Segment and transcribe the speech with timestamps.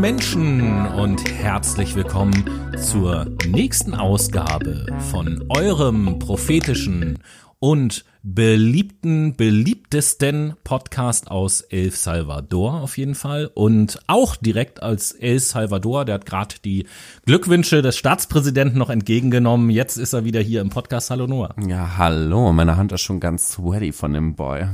[0.00, 7.18] Menschen und herzlich willkommen zur nächsten Ausgabe von eurem prophetischen
[7.58, 15.38] und beliebten, beliebtesten Podcast aus El Salvador auf jeden Fall und auch direkt als El
[15.38, 16.86] Salvador, der hat gerade die
[17.26, 19.68] Glückwünsche des Staatspräsidenten noch entgegengenommen.
[19.68, 21.10] Jetzt ist er wieder hier im Podcast.
[21.10, 21.54] Hallo Noah.
[21.68, 24.66] Ja, hallo, meine Hand ist schon ganz sweaty von dem Boy.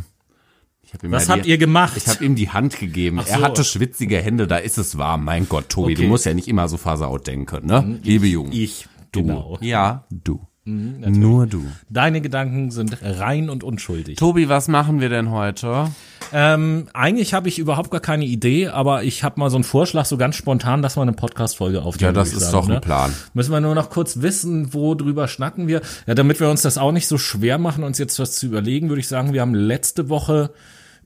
[1.03, 1.97] Was habt die, ihr gemacht?
[1.97, 3.21] Ich habe ihm die Hand gegeben.
[3.25, 3.33] So.
[3.33, 5.25] Er hatte schwitzige Hände, da ist es warm.
[5.25, 6.03] Mein Gott, Tobi, okay.
[6.03, 7.83] du musst ja nicht immer so faserout denken, ne?
[7.83, 7.99] Mhm.
[8.03, 8.53] Liebe Jungen.
[8.53, 9.23] Ich, du.
[9.23, 9.59] Genau.
[9.61, 10.41] Ja, du.
[10.67, 11.65] Mhm, Nur du.
[11.91, 14.19] Deine Gedanken sind rein und unschuldig.
[14.19, 15.93] Tobi, was machen wir denn heute?
[16.33, 20.07] Ähm, eigentlich habe ich überhaupt gar keine Idee, aber ich habe mal so einen Vorschlag,
[20.07, 22.09] so ganz spontan, dass wir eine Podcast-Folge aufnehmen.
[22.17, 22.81] Ja, das ist sagen, doch ein ne?
[22.81, 23.15] Plan.
[23.33, 25.83] Müssen wir nur noch kurz wissen, wo drüber schnacken wir.
[26.09, 28.89] Ja, damit wir uns das auch nicht so schwer machen, uns jetzt was zu überlegen,
[28.89, 30.51] würde ich sagen, wir haben letzte Woche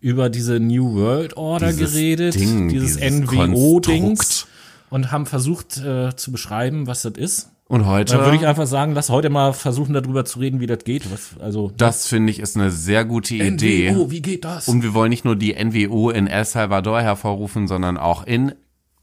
[0.01, 4.47] über diese New World Order dieses geredet, Ding, dieses, dieses NWO-Dings
[4.89, 7.51] und haben versucht äh, zu beschreiben, was das ist.
[7.69, 8.15] Und heute.
[8.15, 11.11] Dann würde ich einfach sagen, lass heute mal versuchen, darüber zu reden, wie das geht.
[11.13, 13.93] Was, also, das finde ich ist eine sehr gute Idee.
[13.93, 14.67] NWO, wie geht das?
[14.67, 18.53] Und wir wollen nicht nur die NWO in El Salvador hervorrufen, sondern auch in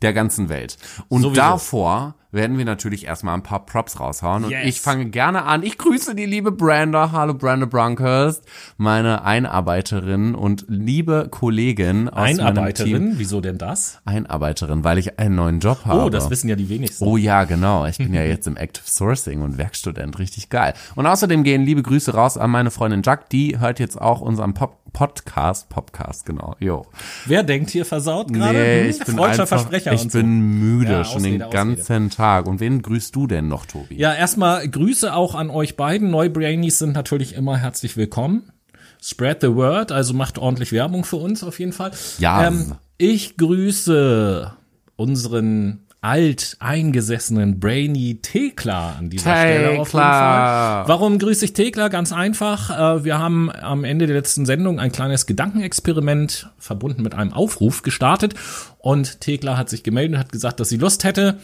[0.01, 0.77] der ganzen Welt.
[1.07, 1.41] Und Sowieso.
[1.41, 4.45] davor werden wir natürlich erstmal ein paar Props raushauen.
[4.45, 4.65] Und yes.
[4.65, 5.63] ich fange gerne an.
[5.63, 7.11] Ich grüße die liebe Branda.
[7.11, 8.43] Hallo Branda Bronkhurst,
[8.77, 12.91] meine Einarbeiterin und liebe Kollegin aus Einarbeiterin?
[12.91, 13.19] meinem Team.
[13.19, 13.99] Wieso denn das?
[14.05, 16.05] Einarbeiterin, weil ich einen neuen Job habe.
[16.05, 17.05] Oh, das wissen ja die wenigsten.
[17.05, 17.85] Oh ja, genau.
[17.85, 20.19] Ich bin ja jetzt im Active Sourcing und Werkstudent.
[20.19, 20.73] Richtig geil.
[20.95, 23.29] Und außerdem gehen liebe Grüße raus an meine Freundin Jack.
[23.29, 26.55] Die hört jetzt auch unseren Pop Podcast, Podcast, genau.
[26.59, 26.85] Jo.
[27.25, 28.57] Wer denkt hier versaut gerade?
[28.57, 28.89] Nee, hm?
[28.89, 32.16] ich bin einfach, Versprecher ich bin müde ja, schon Ausrede, den ganzen Ausrede.
[32.17, 32.47] Tag.
[32.47, 33.95] Und wen grüßt du denn noch, Tobi?
[33.95, 36.09] Ja, erstmal Grüße auch an euch beiden.
[36.09, 38.51] Neubrainies sind natürlich immer herzlich willkommen.
[38.99, 41.91] Spread the word, also macht ordentlich Werbung für uns auf jeden Fall.
[42.17, 42.47] Ja.
[42.47, 44.51] Ähm, ich grüße
[44.95, 49.41] unseren alt eingesessenen Brainy Tekla an dieser Tekla.
[49.41, 50.87] Stelle auf jeden Fall.
[50.87, 51.89] Warum grüße ich Tekla?
[51.89, 52.97] Ganz einfach.
[52.99, 57.83] Äh, wir haben am Ende der letzten Sendung ein kleines Gedankenexperiment verbunden mit einem Aufruf
[57.83, 58.33] gestartet
[58.79, 61.37] und Tekla hat sich gemeldet und hat gesagt, dass sie Lust hätte,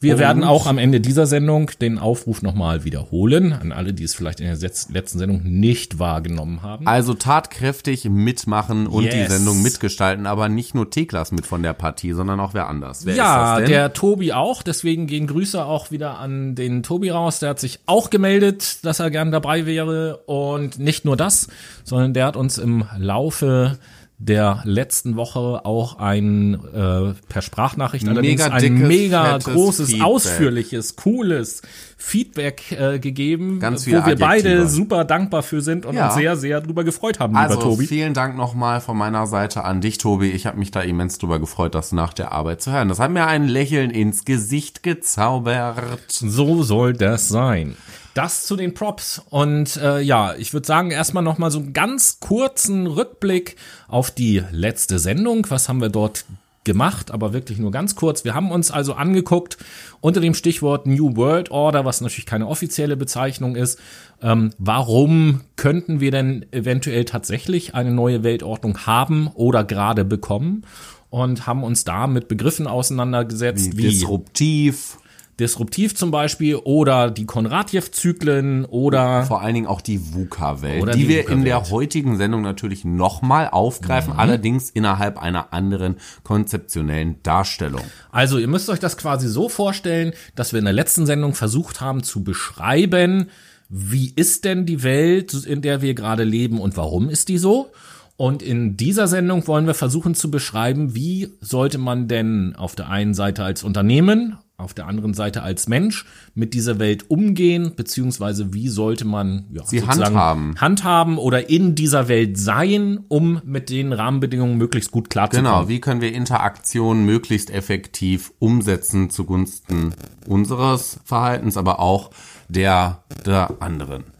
[0.00, 4.04] wir und werden auch am Ende dieser Sendung den Aufruf nochmal wiederholen an alle, die
[4.04, 6.86] es vielleicht in der letzten Sendung nicht wahrgenommen haben.
[6.86, 9.14] Also tatkräftig mitmachen und yes.
[9.14, 13.06] die Sendung mitgestalten, aber nicht nur Teklas mit von der Partie, sondern auch wer anders.
[13.06, 14.62] Wer ja, der Tobi auch.
[14.62, 17.40] Deswegen gehen Grüße auch wieder an den Tobi raus.
[17.40, 20.18] Der hat sich auch gemeldet, dass er gern dabei wäre.
[20.26, 21.48] Und nicht nur das,
[21.82, 23.78] sondern der hat uns im Laufe
[24.20, 30.06] der letzten Woche auch ein äh, per Sprachnachricht allerdings mega ein mega großes, Feedback.
[30.06, 31.62] ausführliches, cooles
[31.96, 34.26] Feedback äh, gegeben, Ganz wo wir Adjektive.
[34.26, 36.06] beide super dankbar für sind und ja.
[36.06, 37.86] uns sehr, sehr drüber gefreut haben, also, lieber Tobi.
[37.86, 40.30] Vielen Dank nochmal von meiner Seite an dich, Tobi.
[40.30, 42.88] Ich habe mich da immens drüber gefreut, das nach der Arbeit zu hören.
[42.88, 46.00] Das hat mir ein Lächeln ins Gesicht gezaubert.
[46.08, 47.76] So soll das sein.
[48.18, 49.22] Das zu den Props.
[49.30, 53.54] Und äh, ja, ich würde sagen, erstmal nochmal so einen ganz kurzen Rückblick
[53.86, 55.46] auf die letzte Sendung.
[55.50, 56.24] Was haben wir dort
[56.64, 58.24] gemacht, aber wirklich nur ganz kurz.
[58.24, 59.56] Wir haben uns also angeguckt
[60.00, 63.78] unter dem Stichwort New World Order, was natürlich keine offizielle Bezeichnung ist.
[64.20, 70.64] Ähm, warum könnten wir denn eventuell tatsächlich eine neue Weltordnung haben oder gerade bekommen?
[71.08, 74.98] Und haben uns da mit Begriffen auseinandergesetzt wie, wie disruptiv,
[75.38, 81.08] Disruptiv zum Beispiel oder die Konradjew-Zyklen oder vor allen Dingen auch die VUCA-Welt, die, die
[81.08, 84.18] wir in der heutigen Sendung natürlich nochmal aufgreifen, mhm.
[84.18, 87.82] allerdings innerhalb einer anderen konzeptionellen Darstellung.
[88.10, 91.80] Also ihr müsst euch das quasi so vorstellen, dass wir in der letzten Sendung versucht
[91.80, 93.30] haben zu beschreiben,
[93.68, 97.70] wie ist denn die Welt, in der wir gerade leben und warum ist die so?
[98.16, 102.88] Und in dieser Sendung wollen wir versuchen zu beschreiben, wie sollte man denn auf der
[102.88, 108.52] einen Seite als Unternehmen auf der anderen Seite als Mensch mit dieser Welt umgehen, beziehungsweise
[108.52, 110.60] wie sollte man ja, sie handhaben.
[110.60, 115.52] handhaben oder in dieser Welt sein, um mit den Rahmenbedingungen möglichst gut klarzukommen.
[115.52, 119.94] Genau, wie können wir Interaktionen möglichst effektiv umsetzen zugunsten
[120.26, 122.10] unseres Verhaltens, aber auch
[122.48, 124.17] der der anderen.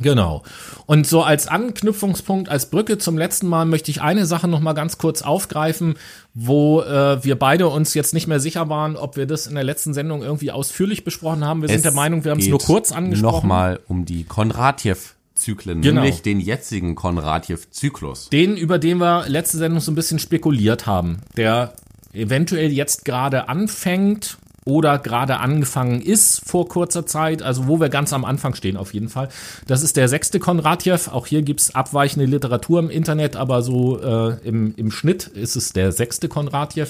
[0.00, 0.42] Genau.
[0.86, 4.72] Und so als Anknüpfungspunkt, als Brücke zum letzten Mal möchte ich eine Sache noch mal
[4.72, 5.94] ganz kurz aufgreifen,
[6.34, 9.64] wo äh, wir beide uns jetzt nicht mehr sicher waren, ob wir das in der
[9.64, 11.62] letzten Sendung irgendwie ausführlich besprochen haben.
[11.62, 13.36] Wir es sind der Meinung, wir haben es nur kurz angesprochen.
[13.36, 14.96] Nochmal um die Konradjew
[15.40, 16.02] Zyklen, genau.
[16.02, 18.28] nämlich den jetzigen Konradjew-Zyklus.
[18.28, 21.72] Den, über den wir letzte Sendung so ein bisschen spekuliert haben, der
[22.12, 28.12] eventuell jetzt gerade anfängt oder gerade angefangen ist vor kurzer Zeit, also wo wir ganz
[28.12, 29.28] am Anfang stehen auf jeden Fall.
[29.66, 30.98] Das ist der sechste Konradjew.
[31.10, 35.72] Auch hier gibt's abweichende Literatur im Internet, aber so äh, im, im Schnitt ist es
[35.72, 36.88] der sechste Konradjew.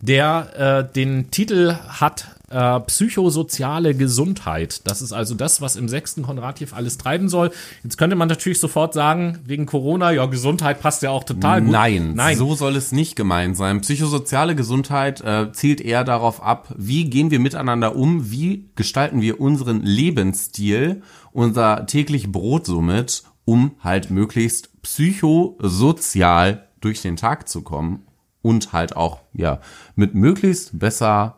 [0.00, 4.86] Der äh, den Titel hat äh, psychosoziale Gesundheit.
[4.86, 7.50] Das ist also das, was im sechsten Konradjew alles treiben soll.
[7.82, 11.72] Jetzt könnte man natürlich sofort sagen, wegen Corona, ja, Gesundheit passt ja auch total gut.
[11.72, 12.38] Nein, Nein.
[12.38, 13.80] so soll es nicht gemeint sein.
[13.80, 19.40] Psychosoziale Gesundheit äh, zielt eher darauf ab, wie gehen wir miteinander um, wie gestalten wir
[19.40, 21.02] unseren Lebensstil,
[21.32, 28.04] unser täglich Brot somit, um halt möglichst psychosozial durch den Tag zu kommen
[28.44, 29.60] und halt auch ja
[29.96, 31.36] mit möglichst besser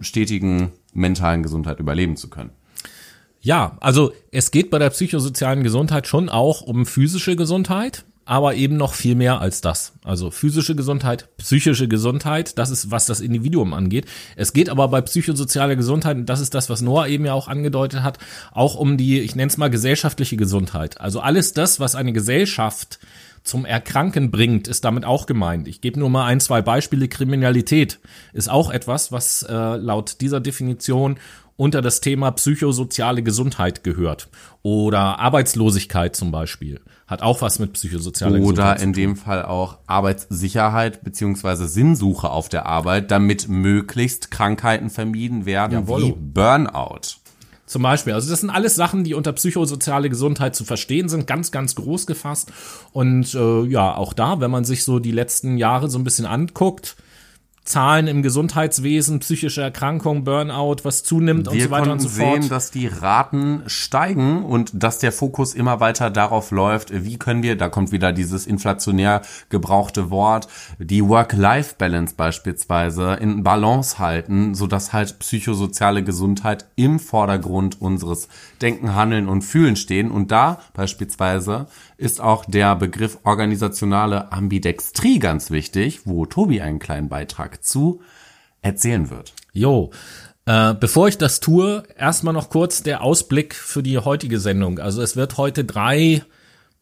[0.00, 2.50] stetigen mentalen Gesundheit überleben zu können.
[3.40, 8.76] Ja, also es geht bei der psychosozialen Gesundheit schon auch um physische Gesundheit, aber eben
[8.76, 9.92] noch viel mehr als das.
[10.02, 14.06] Also physische Gesundheit, psychische Gesundheit, das ist, was das Individuum angeht.
[14.34, 17.46] Es geht aber bei psychosozialer Gesundheit, und das ist das, was Noah eben ja auch
[17.46, 18.18] angedeutet hat,
[18.52, 21.00] auch um die, ich nenne es mal gesellschaftliche Gesundheit.
[21.00, 22.98] Also alles das, was eine Gesellschaft
[23.48, 25.66] zum Erkranken bringt, ist damit auch gemeint.
[25.66, 27.08] Ich gebe nur mal ein, zwei Beispiele.
[27.08, 27.98] Kriminalität
[28.32, 31.18] ist auch etwas, was äh, laut dieser Definition
[31.56, 34.28] unter das Thema psychosoziale Gesundheit gehört.
[34.62, 39.44] Oder Arbeitslosigkeit zum Beispiel hat auch was mit psychosozialer Oder Gesundheit Oder in dem Fall
[39.44, 46.02] auch Arbeitssicherheit beziehungsweise Sinnsuche auf der Arbeit, damit möglichst Krankheiten vermieden werden Jawohl.
[46.02, 47.17] wie Burnout.
[47.68, 48.14] Zum Beispiel.
[48.14, 52.06] Also das sind alles Sachen, die unter psychosoziale Gesundheit zu verstehen sind, ganz, ganz groß
[52.06, 52.50] gefasst.
[52.92, 56.24] Und äh, ja, auch da, wenn man sich so die letzten Jahre so ein bisschen
[56.24, 56.96] anguckt,
[57.68, 62.36] Zahlen im Gesundheitswesen, psychische Erkrankungen, Burnout, was zunimmt Wir und so weiter und so fort.
[62.36, 67.18] Wir sehen, dass die Raten steigen und dass der Fokus immer weiter darauf läuft, wie
[67.18, 69.20] können wir, da kommt wieder dieses inflationär
[69.50, 70.48] gebrauchte Wort,
[70.78, 78.28] die Work-Life-Balance beispielsweise in Balance halten, sodass halt psychosoziale Gesundheit im Vordergrund unseres
[78.62, 81.66] Denken, Handeln und Fühlen stehen und da beispielsweise
[81.98, 88.00] ist auch der Begriff organisationale Ambidextrie ganz wichtig, wo Tobi einen kleinen Beitrag zu
[88.62, 89.32] erzählen wird.
[89.52, 89.90] Jo,
[90.46, 94.78] äh, bevor ich das tue, erstmal noch kurz der Ausblick für die heutige Sendung.
[94.78, 96.22] Also es wird heute drei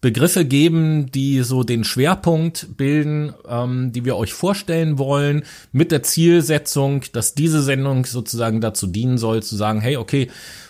[0.01, 5.43] Begriffe geben, die so den Schwerpunkt bilden, ähm, die wir euch vorstellen wollen,
[5.73, 10.29] mit der Zielsetzung, dass diese Sendung sozusagen dazu dienen soll, zu sagen, hey, okay,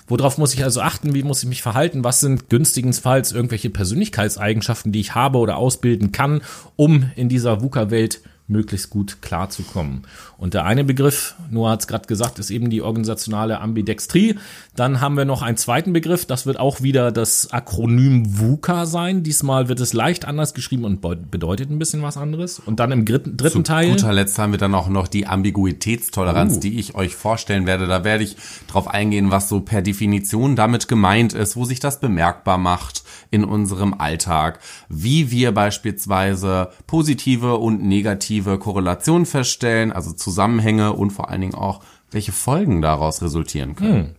[0.08, 1.14] Worauf muss ich also achten?
[1.14, 2.04] Wie muss ich mich verhalten?
[2.04, 6.42] Was sind günstigenfalls irgendwelche Persönlichkeitseigenschaften, die ich habe oder ausbilden kann,
[6.76, 10.06] um in dieser VUCA-Welt möglichst gut klarzukommen.
[10.38, 14.36] Und der eine Begriff, Noah hat es gerade gesagt, ist eben die organisationale Ambidextrie.
[14.74, 19.22] Dann haben wir noch einen zweiten Begriff, das wird auch wieder das Akronym VUCA sein.
[19.22, 21.00] Diesmal wird es leicht anders geschrieben und
[21.30, 22.58] bedeutet ein bisschen was anderes.
[22.58, 23.86] Und dann im dritten, dritten Zu Teil.
[23.86, 26.60] Zu guter Letzt haben wir dann auch noch die Ambiguitätstoleranz, uh.
[26.60, 27.86] die ich euch vorstellen werde.
[27.86, 28.36] Da werde ich
[28.68, 33.44] drauf eingehen, was so per Definition damit gemeint ist, wo sich das bemerkbar macht in
[33.44, 41.40] unserem Alltag, wie wir beispielsweise positive und negative Korrelationen feststellen, also Zusammenhänge und vor allen
[41.40, 43.94] Dingen auch, welche Folgen daraus resultieren können.
[43.94, 44.14] Hm.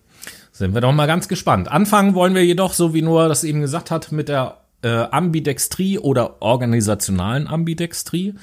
[0.54, 1.69] Sind wir doch mal ganz gespannt.
[1.69, 6.00] Anfangen wollen wir jedoch, so wie Noah das eben gesagt hat, mit der äh, Ambidextrie
[6.00, 8.36] oder organisationalen Ambidextrie.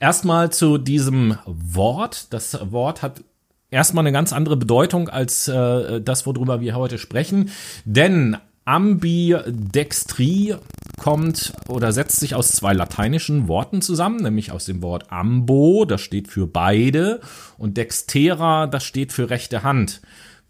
[0.00, 2.32] Erstmal zu diesem Wort.
[2.32, 3.22] Das Wort hat
[3.70, 7.50] erstmal eine ganz andere Bedeutung als äh, das, worüber wir heute sprechen.
[7.84, 10.56] Denn Ambidextrie
[10.98, 16.00] kommt oder setzt sich aus zwei lateinischen Worten zusammen, nämlich aus dem Wort ambo, das
[16.00, 17.20] steht für beide,
[17.58, 20.00] und dextera, das steht für rechte Hand.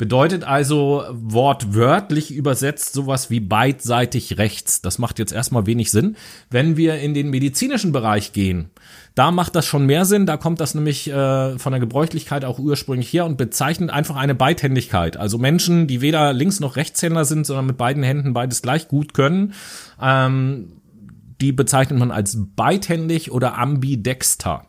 [0.02, 4.82] Bedeutet also wortwörtlich übersetzt sowas wie beidseitig rechts.
[4.82, 6.16] Das macht jetzt erstmal wenig Sinn.
[6.50, 8.70] Wenn wir in den medizinischen Bereich gehen,
[9.14, 10.26] da macht das schon mehr Sinn.
[10.26, 14.34] Da kommt das nämlich äh, von der Gebräuchlichkeit auch ursprünglich her und bezeichnet einfach eine
[14.34, 15.16] Beidhändigkeit.
[15.16, 19.14] Also Menschen, die weder Links- noch Rechtshänder sind, sondern mit beiden Händen beides gleich gut
[19.14, 19.54] können.
[20.00, 20.80] Ähm,
[21.40, 24.66] die bezeichnet man als beidhändig oder ambidexter.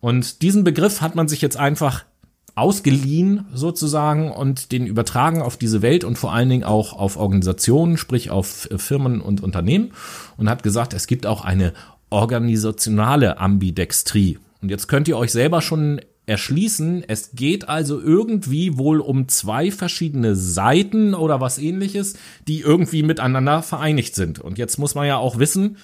[0.00, 2.06] Und diesen Begriff hat man sich jetzt einfach
[2.54, 7.96] ausgeliehen sozusagen und den übertragen auf diese Welt und vor allen Dingen auch auf Organisationen,
[7.96, 9.92] sprich auf Firmen und Unternehmen
[10.36, 11.72] und hat gesagt, es gibt auch eine
[12.10, 14.38] organisationale Ambidextrie.
[14.60, 19.70] Und jetzt könnt ihr euch selber schon erschließen, es geht also irgendwie wohl um zwei
[19.70, 22.14] verschiedene Seiten oder was ähnliches,
[22.46, 24.38] die irgendwie miteinander vereinigt sind.
[24.38, 25.78] Und jetzt muss man ja auch wissen,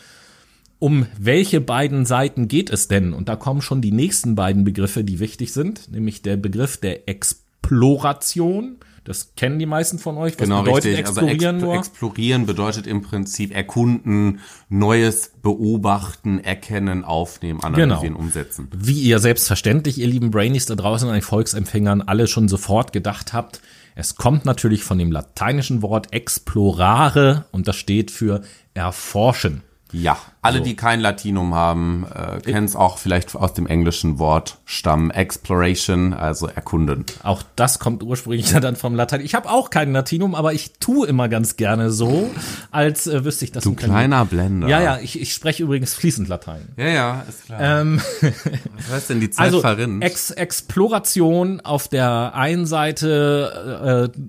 [0.79, 3.13] um welche beiden Seiten geht es denn?
[3.13, 7.09] Und da kommen schon die nächsten beiden Begriffe, die wichtig sind, nämlich der Begriff der
[7.09, 10.35] Exploration das kennen die meisten von euch.
[10.35, 11.07] Was genau, bedeutet richtig.
[11.07, 11.75] Also explorieren also exp nur?
[11.79, 18.19] Explorieren bedeutet im Prinzip erkunden, Neues beobachten, erkennen, aufnehmen, analysieren, genau.
[18.19, 18.69] umsetzen.
[18.77, 23.33] Wie ihr selbstverständlich, ihr lieben Brainies da draußen an den Volksempfängern, alle schon sofort gedacht
[23.33, 23.63] habt,
[23.95, 28.43] es kommt natürlich von dem lateinischen Wort explorare und das steht für
[28.75, 29.63] erforschen.
[29.93, 30.65] Ja, alle, so.
[30.65, 36.13] die kein Latinum haben, äh, kennen es auch vielleicht aus dem englischen Wort Stamm Exploration,
[36.13, 37.07] also erkunden.
[37.23, 39.23] Auch das kommt ursprünglich dann vom Latein.
[39.23, 42.31] Ich habe auch kein Latinum, aber ich tue immer ganz gerne so,
[42.71, 43.65] als äh, wüsste ich das.
[43.65, 44.69] Du kleiner Blender.
[44.69, 46.69] Ja, ja, ich, ich spreche übrigens fließend Latein.
[46.77, 47.61] Ja, ja, ist klar.
[47.61, 50.05] Ähm, Was heißt denn die Zeit also, verrinnt?
[50.05, 54.21] Ex Exploration auf der einen Seite, äh,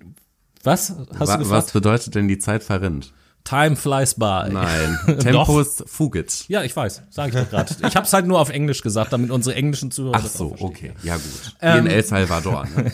[0.64, 0.90] was?
[0.90, 1.50] Hast Wa du gefragt?
[1.50, 3.14] Was bedeutet denn die Zeit verrinnt?
[3.50, 4.48] Time flies by.
[4.52, 6.46] Nein, Tempus fugit.
[6.50, 7.76] Ja, ich weiß, sage ich doch gerade.
[7.88, 10.94] Ich habe es halt nur auf Englisch gesagt, damit unsere englischen Zuhörer Ach so, okay,
[11.02, 11.56] ja gut.
[11.60, 12.68] Wie ähm, in El Salvador.
[12.76, 12.92] Ne?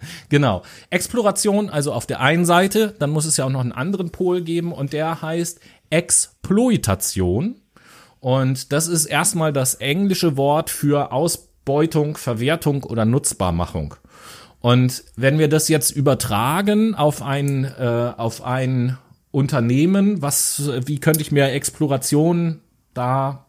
[0.30, 0.62] genau.
[0.88, 4.40] Exploration, also auf der einen Seite, dann muss es ja auch noch einen anderen Pol
[4.40, 7.56] geben und der heißt Exploitation.
[8.20, 13.96] Und das ist erstmal das englische Wort für Ausbeutung, Verwertung oder Nutzbarmachung.
[14.60, 18.96] Und wenn wir das jetzt übertragen auf ein, äh, auf ein
[19.32, 22.60] Unternehmen, was, wie könnte ich mir Exploration
[22.94, 23.46] da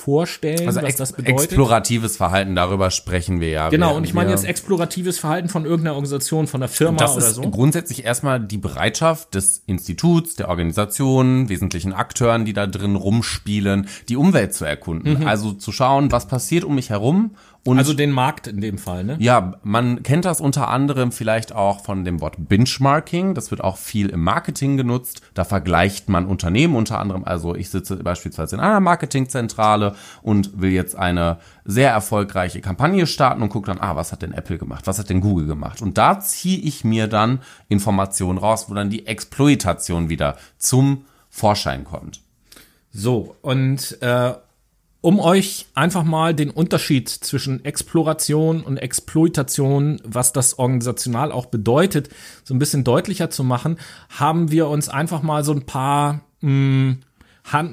[0.00, 1.44] vorstellen, also was das bedeutet?
[1.44, 3.68] Exploratives Verhalten, darüber sprechen wir ja.
[3.68, 7.26] Genau, und ich meine jetzt exploratives Verhalten von irgendeiner Organisation, von der Firma das oder
[7.30, 7.42] so.
[7.42, 13.88] ist grundsätzlich erstmal die Bereitschaft des Instituts, der Organisation, wesentlichen Akteuren, die da drin rumspielen,
[14.08, 15.20] die Umwelt zu erkunden.
[15.20, 15.26] Mhm.
[15.26, 19.04] Also zu schauen, was passiert um mich herum und also den Markt in dem Fall,
[19.04, 19.16] ne?
[19.20, 23.34] Ja, man kennt das unter anderem vielleicht auch von dem Wort Benchmarking.
[23.34, 25.20] Das wird auch viel im Marketing genutzt.
[25.34, 27.24] Da vergleicht man Unternehmen unter anderem.
[27.24, 33.42] Also ich sitze beispielsweise in einer Marketingzentrale und will jetzt eine sehr erfolgreiche Kampagne starten
[33.42, 34.86] und gucke dann, ah, was hat denn Apple gemacht?
[34.86, 35.82] Was hat denn Google gemacht?
[35.82, 41.84] Und da ziehe ich mir dann Informationen raus, wo dann die Exploitation wieder zum Vorschein
[41.84, 42.22] kommt.
[42.90, 44.32] So, und äh,
[45.02, 52.10] um euch einfach mal den Unterschied zwischen Exploration und Exploitation, was das organisational auch bedeutet,
[52.44, 53.78] so ein bisschen deutlicher zu machen,
[54.10, 56.98] haben wir uns einfach mal so ein paar mh, hm,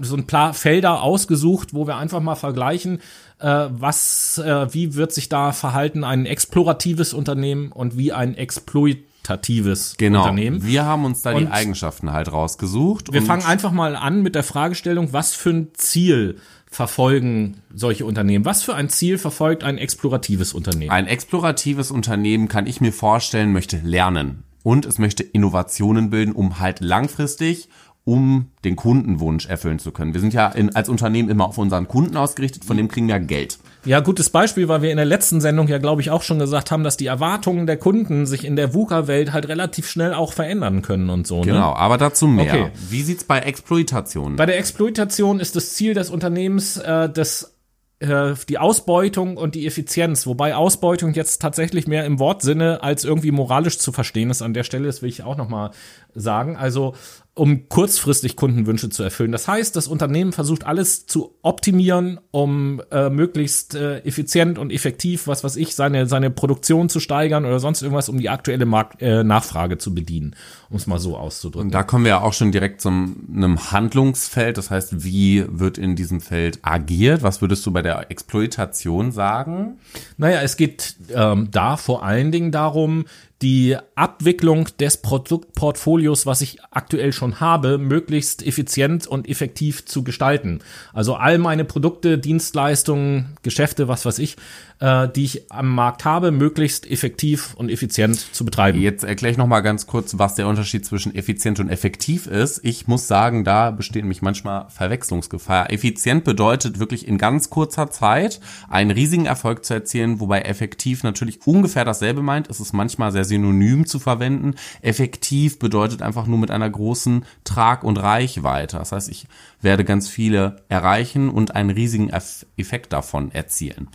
[0.02, 3.00] so ein paar Felder ausgesucht, wo wir einfach mal vergleichen,
[3.40, 9.96] äh, was, äh, wie wird sich da verhalten ein exploratives Unternehmen und wie ein exploitatives
[9.98, 10.22] genau.
[10.22, 10.64] Unternehmen.
[10.66, 13.14] Wir haben uns da und die Eigenschaften halt rausgesucht.
[13.14, 16.40] Wir fangen einfach mal an mit der Fragestellung, was für ein Ziel
[16.70, 18.46] verfolgen solche Unternehmen?
[18.46, 20.92] Was für ein Ziel verfolgt ein exploratives Unternehmen?
[20.92, 26.60] Ein exploratives Unternehmen kann ich mir vorstellen, möchte lernen und es möchte Innovationen bilden, um
[26.60, 27.70] halt langfristig
[28.04, 30.14] um den Kundenwunsch erfüllen zu können.
[30.14, 33.20] Wir sind ja in, als Unternehmen immer auf unseren Kunden ausgerichtet, von dem kriegen wir
[33.20, 33.60] Geld.
[33.88, 36.72] Ja, gutes Beispiel, weil wir in der letzten Sendung ja, glaube ich, auch schon gesagt
[36.72, 40.82] haben, dass die Erwartungen der Kunden sich in der VUCA-Welt halt relativ schnell auch verändern
[40.82, 41.40] können und so.
[41.40, 41.48] Ne?
[41.48, 42.54] Genau, aber dazu mehr.
[42.54, 42.72] Okay.
[42.90, 44.36] Wie sieht's bei Exploitation?
[44.36, 47.56] Bei der Exploitation ist das Ziel des Unternehmens äh, das
[48.00, 53.32] äh, die Ausbeutung und die Effizienz, wobei Ausbeutung jetzt tatsächlich mehr im Wortsinne als irgendwie
[53.32, 55.72] moralisch zu verstehen ist an der Stelle, das will ich auch noch mal
[56.14, 56.58] sagen.
[56.58, 56.94] Also
[57.38, 59.32] um kurzfristig Kundenwünsche zu erfüllen.
[59.32, 65.28] Das heißt, das Unternehmen versucht alles zu optimieren, um äh, möglichst äh, effizient und effektiv,
[65.28, 69.02] was weiß ich, seine seine Produktion zu steigern oder sonst irgendwas, um die aktuelle Markt,
[69.02, 70.36] äh, Nachfrage zu bedienen,
[70.70, 71.68] um es mal so auszudrücken.
[71.68, 74.58] Und da kommen wir ja auch schon direkt zu einem Handlungsfeld.
[74.58, 77.24] Das heißt, wie wird in diesem Feld agiert?
[77.24, 79.78] Was würdest du bei der Exploitation sagen?
[80.18, 83.06] Naja, es geht ähm, da vor allen Dingen darum,
[83.42, 90.60] die Abwicklung des Produktportfolios, was ich aktuell schon habe, möglichst effizient und effektiv zu gestalten.
[90.94, 94.38] Also all meine Produkte, Dienstleistungen, Geschäfte, was weiß ich,
[94.80, 98.80] äh, die ich am Markt habe, möglichst effektiv und effizient zu betreiben.
[98.80, 102.62] Jetzt erkläre ich noch mal ganz kurz, was der Unterschied zwischen effizient und effektiv ist.
[102.64, 105.72] Ich muss sagen, da besteht nämlich manchmal Verwechslungsgefahr.
[105.72, 108.40] Effizient bedeutet wirklich in ganz kurzer Zeit
[108.70, 112.50] einen riesigen Erfolg zu erzielen, wobei effektiv natürlich ungefähr dasselbe meint.
[112.50, 114.56] Es ist manchmal sehr synonym zu verwenden.
[114.82, 118.78] Effektiv bedeutet einfach nur mit einer großen Trag- und Reichweite.
[118.78, 119.28] Das heißt, ich
[119.62, 123.90] werde ganz viele erreichen und einen riesigen Effekt davon erzielen.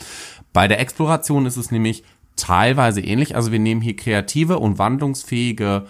[0.52, 2.04] Bei der Exploration ist es nämlich
[2.36, 3.36] teilweise ähnlich.
[3.36, 5.86] Also wir nehmen hier kreative und wandlungsfähige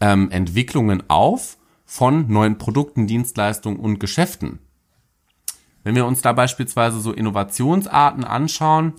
[0.00, 4.60] ähm, Entwicklungen auf von neuen Produkten, Dienstleistungen und Geschäften.
[5.82, 8.94] Wenn wir uns da beispielsweise so Innovationsarten anschauen,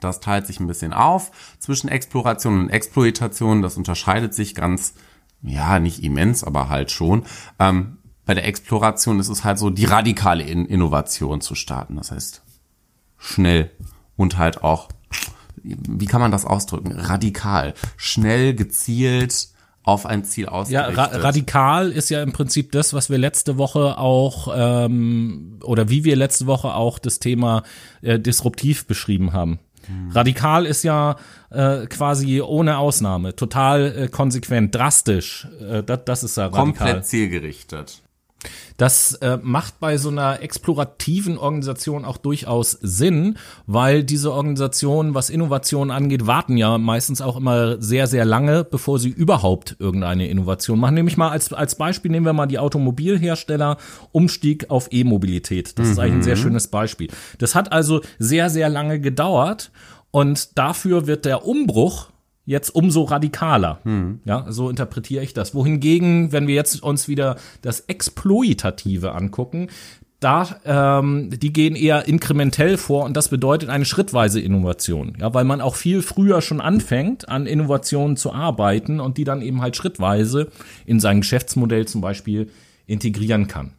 [0.00, 3.62] das teilt sich ein bisschen auf zwischen Exploration und Exploitation.
[3.62, 4.94] Das unterscheidet sich ganz,
[5.42, 7.24] ja, nicht immens, aber halt schon.
[7.58, 11.96] Ähm, bei der Exploration ist es halt so, die radikale Innovation zu starten.
[11.96, 12.42] Das heißt,
[13.18, 13.70] schnell
[14.16, 14.88] und halt auch,
[15.62, 16.92] wie kann man das ausdrücken?
[16.92, 19.48] Radikal, schnell, gezielt
[19.84, 20.96] auf ein Ziel ausgerichtet.
[20.96, 25.90] Ja, ra radikal ist ja im Prinzip das, was wir letzte Woche auch ähm, oder
[25.90, 27.62] wie wir letzte Woche auch das Thema
[28.00, 29.58] äh, disruptiv beschrieben haben.
[29.86, 30.10] Hm.
[30.10, 31.16] Radikal ist ja
[31.50, 35.48] äh, quasi ohne Ausnahme, total äh, konsequent, drastisch.
[35.60, 36.64] Äh, das, das ist ja radikal.
[36.64, 38.03] Komplett zielgerichtet.
[38.76, 45.30] Das äh, macht bei so einer explorativen Organisation auch durchaus Sinn, weil diese Organisationen, was
[45.30, 50.80] Innovation angeht, warten ja meistens auch immer sehr, sehr lange, bevor sie überhaupt irgendeine Innovation
[50.80, 50.94] machen.
[50.94, 53.76] Nämlich mal als, als Beispiel nehmen wir mal die Automobilhersteller
[54.12, 55.78] Umstieg auf E-Mobilität.
[55.78, 55.92] Das mhm.
[55.92, 56.40] ist eigentlich ein sehr mhm.
[56.40, 57.08] schönes Beispiel.
[57.38, 59.70] Das hat also sehr, sehr lange gedauert
[60.10, 62.08] und dafür wird der Umbruch
[62.46, 63.80] jetzt umso radikaler.
[63.84, 64.20] Hm.
[64.24, 65.54] Ja, so interpretiere ich das.
[65.54, 69.68] Wohingegen, wenn wir jetzt uns wieder das Exploitative angucken,
[70.20, 75.16] da, ähm, die gehen eher inkrementell vor und das bedeutet eine schrittweise Innovation.
[75.20, 79.42] Ja, weil man auch viel früher schon anfängt, an Innovationen zu arbeiten und die dann
[79.42, 80.48] eben halt schrittweise
[80.86, 82.48] in sein Geschäftsmodell zum Beispiel
[82.86, 83.72] integrieren kann.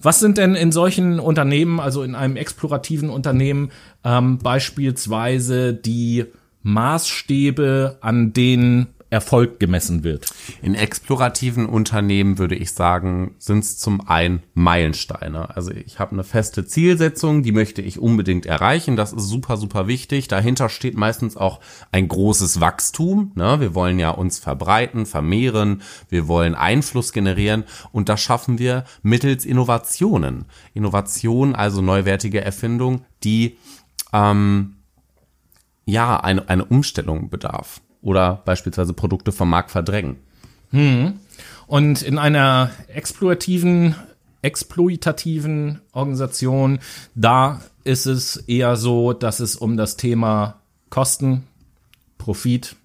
[0.00, 3.70] Was sind denn in solchen Unternehmen, also in einem explorativen Unternehmen,
[4.04, 6.26] ähm, beispielsweise die
[6.62, 10.26] Maßstäbe, an denen Erfolg gemessen wird?
[10.62, 15.54] In explorativen Unternehmen würde ich sagen, sind es zum einen Meilensteine.
[15.54, 18.96] Also ich habe eine feste Zielsetzung, die möchte ich unbedingt erreichen.
[18.96, 20.28] Das ist super, super wichtig.
[20.28, 21.60] Dahinter steht meistens auch
[21.92, 23.32] ein großes Wachstum.
[23.34, 23.60] Ne?
[23.60, 29.44] Wir wollen ja uns verbreiten, vermehren, wir wollen Einfluss generieren und das schaffen wir mittels
[29.44, 30.46] Innovationen.
[30.72, 33.58] Innovation, also neuwertige Erfindung, die
[34.14, 34.76] ähm,
[35.84, 40.16] ja, eine, eine Umstellung bedarf oder beispielsweise Produkte vom Markt verdrängen.
[40.70, 41.14] Hm.
[41.66, 43.94] Und in einer exploitativen,
[44.42, 46.80] exploitativen Organisation,
[47.14, 50.60] da ist es eher so, dass es um das Thema
[50.90, 51.46] Kosten,
[52.18, 52.76] Profit,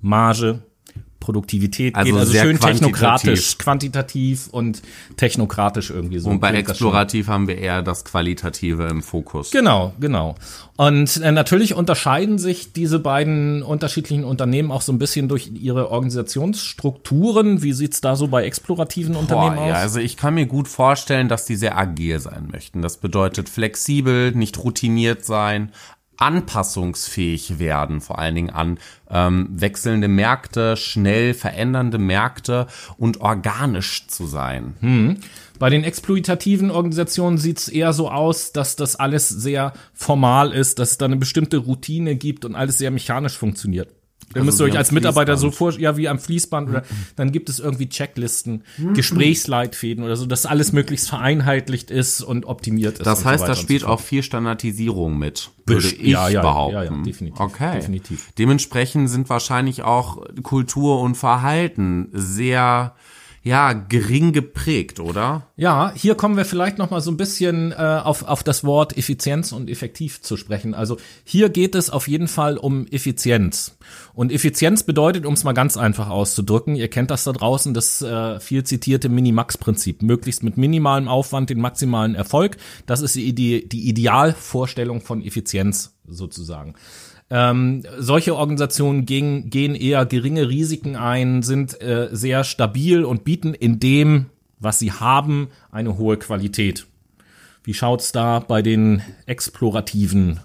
[0.00, 0.62] Marge
[1.20, 2.20] Produktivität also geht.
[2.20, 4.82] Also schön technokratisch, quantitativ und
[5.16, 6.30] technokratisch irgendwie so.
[6.30, 9.50] Und bei Explorativ haben wir eher das Qualitative im Fokus.
[9.50, 10.34] Genau, genau.
[10.76, 15.90] Und äh, natürlich unterscheiden sich diese beiden unterschiedlichen Unternehmen auch so ein bisschen durch ihre
[15.90, 17.62] Organisationsstrukturen.
[17.62, 19.68] Wie sieht's da so bei explorativen Boah, Unternehmen aus?
[19.68, 22.80] Ja, also ich kann mir gut vorstellen, dass die sehr agil sein möchten.
[22.80, 25.70] Das bedeutet flexibel, nicht routiniert sein,
[26.20, 28.78] anpassungsfähig werden, vor allen Dingen an
[29.10, 32.66] ähm, wechselnde Märkte, schnell verändernde Märkte
[32.98, 34.76] und organisch zu sein.
[34.80, 35.16] Hm.
[35.58, 40.78] Bei den exploitativen Organisationen sieht es eher so aus, dass das alles sehr formal ist,
[40.78, 43.88] dass es da eine bestimmte Routine gibt und alles sehr mechanisch funktioniert.
[44.28, 46.84] Ihr also müsst euch als Mitarbeiter so vor, ja, wie am Fließband oder
[47.16, 48.94] dann gibt es irgendwie Checklisten, mhm.
[48.94, 53.06] Gesprächsleitfäden oder so, dass alles möglichst vereinheitlicht ist und optimiert ist.
[53.06, 56.74] Das heißt, so da spielt so auch viel Standardisierung mit, würde ich ja, ja, behaupten.
[56.76, 57.40] Ja, ja, definitiv.
[57.40, 57.72] Okay.
[57.74, 58.30] Definitiv.
[58.38, 62.94] Dementsprechend sind wahrscheinlich auch Kultur und Verhalten sehr
[63.42, 65.46] ja, gering geprägt, oder?
[65.56, 68.98] Ja, hier kommen wir vielleicht noch mal so ein bisschen äh, auf, auf das Wort
[68.98, 70.74] Effizienz und effektiv zu sprechen.
[70.74, 73.78] Also hier geht es auf jeden Fall um Effizienz.
[74.12, 78.02] Und Effizienz bedeutet, um es mal ganz einfach auszudrücken, ihr kennt das da draußen, das
[78.02, 80.02] äh, viel zitierte Minimax-Prinzip.
[80.02, 82.58] Möglichst mit minimalem Aufwand den maximalen Erfolg.
[82.84, 86.74] Das ist die, die, die Idealvorstellung von Effizienz sozusagen.
[87.30, 93.54] Ähm, solche Organisationen gehen, gehen eher geringe Risiken ein, sind äh, sehr stabil und bieten
[93.54, 94.26] in dem,
[94.58, 96.86] was sie haben, eine hohe Qualität.
[97.62, 100.40] Wie schaut's da bei den explorativen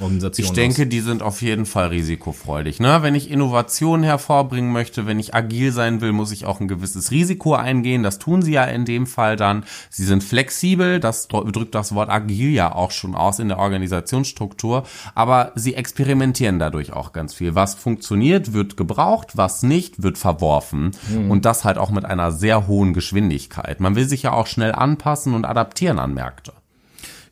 [0.00, 0.88] Organisation Ich denke, aus.
[0.88, 2.80] die sind auf jeden Fall risikofreudig.
[2.80, 2.98] Ne?
[3.02, 7.10] Wenn ich Innovationen hervorbringen möchte, wenn ich agil sein will, muss ich auch ein gewisses
[7.10, 8.02] Risiko eingehen.
[8.02, 9.64] Das tun sie ja in dem Fall dann.
[9.90, 14.84] Sie sind flexibel, das drückt das Wort agil ja auch schon aus in der Organisationsstruktur,
[15.14, 17.54] aber sie experimentieren dadurch auch ganz viel.
[17.54, 20.90] Was funktioniert, wird gebraucht, was nicht, wird verworfen.
[21.08, 21.30] Mhm.
[21.30, 23.80] Und das halt auch mit einer sehr hohen Geschwindigkeit.
[23.80, 26.52] Man will sich ja auch schnell anpassen und adaptieren an Märkte.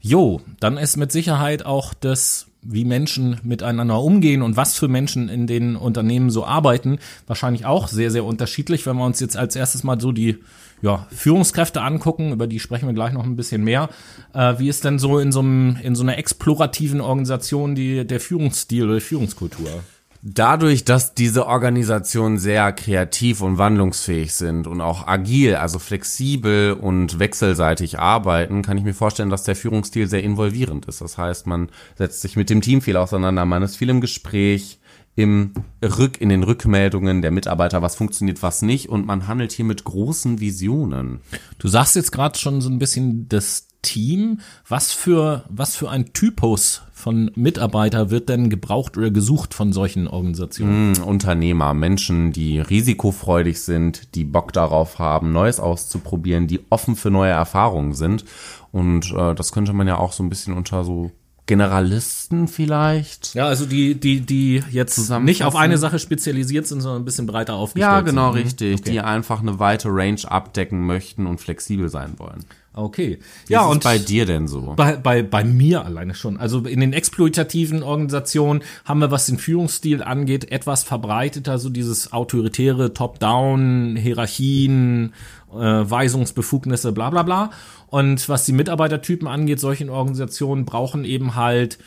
[0.00, 5.28] Jo, dann ist mit Sicherheit auch das wie Menschen miteinander umgehen und was für Menschen
[5.28, 8.86] in den Unternehmen so arbeiten, wahrscheinlich auch sehr, sehr unterschiedlich.
[8.86, 10.38] Wenn wir uns jetzt als erstes mal so die
[10.80, 13.88] ja, Führungskräfte angucken, über die sprechen wir gleich noch ein bisschen mehr.
[14.34, 18.20] Äh, wie ist denn so in so, einem, in so einer explorativen Organisation die, der
[18.20, 19.82] Führungsstil oder Führungskultur?
[20.24, 27.18] Dadurch, dass diese Organisationen sehr kreativ und wandlungsfähig sind und auch agil, also flexibel und
[27.18, 31.00] wechselseitig arbeiten, kann ich mir vorstellen, dass der Führungsstil sehr involvierend ist.
[31.00, 34.78] Das heißt, man setzt sich mit dem Team viel auseinander, man ist viel im Gespräch,
[35.16, 39.64] im Rück, in den Rückmeldungen der Mitarbeiter, was funktioniert, was nicht und man handelt hier
[39.64, 41.18] mit großen Visionen.
[41.58, 44.40] Du sagst jetzt gerade schon so ein bisschen das Team.
[44.68, 50.06] Was für, was für ein Typus von Mitarbeiter wird denn gebraucht oder gesucht von solchen
[50.06, 50.92] Organisationen?
[50.92, 57.10] Mm, Unternehmer, Menschen, die risikofreudig sind, die Bock darauf haben, Neues auszuprobieren, die offen für
[57.10, 58.24] neue Erfahrungen sind.
[58.70, 61.10] Und äh, das könnte man ja auch so ein bisschen unter so
[61.46, 63.34] Generalisten vielleicht.
[63.34, 67.26] Ja, also die, die, die jetzt nicht auf eine Sache spezialisiert sind, sondern ein bisschen
[67.26, 68.40] breiter aufgestellt Ja, genau, sind.
[68.40, 68.44] Mhm.
[68.46, 68.80] richtig.
[68.80, 68.90] Okay.
[68.92, 72.44] Die einfach eine weite Range abdecken möchten und flexibel sein wollen.
[72.74, 73.18] Okay.
[73.46, 74.72] Wie ja, ist und bei dir denn so?
[74.76, 76.38] Bei, bei, bei mir alleine schon.
[76.38, 82.12] Also in den exploitativen Organisationen haben wir, was den Führungsstil angeht, etwas verbreiteter, so dieses
[82.14, 85.12] autoritäre Top-Down, Hierarchien,
[85.52, 87.50] äh, Weisungsbefugnisse, bla bla bla.
[87.88, 91.78] Und was die Mitarbeitertypen angeht, solche Organisationen brauchen eben halt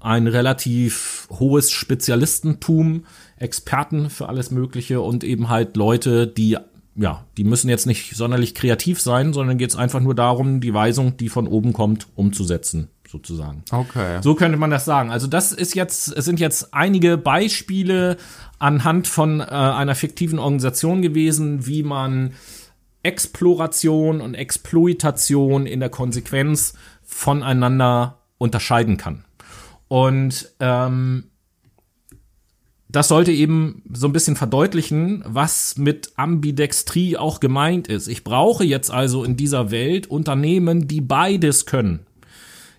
[0.00, 3.04] ein relativ hohes Spezialistentum,
[3.36, 6.58] Experten für alles Mögliche und eben halt Leute, die
[6.94, 10.74] ja, die müssen jetzt nicht sonderlich kreativ sein, sondern geht es einfach nur darum, die
[10.74, 13.62] Weisung, die von oben kommt, umzusetzen, sozusagen.
[13.70, 14.20] Okay.
[14.22, 15.10] So könnte man das sagen.
[15.10, 18.18] Also das ist jetzt, es sind jetzt einige Beispiele
[18.58, 22.34] anhand von äh, einer fiktiven Organisation gewesen, wie man
[23.02, 29.24] Exploration und Exploitation in der Konsequenz voneinander unterscheiden kann.
[29.88, 31.24] Und ähm,
[32.92, 38.06] das sollte eben so ein bisschen verdeutlichen, was mit Ambidextrie auch gemeint ist.
[38.06, 42.00] Ich brauche jetzt also in dieser Welt Unternehmen, die beides können.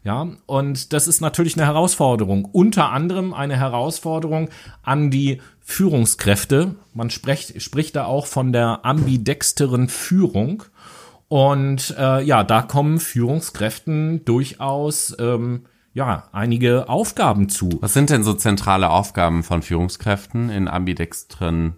[0.03, 2.45] Ja, und das ist natürlich eine Herausforderung.
[2.45, 4.49] Unter anderem eine Herausforderung
[4.83, 6.75] an die Führungskräfte.
[6.93, 10.63] Man spricht, spricht da auch von der ambidexteren Führung.
[11.29, 17.69] Und äh, ja, da kommen Führungskräften durchaus ähm, ja, einige Aufgaben zu.
[17.81, 21.75] Was sind denn so zentrale Aufgaben von Führungskräften in ambidextren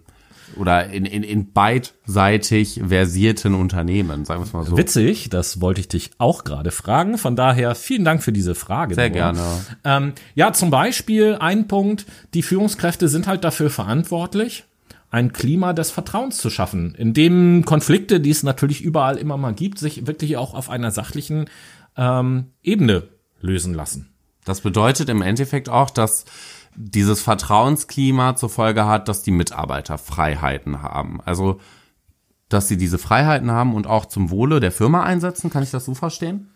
[0.56, 4.76] oder in, in, in beidseitig versierten Unternehmen, sagen wir es mal so.
[4.76, 7.18] Witzig, das wollte ich dich auch gerade fragen.
[7.18, 8.94] Von daher vielen Dank für diese Frage.
[8.94, 9.12] Sehr Noah.
[9.12, 9.40] gerne.
[9.84, 14.64] Ähm, ja, zum Beispiel ein Punkt, die Führungskräfte sind halt dafür verantwortlich,
[15.10, 19.54] ein Klima des Vertrauens zu schaffen, in dem Konflikte, die es natürlich überall immer mal
[19.54, 21.46] gibt, sich wirklich auch auf einer sachlichen
[21.96, 23.04] ähm, Ebene
[23.40, 24.12] lösen lassen.
[24.44, 26.24] Das bedeutet im Endeffekt auch, dass
[26.76, 31.20] dieses Vertrauensklima zur Folge hat, dass die Mitarbeiter Freiheiten haben.
[31.24, 31.60] Also,
[32.48, 35.50] dass sie diese Freiheiten haben und auch zum Wohle der Firma einsetzen.
[35.50, 36.50] Kann ich das so verstehen?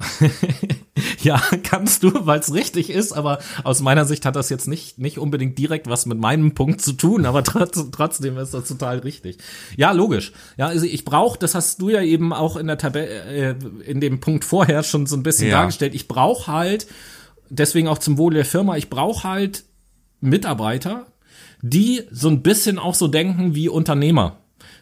[1.22, 4.98] ja, kannst du, weil es richtig ist, aber aus meiner Sicht hat das jetzt nicht,
[4.98, 8.98] nicht unbedingt direkt was mit meinem Punkt zu tun, aber trotz, trotzdem ist das total
[8.98, 9.38] richtig.
[9.76, 10.32] Ja, logisch.
[10.56, 14.00] Ja, also ich brauche, das hast du ja eben auch in der Tabelle, äh, in
[14.00, 15.58] dem Punkt vorher schon so ein bisschen ja.
[15.58, 16.86] dargestellt, ich brauche halt,
[17.48, 19.64] deswegen auch zum Wohle der Firma, ich brauche halt
[20.20, 21.06] Mitarbeiter,
[21.62, 24.38] die so ein bisschen auch so denken wie Unternehmer.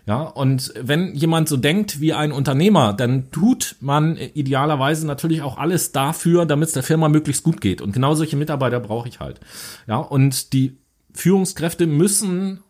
[0.07, 5.59] Ja, und wenn jemand so denkt wie ein Unternehmer, dann tut man idealerweise natürlich auch
[5.59, 7.81] alles dafür, damit es der Firma möglichst gut geht.
[7.81, 9.41] Und genau solche Mitarbeiter brauche ich halt.
[9.89, 10.79] Ja, und die
[11.13, 12.61] Führungskräfte müssen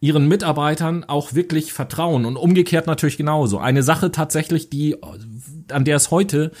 [0.00, 3.58] ihren Mitarbeitern auch wirklich vertrauen und umgekehrt natürlich genauso.
[3.58, 4.96] Eine Sache tatsächlich, die,
[5.70, 6.52] an der es heute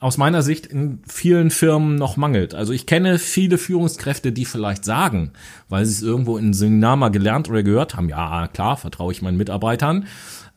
[0.00, 2.54] aus meiner Sicht in vielen Firmen noch mangelt.
[2.54, 5.32] Also ich kenne viele Führungskräfte, die vielleicht sagen,
[5.68, 9.22] weil sie es irgendwo in Seminar mal gelernt oder gehört haben, ja klar, vertraue ich
[9.22, 10.06] meinen Mitarbeitern,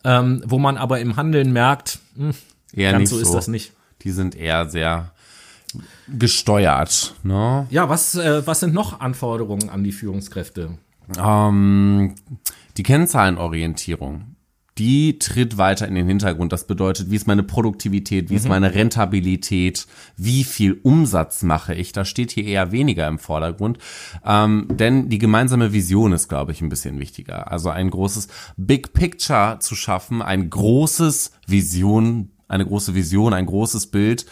[0.04, 2.34] ähm, wo man aber im Handeln merkt, mh,
[2.74, 3.34] eher ganz so ist so.
[3.34, 3.74] das nicht.
[4.04, 5.12] Die sind eher sehr
[6.08, 7.16] gesteuert.
[7.24, 7.66] Ne?
[7.70, 10.78] Ja, was, äh, was sind noch Anforderungen an die Führungskräfte?
[11.18, 12.16] Ähm,
[12.78, 14.31] die Kennzahlenorientierung
[14.82, 16.52] die tritt weiter in den Hintergrund.
[16.52, 18.38] Das bedeutet, wie ist meine Produktivität, wie mhm.
[18.40, 19.86] ist meine Rentabilität,
[20.18, 21.92] wie viel Umsatz mache ich?
[21.92, 23.78] Da steht hier eher weniger im Vordergrund.
[24.26, 27.52] Ähm, denn die gemeinsame Vision ist, glaube ich, ein bisschen wichtiger.
[27.52, 33.92] Also ein großes Big Picture zu schaffen, ein großes Vision, eine große Vision, ein großes
[33.92, 34.26] Bild,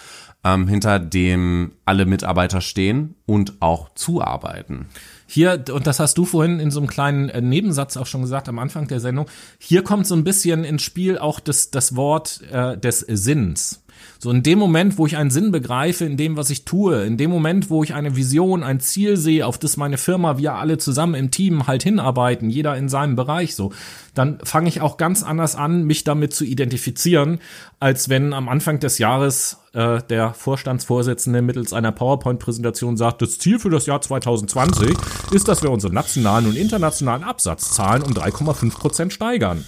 [0.43, 4.87] ähm, hinter dem alle Mitarbeiter stehen und auch zuarbeiten.
[5.31, 8.49] Hier, und das hast du vorhin in so einem kleinen äh, Nebensatz auch schon gesagt
[8.49, 9.27] am Anfang der Sendung,
[9.59, 13.83] hier kommt so ein bisschen ins Spiel auch das, das Wort äh, des Sinns.
[14.17, 17.17] So in dem Moment, wo ich einen Sinn begreife in dem, was ich tue, in
[17.17, 20.77] dem Moment, wo ich eine Vision, ein Ziel sehe, auf das meine Firma, wir alle
[20.77, 23.71] zusammen im Team halt hinarbeiten, jeder in seinem Bereich so,
[24.13, 27.39] dann fange ich auch ganz anders an, mich damit zu identifizieren,
[27.79, 33.59] als wenn am Anfang des Jahres äh, der Vorstandsvorsitzende mittels einer PowerPoint-Präsentation sagt, das Ziel
[33.59, 34.97] für das Jahr 2020
[35.31, 39.63] ist, dass wir unsere nationalen und internationalen Absatzzahlen um 3,5 Prozent steigern.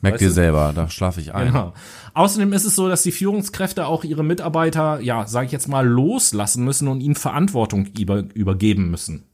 [0.00, 1.48] Merkt ihr selber, da schlafe ich ein.
[1.48, 1.72] Genau.
[2.14, 5.86] Außerdem ist es so, dass die Führungskräfte auch ihre Mitarbeiter, ja, sage ich jetzt mal,
[5.86, 9.24] loslassen müssen und ihnen Verantwortung über, übergeben müssen.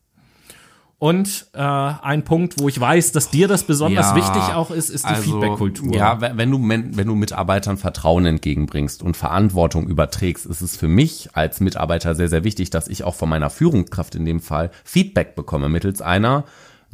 [0.99, 4.89] Und äh, ein Punkt, wo ich weiß, dass dir das besonders Ja, wichtig auch ist,
[4.89, 5.95] ist die also, Feedback-Kultur.
[5.95, 11.29] Ja, wenn du, wenn du Mitarbeitern Vertrauen entgegenbringst und Verantwortung überträgst, ist es für mich
[11.35, 15.35] als Mitarbeiter sehr, sehr wichtig, dass ich auch von meiner Führungskraft in dem Fall Feedback
[15.35, 16.45] bekomme mittels einer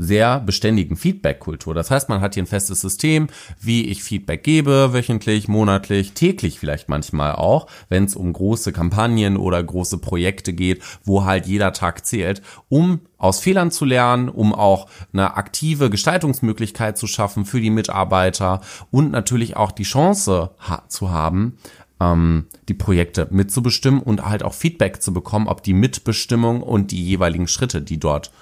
[0.00, 1.74] sehr beständigen Feedback-Kultur.
[1.74, 3.28] Das heißt, man hat hier ein festes System,
[3.60, 9.36] wie ich Feedback gebe, wöchentlich, monatlich, täglich vielleicht manchmal auch, wenn es um große Kampagnen
[9.36, 14.54] oder große Projekte geht, wo halt jeder Tag zählt, um aus Fehlern zu lernen, um
[14.54, 20.84] auch eine aktive Gestaltungsmöglichkeit zu schaffen für die Mitarbeiter und natürlich auch die Chance ha
[20.88, 21.58] zu haben,
[22.00, 27.04] ähm, die Projekte mitzubestimmen und halt auch Feedback zu bekommen, ob die Mitbestimmung und die
[27.04, 28.32] jeweiligen Schritte, die dort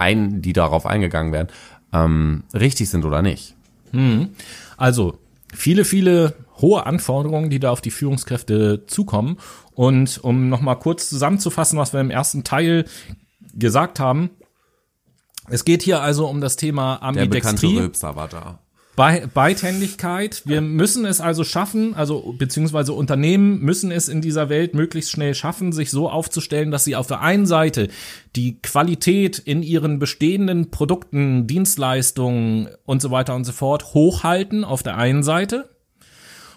[0.00, 1.48] ein, die darauf eingegangen werden,
[1.92, 3.54] ähm, richtig sind oder nicht.
[3.92, 4.30] Hm.
[4.76, 5.18] Also
[5.52, 9.38] viele, viele hohe Anforderungen, die da auf die Führungskräfte zukommen.
[9.74, 12.84] Und um nochmal kurz zusammenzufassen, was wir im ersten Teil
[13.54, 14.30] gesagt haben,
[15.48, 17.30] es geht hier also um das Thema Ambidextrie.
[17.32, 18.58] Der bekannte Rülpser war da.
[18.96, 20.42] Be Beidhändigkeit.
[20.44, 25.34] Wir müssen es also schaffen, also beziehungsweise Unternehmen müssen es in dieser Welt möglichst schnell
[25.34, 27.88] schaffen, sich so aufzustellen, dass sie auf der einen Seite
[28.36, 34.82] die Qualität in ihren bestehenden Produkten, Dienstleistungen und so weiter und so fort hochhalten auf
[34.82, 35.70] der einen Seite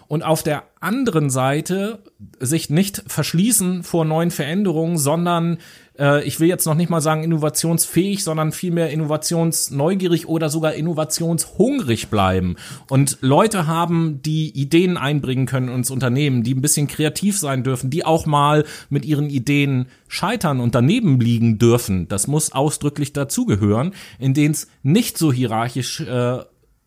[0.06, 2.02] und auf der anderen Seite
[2.38, 5.58] sich nicht verschließen vor neuen Veränderungen, sondern
[5.98, 12.08] äh, ich will jetzt noch nicht mal sagen innovationsfähig, sondern vielmehr innovationsneugierig oder sogar innovationshungrig
[12.08, 12.56] bleiben
[12.88, 17.90] und Leute haben, die Ideen einbringen können ins Unternehmen, die ein bisschen kreativ sein dürfen,
[17.90, 22.08] die auch mal mit ihren Ideen scheitern und daneben liegen dürfen.
[22.08, 26.38] Das muss ausdrücklich dazugehören, in denen es nicht so hierarchisch äh,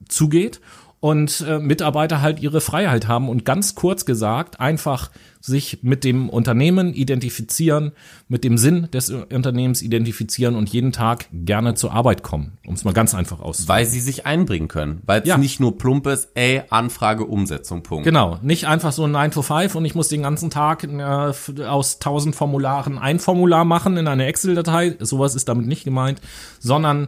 [0.08, 0.62] zugeht
[1.00, 6.30] und äh, Mitarbeiter halt ihre Freiheit haben und ganz kurz gesagt einfach sich mit dem
[6.30, 7.92] Unternehmen identifizieren,
[8.28, 12.84] mit dem Sinn des Unternehmens identifizieren und jeden Tag gerne zur Arbeit kommen, um es
[12.84, 13.76] mal ganz einfach auszudrücken.
[13.76, 15.38] Weil sie sich einbringen können, weil es ja.
[15.38, 18.04] nicht nur plump ist, ey, Anfrage, Umsetzung, Punkt.
[18.04, 21.64] Genau, nicht einfach so ein 9 to 5 und ich muss den ganzen Tag äh,
[21.64, 26.22] aus tausend Formularen ein Formular machen in eine Excel-Datei, sowas ist damit nicht gemeint,
[26.60, 27.08] sondern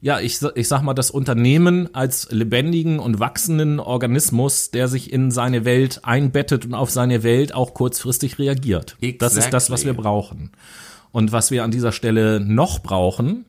[0.00, 5.32] ja, ich, ich sag mal, das Unternehmen als lebendigen und wachsenden Organismus, der sich in
[5.32, 8.96] seine Welt einbettet und auf seine Welt auch kurzfristig reagiert.
[9.00, 9.18] Exactly.
[9.18, 10.52] Das ist das, was wir brauchen.
[11.10, 13.46] Und was wir an dieser Stelle noch brauchen,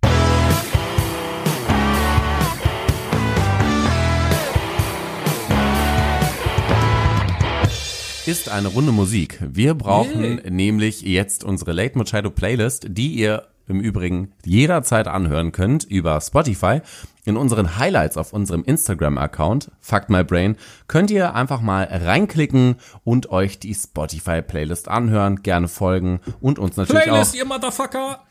[8.25, 9.39] ist eine runde Musik.
[9.47, 10.49] Wir brauchen yeah.
[10.49, 16.81] nämlich jetzt unsere Late Machado Playlist, die ihr im Übrigen jederzeit anhören könnt über Spotify.
[17.25, 20.55] In unseren Highlights auf unserem Instagram-Account, Fuck My Brain,
[20.87, 27.03] könnt ihr einfach mal reinklicken und euch die Spotify-Playlist anhören, gerne folgen und uns natürlich
[27.03, 27.35] Playlist, auch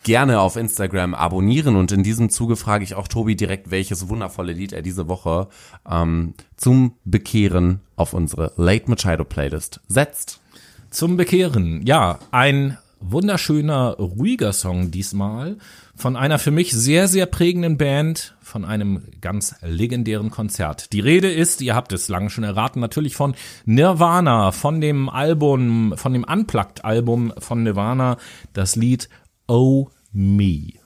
[0.02, 1.76] gerne auf Instagram abonnieren.
[1.76, 5.46] Und in diesem Zuge frage ich auch Tobi direkt, welches wundervolle Lied er diese Woche
[5.88, 10.40] ähm, zum Bekehren auf unsere Late Machado Playlist setzt.
[10.90, 15.56] Zum Bekehren, ja, ein wunderschöner, ruhiger Song diesmal
[15.94, 20.92] von einer für mich sehr, sehr prägenden Band, von einem ganz legendären Konzert.
[20.92, 23.34] Die Rede ist, ihr habt es lange schon erraten, natürlich von
[23.64, 28.16] Nirvana, von dem Album, von dem Unplugged-Album von Nirvana,
[28.52, 29.08] das Lied
[29.48, 30.77] Oh Me.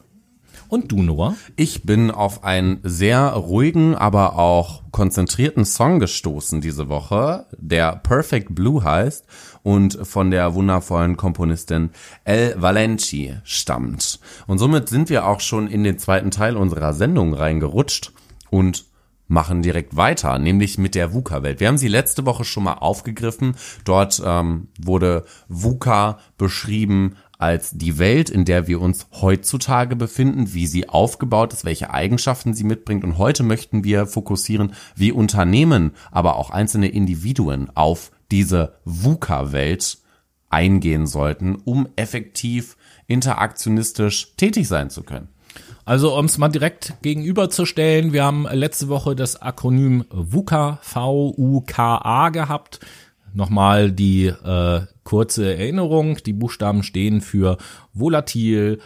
[0.72, 1.36] Und du, Noah?
[1.54, 8.54] Ich bin auf einen sehr ruhigen, aber auch konzentrierten Song gestoßen diese Woche, der Perfect
[8.54, 9.26] Blue heißt
[9.62, 11.90] und von der wundervollen Komponistin
[12.24, 14.18] El Valenci stammt.
[14.46, 18.12] Und somit sind wir auch schon in den zweiten Teil unserer Sendung reingerutscht
[18.48, 18.86] und
[19.28, 21.60] machen direkt weiter, nämlich mit der VUCA-Welt.
[21.60, 23.56] Wir haben sie letzte Woche schon mal aufgegriffen.
[23.84, 30.68] Dort ähm, wurde VUCA beschrieben als die Welt, in der wir uns heutzutage befinden, wie
[30.68, 33.02] sie aufgebaut ist, welche Eigenschaften sie mitbringt.
[33.02, 39.98] Und heute möchten wir fokussieren, wie Unternehmen, aber auch einzelne Individuen auf diese VUCA-Welt
[40.50, 42.76] eingehen sollten, um effektiv
[43.08, 45.26] interaktionistisch tätig sein zu können.
[45.84, 52.78] Also um es mal direkt gegenüberzustellen, wir haben letzte Woche das Akronym VUCA, V-U-K-A gehabt.
[53.34, 56.18] Nochmal die äh, kurze Erinnerung.
[56.24, 57.58] Die Buchstaben stehen für
[57.92, 58.80] volatil,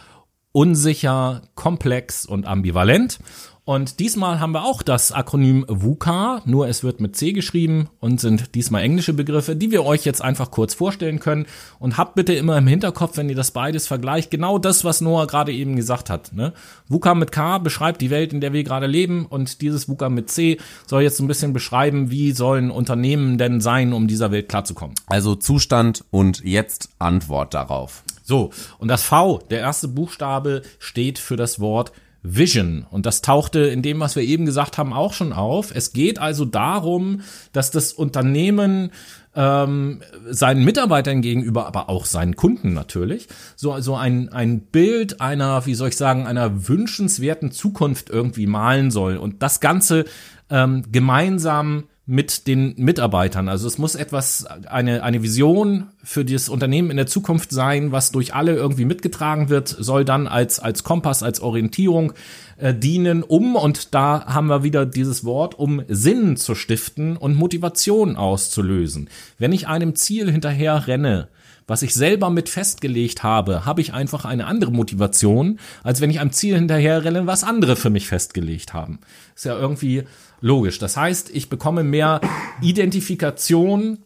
[0.51, 3.19] unsicher, komplex und ambivalent.
[3.67, 8.21] Und diesmal haben wir auch das Akronym VUCA, nur es wird mit C geschrieben und
[8.21, 11.45] sind diesmal englische Begriffe, die wir euch jetzt einfach kurz vorstellen können.
[11.77, 15.27] Und habt bitte immer im Hinterkopf, wenn ihr das beides vergleicht, genau das, was Noah
[15.27, 16.31] gerade eben gesagt hat.
[16.31, 16.53] Ne?
[16.87, 20.31] VUCA mit K beschreibt die Welt, in der wir gerade leben und dieses VUCA mit
[20.31, 24.95] C soll jetzt ein bisschen beschreiben, wie sollen Unternehmen denn sein, um dieser Welt klarzukommen.
[25.07, 28.05] Also Zustand und jetzt Antwort darauf.
[28.23, 31.91] So, und das V, der erste Buchstabe, steht für das Wort
[32.23, 32.85] Vision.
[32.89, 35.71] Und das tauchte in dem, was wir eben gesagt haben, auch schon auf.
[35.73, 37.21] Es geht also darum,
[37.53, 38.91] dass das Unternehmen
[39.35, 45.65] ähm, seinen Mitarbeitern gegenüber, aber auch seinen Kunden natürlich, so, so ein, ein Bild einer,
[45.67, 50.05] wie soll ich sagen, einer wünschenswerten Zukunft irgendwie malen soll und das Ganze
[50.49, 53.49] ähm, gemeinsam mit den Mitarbeitern.
[53.49, 58.11] Also es muss etwas, eine, eine Vision für das Unternehmen in der Zukunft sein, was
[58.13, 62.13] durch alle irgendwie mitgetragen wird, soll dann als, als Kompass, als Orientierung
[62.55, 67.35] äh, dienen, um, und da haben wir wieder dieses Wort, um Sinn zu stiften und
[67.35, 69.09] Motivation auszulösen.
[69.37, 71.27] Wenn ich einem Ziel hinterher renne,
[71.67, 76.21] was ich selber mit festgelegt habe, habe ich einfach eine andere Motivation, als wenn ich
[76.21, 78.99] einem Ziel hinterher renne, was andere für mich festgelegt haben.
[79.35, 80.05] Ist ja irgendwie
[80.41, 80.79] logisch.
[80.79, 82.21] Das heißt, ich bekomme mehr
[82.61, 83.99] Identifikation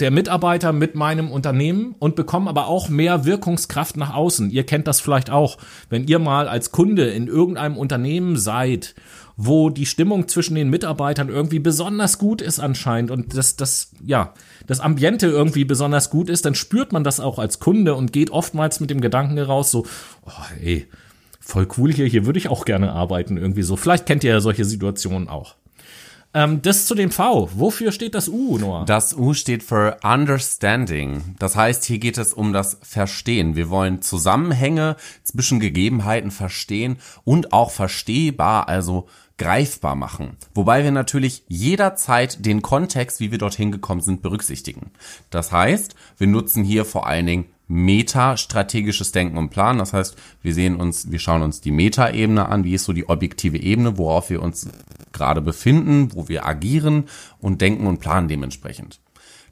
[0.00, 4.50] der Mitarbeiter mit meinem Unternehmen und bekomme aber auch mehr Wirkungskraft nach außen.
[4.50, 5.56] Ihr kennt das vielleicht auch,
[5.88, 8.96] wenn ihr mal als Kunde in irgendeinem Unternehmen seid,
[9.36, 14.34] wo die Stimmung zwischen den Mitarbeitern irgendwie besonders gut ist anscheinend und das, das, ja,
[14.66, 18.30] das Ambiente irgendwie besonders gut ist, dann spürt man das auch als Kunde und geht
[18.30, 19.86] oftmals mit dem Gedanken heraus so,
[20.24, 20.88] oh, ey,
[21.44, 23.76] voll cool hier, hier würde ich auch gerne arbeiten, irgendwie so.
[23.76, 25.56] Vielleicht kennt ihr ja solche Situationen auch.
[26.34, 27.48] Ähm, das zu dem V.
[27.54, 28.84] Wofür steht das U, Noah?
[28.84, 31.36] Das U steht für Understanding.
[31.38, 33.54] Das heißt, hier geht es um das Verstehen.
[33.54, 39.06] Wir wollen Zusammenhänge zwischen Gegebenheiten verstehen und auch verstehbar, also
[39.38, 40.36] greifbar machen.
[40.54, 44.90] Wobei wir natürlich jederzeit den Kontext, wie wir dorthin gekommen sind, berücksichtigen.
[45.30, 49.78] Das heißt, wir nutzen hier vor allen Dingen metastrategisches Denken und Planen.
[49.78, 53.08] Das heißt, wir sehen uns, wir schauen uns die Metaebene an, wie ist so die
[53.08, 54.68] objektive Ebene, worauf wir uns
[55.12, 57.04] gerade befinden, wo wir agieren
[57.38, 59.00] und denken und planen dementsprechend.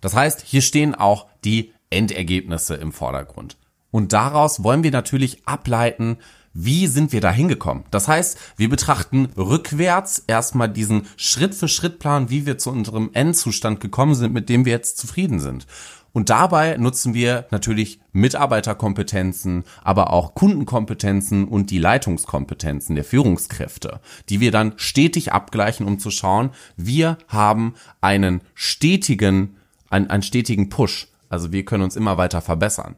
[0.01, 3.57] Das heißt, hier stehen auch die Endergebnisse im Vordergrund.
[3.91, 6.19] Und daraus wollen wir natürlich ableiten,
[6.55, 7.85] wie sind wir da hingekommen?
[7.91, 13.11] Das heißt, wir betrachten rückwärts erstmal diesen Schritt für Schritt Plan, wie wir zu unserem
[13.15, 15.67] Endzustand gekommen sind, mit dem wir jetzt zufrieden sind.
[16.13, 24.41] Und dabei nutzen wir natürlich Mitarbeiterkompetenzen, aber auch Kundenkompetenzen und die Leitungskompetenzen der Führungskräfte, die
[24.41, 29.57] wir dann stetig abgleichen, um zu schauen, wir haben einen stetigen,
[29.89, 31.09] einen, einen stetigen Push.
[31.31, 32.97] Also wir können uns immer weiter verbessern.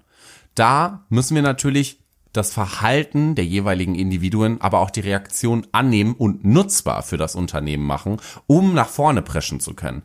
[0.56, 2.00] Da müssen wir natürlich
[2.32, 7.84] das Verhalten der jeweiligen Individuen, aber auch die Reaktion annehmen und nutzbar für das Unternehmen
[7.84, 8.16] machen,
[8.48, 10.02] um nach vorne preschen zu können.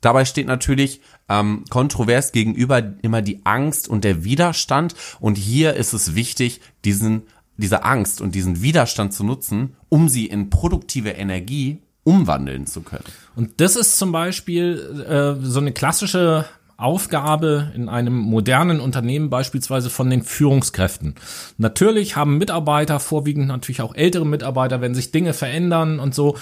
[0.00, 4.94] Dabei steht natürlich ähm, kontrovers gegenüber immer die Angst und der Widerstand.
[5.20, 7.22] Und hier ist es wichtig, diesen,
[7.56, 13.04] diese Angst und diesen Widerstand zu nutzen, um sie in produktive Energie umwandeln zu können.
[13.36, 16.46] Und das ist zum Beispiel äh, so eine klassische
[16.80, 21.14] Aufgabe in einem modernen Unternehmen beispielsweise von den Führungskräften.
[21.58, 26.38] Natürlich haben Mitarbeiter, vorwiegend natürlich auch ältere Mitarbeiter, wenn sich Dinge verändern und so,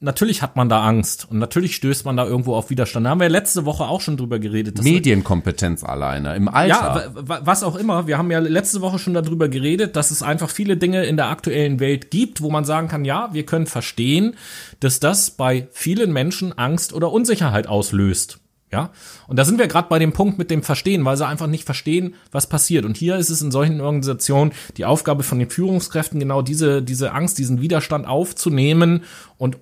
[0.00, 3.06] natürlich hat man da Angst und natürlich stößt man da irgendwo auf Widerstand.
[3.06, 4.82] Da haben wir letzte Woche auch schon drüber geredet.
[4.82, 7.12] Medienkompetenz alleine im Alter.
[7.14, 8.06] Ja, was auch immer.
[8.06, 11.28] Wir haben ja letzte Woche schon darüber geredet, dass es einfach viele Dinge in der
[11.28, 14.36] aktuellen Welt gibt, wo man sagen kann, ja, wir können verstehen,
[14.80, 18.40] dass das bei vielen Menschen Angst oder Unsicherheit auslöst.
[18.72, 18.90] Ja,
[19.26, 21.64] und da sind wir gerade bei dem Punkt mit dem Verstehen, weil sie einfach nicht
[21.64, 22.84] verstehen, was passiert.
[22.84, 27.12] Und hier ist es in solchen Organisationen die Aufgabe von den Führungskräften, genau diese, diese
[27.12, 29.02] Angst, diesen Widerstand aufzunehmen
[29.38, 29.58] und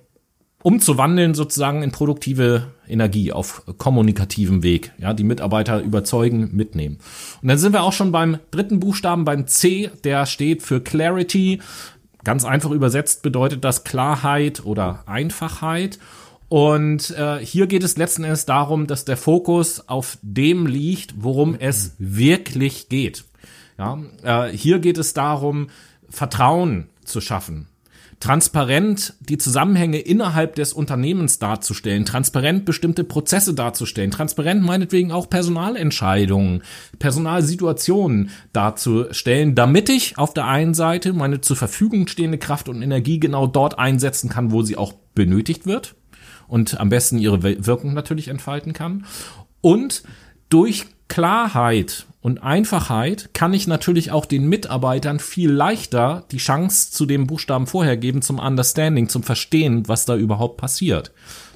[0.61, 4.91] umzuwandeln sozusagen in produktive Energie auf kommunikativem Weg.
[4.97, 6.97] Ja, die Mitarbeiter überzeugen, mitnehmen.
[7.41, 11.61] Und dann sind wir auch schon beim dritten Buchstaben, beim C, der steht für Clarity.
[12.23, 15.97] Ganz einfach übersetzt bedeutet das Klarheit oder Einfachheit.
[16.49, 21.55] Und äh, hier geht es letzten Endes darum, dass der Fokus auf dem liegt, worum
[21.57, 23.23] es wirklich geht.
[23.77, 25.67] Ja, äh, hier geht es darum,
[26.09, 27.67] Vertrauen zu schaffen
[28.19, 36.63] transparent die Zusammenhänge innerhalb des Unternehmens darzustellen, transparent bestimmte Prozesse darzustellen, transparent meinetwegen auch Personalentscheidungen,
[36.99, 43.19] Personalsituationen darzustellen, damit ich auf der einen Seite meine zur Verfügung stehende Kraft und Energie
[43.19, 45.95] genau dort einsetzen kann, wo sie auch benötigt wird
[46.47, 49.05] und am besten ihre Wirkung natürlich entfalten kann.
[49.61, 50.03] Und
[50.49, 57.05] durch Klarheit und Einfachheit kann ich natürlich auch den Mitarbeitern viel leichter die Chance zu
[57.05, 61.11] dem Buchstaben vorher geben, zum Understanding, zum Verstehen, was da überhaupt passiert.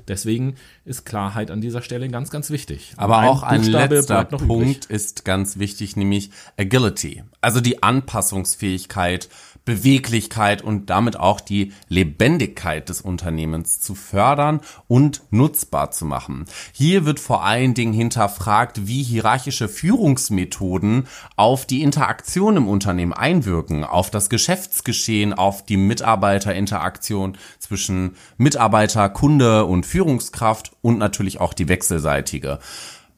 [0.08, 0.56] Deswegen
[0.86, 2.94] ist Klarheit an dieser Stelle ganz, ganz wichtig.
[2.98, 4.90] Aber ein auch ein Buchstabe letzter Punkt übrig.
[4.90, 7.24] ist ganz wichtig, nämlich Agility.
[7.42, 9.30] Also die Anpassungsfähigkeit,
[9.66, 16.46] Beweglichkeit und damit auch die Lebendigkeit des Unternehmens zu fördern und nutzbar zu machen.
[16.74, 21.08] Hier wird vor allen Dingen hinterfragt, wie hierarchische Führungsmethoden
[21.38, 29.66] auf die Interaktion im Unternehmen einwirken, auf das Geschäftsgeschehen, auf die Mitarbeiterinteraktion zwischen Mitarbeiter, Kunde
[29.66, 32.60] und Führungskraft und natürlich auch die wechselseitige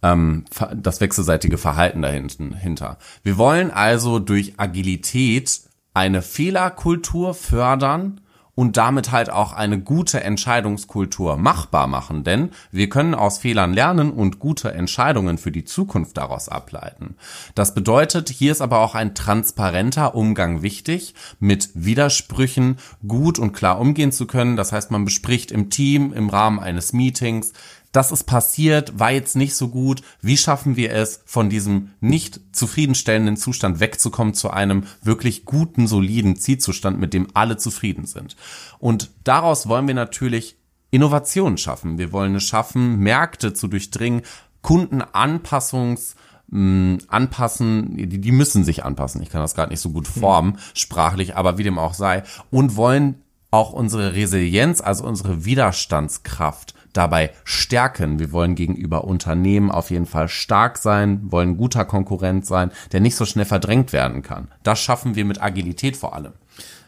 [0.03, 2.97] ähm, das wechselseitige Verhalten dahinter.
[3.23, 5.61] Wir wollen also durch Agilität
[5.95, 8.21] eine Fehlerkultur fördern
[8.53, 14.11] und damit halt auch eine gute Entscheidungskultur machbar machen, denn wir können aus Fehlern lernen
[14.11, 17.15] und gute Entscheidungen für die Zukunft daraus ableiten.
[17.53, 23.79] Das bedeutet, hier ist aber auch ein transparenter Umgang wichtig, mit Widersprüchen gut und klar
[23.79, 24.55] umgehen zu können.
[24.55, 27.51] Das heißt, man bespricht im Team im Rahmen eines Meetings,
[27.95, 30.01] das ist passiert, war jetzt nicht so gut.
[30.21, 36.35] Wie schaffen wir es, von diesem nicht zufriedenstellenden Zustand wegzukommen zu einem wirklich guten, soliden
[36.35, 38.35] Zielzustand, mit dem alle zufrieden sind?
[38.79, 40.57] Und daraus wollen wir natürlich
[40.91, 41.97] Innovationen schaffen.
[41.97, 44.23] Wir wollen es schaffen, Märkte zu durchdringen,
[44.61, 46.15] Kundenanpassungs
[46.49, 49.21] mh, anpassen, die, die müssen sich anpassen.
[49.21, 52.23] Ich kann das gerade nicht so gut formen, sprachlich, aber wie dem auch sei.
[52.51, 53.21] Und wollen
[53.51, 58.19] auch unsere Resilienz, also unsere Widerstandskraft dabei stärken.
[58.19, 63.15] Wir wollen gegenüber Unternehmen auf jeden Fall stark sein, wollen guter Konkurrent sein, der nicht
[63.15, 64.47] so schnell verdrängt werden kann.
[64.63, 66.33] Das schaffen wir mit Agilität vor allem.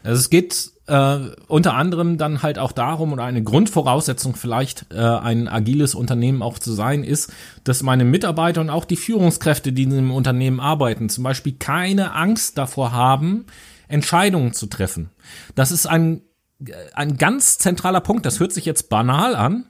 [0.02, 4.96] Also es geht äh, unter anderem dann halt auch darum, oder eine Grundvoraussetzung vielleicht äh,
[4.98, 7.32] ein agiles Unternehmen auch zu sein, ist,
[7.64, 12.14] dass meine Mitarbeiter und auch die Führungskräfte, die in dem Unternehmen arbeiten, zum Beispiel keine
[12.14, 13.44] Angst davor haben,
[13.88, 15.10] Entscheidungen zu treffen.
[15.54, 16.22] Das ist ein,
[16.94, 18.24] ein ganz zentraler Punkt.
[18.24, 19.66] Das hört sich jetzt banal an,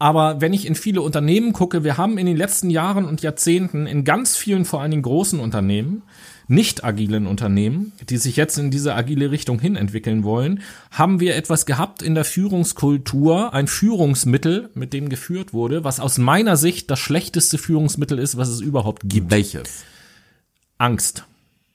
[0.00, 3.86] aber wenn ich in viele Unternehmen gucke, wir haben in den letzten Jahren und Jahrzehnten
[3.86, 6.02] in ganz vielen, vor allen Dingen großen Unternehmen,
[6.48, 11.36] nicht agilen Unternehmen, die sich jetzt in diese agile Richtung hin entwickeln wollen, haben wir
[11.36, 16.90] etwas gehabt in der Führungskultur, ein Führungsmittel, mit dem geführt wurde, was aus meiner Sicht
[16.90, 19.30] das schlechteste Führungsmittel ist, was es überhaupt gibt.
[19.30, 19.84] Welches?
[20.78, 21.26] Angst.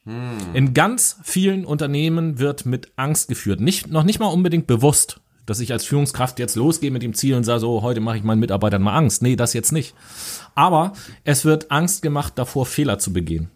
[0.05, 0.37] Hm.
[0.55, 3.61] In ganz vielen Unternehmen wird mit Angst geführt.
[3.61, 7.35] Nicht, noch nicht mal unbedingt bewusst dass ich als Führungskraft jetzt losgehe mit dem Ziel
[7.35, 9.21] und sage so, heute mache ich meinen Mitarbeitern mal Angst.
[9.21, 9.93] Nee, das jetzt nicht.
[10.55, 10.93] Aber
[11.23, 13.49] es wird Angst gemacht davor, Fehler zu begehen.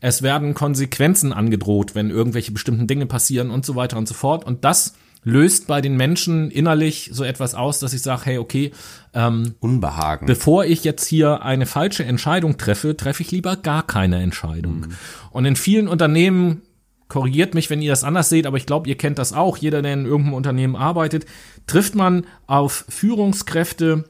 [0.00, 4.44] Es werden Konsequenzen angedroht, wenn irgendwelche bestimmten Dinge passieren und so weiter und so fort.
[4.44, 4.94] Und das
[5.26, 8.70] löst bei den Menschen innerlich so etwas aus, dass ich sage, hey, okay,
[9.12, 10.26] ähm, Unbehagen.
[10.26, 14.80] Bevor ich jetzt hier eine falsche Entscheidung treffe, treffe ich lieber gar keine Entscheidung.
[14.80, 14.88] Mhm.
[15.32, 16.62] Und in vielen Unternehmen
[17.08, 19.56] korrigiert mich, wenn ihr das anders seht, aber ich glaube, ihr kennt das auch.
[19.56, 21.26] Jeder, der in irgendeinem Unternehmen arbeitet,
[21.66, 24.04] trifft man auf Führungskräfte,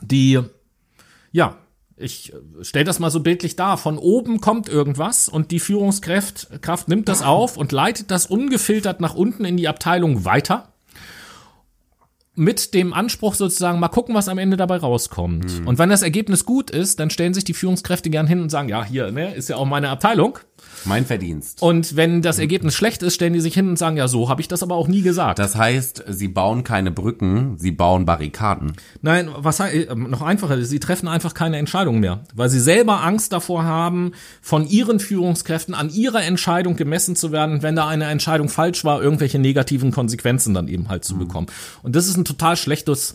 [0.00, 0.40] die,
[1.32, 1.58] ja,
[1.96, 3.78] ich stelle das mal so bildlich dar.
[3.78, 9.00] Von oben kommt irgendwas und die Führungskraft Kraft nimmt das auf und leitet das ungefiltert
[9.00, 10.74] nach unten in die Abteilung weiter.
[12.34, 15.60] Mit dem Anspruch sozusagen, mal gucken, was am Ende dabei rauskommt.
[15.60, 15.66] Mhm.
[15.66, 18.68] Und wenn das Ergebnis gut ist, dann stellen sich die Führungskräfte gern hin und sagen,
[18.68, 20.38] ja, hier, ne, ist ja auch meine Abteilung.
[20.84, 21.62] Mein Verdienst.
[21.62, 24.40] Und wenn das Ergebnis schlecht ist, stellen die sich hin und sagen, ja, so habe
[24.40, 25.38] ich das aber auch nie gesagt.
[25.38, 28.72] Das heißt, sie bauen keine Brücken, sie bauen Barrikaden.
[29.02, 33.32] Nein, was äh, noch einfacher, sie treffen einfach keine Entscheidung mehr, weil sie selber Angst
[33.32, 38.48] davor haben, von ihren Führungskräften an ihrer Entscheidung gemessen zu werden, wenn da eine Entscheidung
[38.48, 41.20] falsch war, irgendwelche negativen Konsequenzen dann eben halt zu mhm.
[41.20, 41.46] bekommen.
[41.82, 43.14] Und das ist ein total schlechtes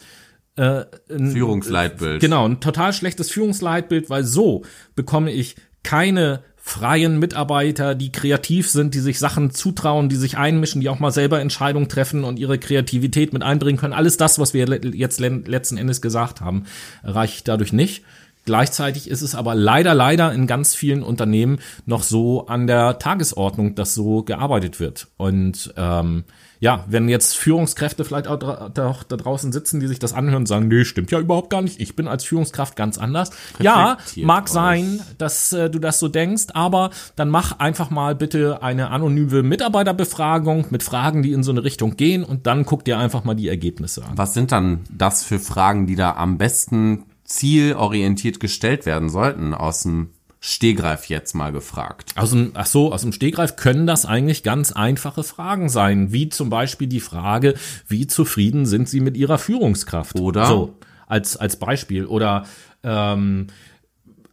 [0.57, 2.21] äh, ein, Führungsleitbild.
[2.21, 4.63] Genau, ein total schlechtes Führungsleitbild, weil so
[4.95, 10.79] bekomme ich keine freien Mitarbeiter, die kreativ sind, die sich Sachen zutrauen, die sich einmischen,
[10.79, 13.93] die auch mal selber Entscheidungen treffen und ihre Kreativität mit einbringen können.
[13.93, 16.65] Alles das, was wir jetzt letzten Endes gesagt haben,
[17.03, 18.03] reicht dadurch nicht.
[18.45, 23.75] Gleichzeitig ist es aber leider, leider in ganz vielen Unternehmen noch so an der Tagesordnung,
[23.75, 25.07] dass so gearbeitet wird.
[25.17, 26.23] Und ähm,
[26.61, 30.45] ja, wenn jetzt Führungskräfte vielleicht auch da, da, draußen sitzen, die sich das anhören und
[30.45, 33.31] sagen, nee, stimmt ja überhaupt gar nicht, ich bin als Führungskraft ganz anders.
[33.59, 38.61] Ja, mag sein, dass äh, du das so denkst, aber dann mach einfach mal bitte
[38.61, 42.99] eine anonyme Mitarbeiterbefragung mit Fragen, die in so eine Richtung gehen und dann guck dir
[42.99, 44.15] einfach mal die Ergebnisse an.
[44.15, 49.81] Was sind dann das für Fragen, die da am besten zielorientiert gestellt werden sollten aus
[49.81, 50.11] dem
[50.43, 52.13] Stehgreif jetzt mal gefragt.
[52.15, 56.29] Aus dem, ach so, aus dem Stehgreif können das eigentlich ganz einfache Fragen sein, wie
[56.29, 57.53] zum Beispiel die Frage,
[57.87, 60.19] wie zufrieden sind Sie mit Ihrer Führungskraft?
[60.19, 60.47] Oder?
[60.47, 62.07] So, als, als Beispiel.
[62.07, 62.45] Oder,
[62.83, 63.47] ähm,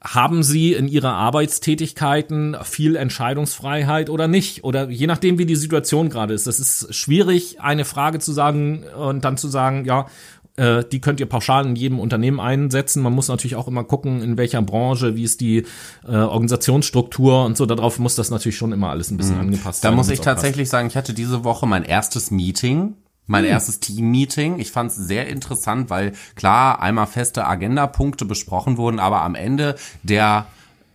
[0.01, 4.63] haben Sie in Ihrer Arbeitstätigkeiten viel Entscheidungsfreiheit oder nicht?
[4.63, 6.47] Oder je nachdem, wie die Situation gerade ist.
[6.47, 10.07] Das ist schwierig, eine Frage zu sagen und dann zu sagen, ja,
[10.59, 13.03] äh, die könnt ihr pauschal in jedem Unternehmen einsetzen.
[13.03, 15.65] Man muss natürlich auch immer gucken, in welcher Branche, wie ist die
[16.07, 17.65] äh, Organisationsstruktur und so.
[17.65, 19.43] Darauf muss das natürlich schon immer alles ein bisschen mhm.
[19.43, 19.93] angepasst da sein.
[19.93, 20.73] Da muss ich tatsächlich passt.
[20.73, 22.95] sagen, ich hatte diese Woche mein erstes Meeting
[23.31, 23.51] mein hm.
[23.51, 24.59] erstes Team-Meeting.
[24.59, 29.77] Ich fand es sehr interessant, weil klar einmal feste Agendapunkte besprochen wurden, aber am Ende
[30.03, 30.47] der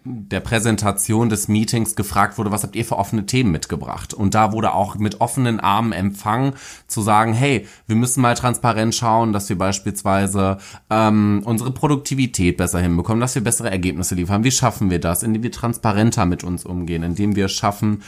[0.05, 4.13] der Präsentation des Meetings gefragt wurde, was habt ihr für offene Themen mitgebracht?
[4.13, 6.53] Und da wurde auch mit offenen Armen empfangen,
[6.87, 10.57] zu sagen, hey, wir müssen mal transparent schauen, dass wir beispielsweise
[10.89, 14.43] ähm, unsere Produktivität besser hinbekommen, dass wir bessere Ergebnisse liefern.
[14.43, 15.23] Wie schaffen wir das?
[15.23, 18.03] Indem wir transparenter mit uns umgehen, indem wir schaffen,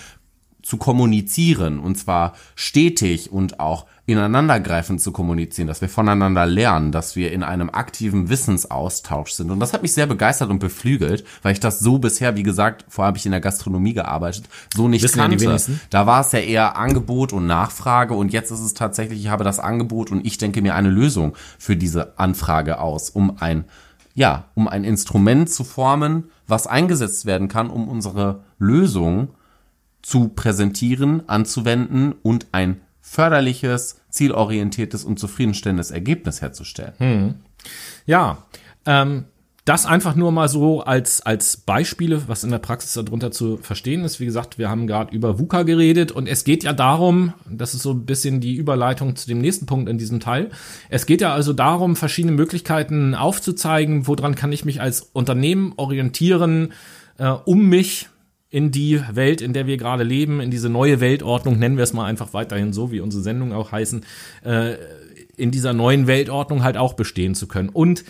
[0.66, 7.16] zu kommunizieren und zwar stetig und auch ineinandergreifend zu kommunizieren, dass wir voneinander lernen, dass
[7.16, 9.49] wir in einem aktiven Wissensaustausch sind.
[9.49, 12.86] Und das hat mich sehr begeistert und beflügelt, weil ich das so bisher, wie gesagt,
[12.88, 15.60] vorher habe ich in der Gastronomie gearbeitet, so nicht Wissen kannte.
[15.89, 19.43] Da war es ja eher Angebot und Nachfrage und jetzt ist es tatsächlich, ich habe
[19.43, 23.66] das Angebot und ich denke mir eine Lösung für diese Anfrage aus, um ein,
[24.14, 29.30] ja, um ein Instrument zu formen, was eingesetzt werden kann, um unsere Lösung
[30.03, 36.93] zu präsentieren, anzuwenden und ein förderliches, zielorientiertes und zufriedenstellendes Ergebnis herzustellen.
[36.97, 37.36] Hm.
[38.08, 38.39] Ja,
[38.86, 39.26] ähm,
[39.64, 44.03] das einfach nur mal so als, als Beispiele, was in der Praxis darunter zu verstehen
[44.03, 44.20] ist.
[44.20, 47.84] Wie gesagt, wir haben gerade über VUCA geredet und es geht ja darum, das ist
[47.84, 50.51] so ein bisschen die Überleitung zu dem nächsten Punkt in diesem Teil.
[50.89, 56.74] Es geht ja also darum, verschiedene Möglichkeiten aufzuzeigen, woran kann ich mich als Unternehmen orientieren,
[57.18, 58.10] äh, um mich
[58.56, 61.91] in die Welt, in der wir gerade leben, in diese neue Weltordnung, nennen wir es
[61.91, 64.06] mal einfach weiterhin so, wie unsere Sendungen auch heißen,
[64.45, 64.76] äh,
[65.36, 67.68] in dieser neuen Weltordnung halt auch bestehen zu können.
[67.68, 68.06] Und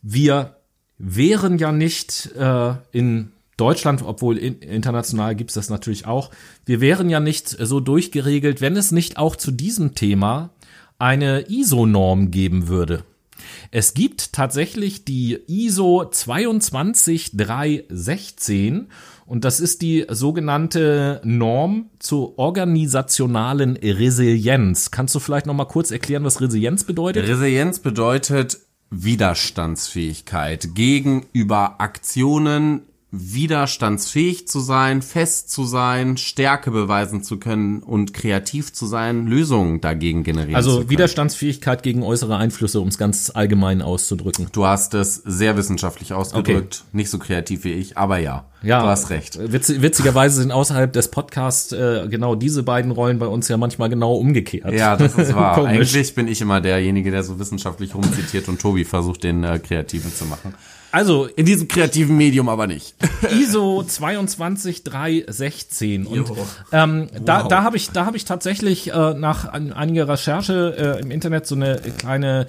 [0.00, 0.58] wir
[0.96, 6.30] wären ja nicht äh, in Deutschland, obwohl in, international gibt's das natürlich auch,
[6.64, 10.50] wir wären ja nicht so durchgeregelt, wenn es nicht auch zu diesem Thema
[11.00, 13.02] eine ISO-Norm geben würde.
[13.72, 18.86] Es gibt tatsächlich die ISO 22316
[19.26, 24.90] und das ist die sogenannte Norm zur organisationalen Resilienz.
[24.90, 27.26] Kannst du vielleicht noch mal kurz erklären, was Resilienz bedeutet?
[27.26, 28.58] Resilienz bedeutet
[28.90, 32.82] Widerstandsfähigkeit gegenüber Aktionen,
[33.16, 39.80] widerstandsfähig zu sein, fest zu sein, Stärke beweisen zu können und kreativ zu sein, Lösungen
[39.80, 40.84] dagegen generieren also zu können.
[40.84, 44.48] Also Widerstandsfähigkeit gegen äußere Einflüsse, um es ganz allgemein auszudrücken.
[44.52, 46.96] Du hast es sehr wissenschaftlich ausgedrückt, okay.
[46.96, 49.38] nicht so kreativ wie ich, aber ja, ja du hast recht.
[49.40, 53.88] Witz, witzigerweise sind außerhalb des Podcasts äh, genau diese beiden Rollen bei uns ja manchmal
[53.88, 54.72] genau umgekehrt.
[54.72, 55.64] Ja, das ist wahr.
[55.64, 60.12] Eigentlich bin ich immer derjenige, der so wissenschaftlich rumzitiert und Tobi versucht, den äh, Kreativen
[60.12, 60.54] zu machen.
[60.94, 62.94] Also in diesem kreativen Medium aber nicht.
[63.32, 66.30] ISO 22316 und
[66.70, 67.20] ähm, wow.
[67.24, 71.46] da da habe ich da habe ich tatsächlich äh, nach einiger Recherche äh, im Internet
[71.46, 72.46] so eine kleine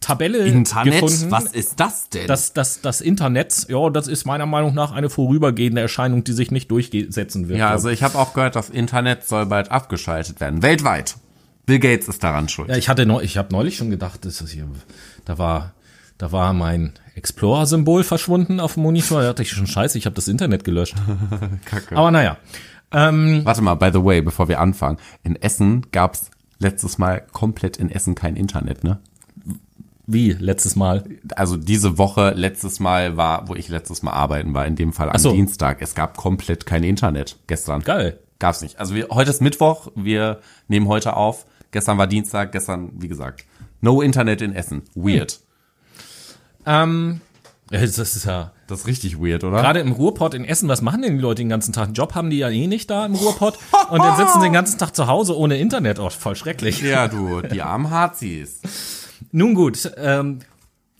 [0.00, 1.00] Tabelle Internet?
[1.00, 1.30] gefunden.
[1.30, 2.26] Was ist das denn?
[2.28, 6.50] Das, das, das Internet, ja, das ist meiner Meinung nach eine vorübergehende Erscheinung, die sich
[6.50, 7.58] nicht durchsetzen wird.
[7.58, 10.62] Ja, also ich habe auch gehört, das Internet soll bald abgeschaltet werden.
[10.62, 11.16] Weltweit.
[11.66, 12.68] Bill Gates ist daran schuld.
[12.68, 14.68] Ja, ich hatte noch, ich habe neulich schon gedacht, das ist hier,
[15.24, 15.74] da war
[16.18, 19.20] da war mein Explorer-Symbol verschwunden auf dem Monitor.
[19.20, 20.96] Da dachte ich schon, scheiße, ich habe das Internet gelöscht.
[21.64, 21.96] Kacke.
[21.96, 22.38] Aber naja.
[22.92, 24.98] Ähm, Warte mal, by the way, bevor wir anfangen.
[25.22, 28.98] In Essen gab's letztes Mal komplett in Essen kein Internet, ne?
[30.06, 31.04] Wie letztes Mal?
[31.34, 35.10] Also diese Woche letztes Mal war, wo ich letztes Mal arbeiten war, in dem Fall
[35.10, 35.32] am so.
[35.32, 35.82] Dienstag.
[35.82, 37.82] Es gab komplett kein Internet gestern.
[37.82, 38.20] Geil.
[38.38, 38.78] Gab's nicht.
[38.78, 41.46] Also wir, heute ist Mittwoch, wir nehmen heute auf.
[41.72, 43.44] Gestern war Dienstag, gestern, wie gesagt,
[43.80, 44.82] no Internet in Essen.
[44.94, 45.32] Weird.
[45.32, 45.45] Hm.
[46.66, 47.20] Ähm,
[47.70, 48.52] das ist ja.
[48.68, 49.58] Das ist richtig weird, oder?
[49.58, 51.84] Gerade im Ruhrpott in Essen, was machen denn die Leute den ganzen Tag?
[51.84, 53.58] Einen Job haben die ja eh nicht da im Ruhrpott.
[53.90, 56.00] und dann sitzen sie den ganzen Tag zu Hause ohne Internet.
[56.00, 56.80] Oh, voll schrecklich.
[56.82, 58.60] Ja, du, die armen Hazis.
[59.30, 60.40] Nun gut, ähm,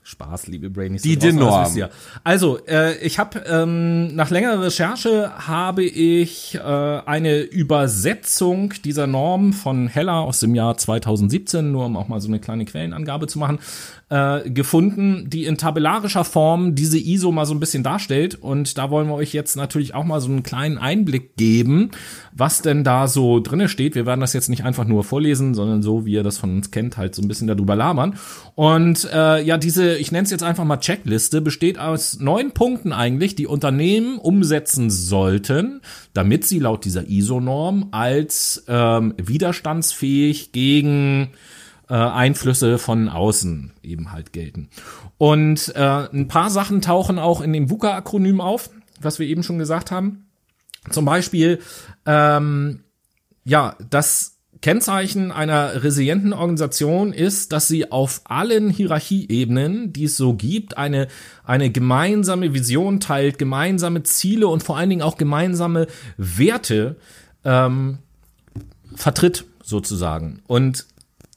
[0.07, 1.03] Spaß, liebe Brainies.
[1.03, 1.37] Die draußen,
[1.81, 1.91] Norm.
[2.23, 9.53] Also, äh, ich habe ähm, nach längerer Recherche habe ich äh, eine Übersetzung dieser Norm
[9.53, 13.41] von Heller aus dem Jahr 2017, nur um auch mal so eine kleine Quellenangabe zu
[13.41, 13.59] machen,
[14.09, 18.37] äh, gefunden, die in tabellarischer Form diese ISO mal so ein bisschen darstellt.
[18.37, 21.91] Und da wollen wir euch jetzt natürlich auch mal so einen kleinen Einblick geben,
[22.33, 23.97] was denn da so drinne steht.
[23.97, 26.71] Wir werden das jetzt nicht einfach nur vorlesen, sondern so, wie ihr das von uns
[26.71, 28.15] kennt, halt so ein bisschen darüber labern.
[28.55, 32.93] Und äh, ja, diese, ich nenne es jetzt einfach mal Checkliste, besteht aus neun Punkten
[32.93, 35.81] eigentlich, die Unternehmen umsetzen sollten,
[36.13, 41.31] damit sie laut dieser ISO-Norm als ähm, widerstandsfähig gegen
[41.89, 44.69] äh, Einflüsse von außen eben halt gelten.
[45.19, 48.71] Und äh, ein paar Sachen tauchen auch in dem VUCA-Akronym auf,
[49.01, 50.27] was wir eben schon gesagt haben.
[50.91, 51.61] Zum Beispiel,
[52.05, 52.85] ähm,
[53.45, 60.35] ja, dass Kennzeichen einer resilienten Organisation ist, dass sie auf allen Hierarchieebenen, die es so
[60.35, 61.09] gibt, eine,
[61.45, 65.87] eine gemeinsame Vision teilt, gemeinsame Ziele und vor allen Dingen auch gemeinsame
[66.17, 66.97] Werte
[67.45, 67.99] ähm,
[68.95, 70.41] vertritt, sozusagen.
[70.47, 70.87] Und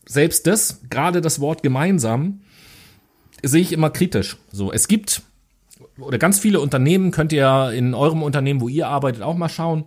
[0.05, 2.41] selbst das, gerade das Wort gemeinsam,
[3.43, 4.37] sehe ich immer kritisch.
[4.51, 5.23] So, es gibt
[5.99, 9.85] oder ganz viele Unternehmen könnt ihr in eurem Unternehmen, wo ihr arbeitet, auch mal schauen,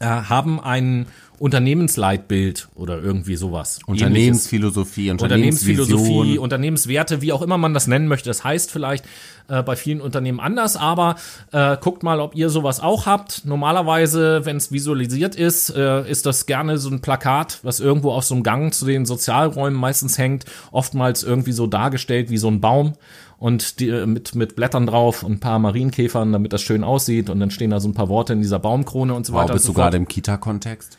[0.00, 1.06] äh, haben ein
[1.38, 3.78] Unternehmensleitbild oder irgendwie sowas.
[3.86, 8.28] Unternehmensphilosophie, Unternehmensphilosophie, Unternehmenswerte, wie auch immer man das nennen möchte.
[8.28, 9.04] Das heißt vielleicht
[9.48, 11.16] äh, bei vielen Unternehmen anders, aber
[11.52, 13.44] äh, guckt mal, ob ihr sowas auch habt.
[13.44, 18.24] Normalerweise, wenn es visualisiert ist, äh, ist das gerne so ein Plakat, was irgendwo auf
[18.24, 22.60] so einem Gang zu den Sozialräumen meistens hängt, oftmals irgendwie so dargestellt wie so ein
[22.60, 22.94] Baum
[23.38, 27.30] und die, äh, mit, mit Blättern drauf und ein paar Marienkäfern, damit das schön aussieht
[27.30, 29.54] und dann stehen da so ein paar Worte in dieser Baumkrone und so wow, weiter.
[29.54, 30.97] Bist so du gerade im Kita-Kontext?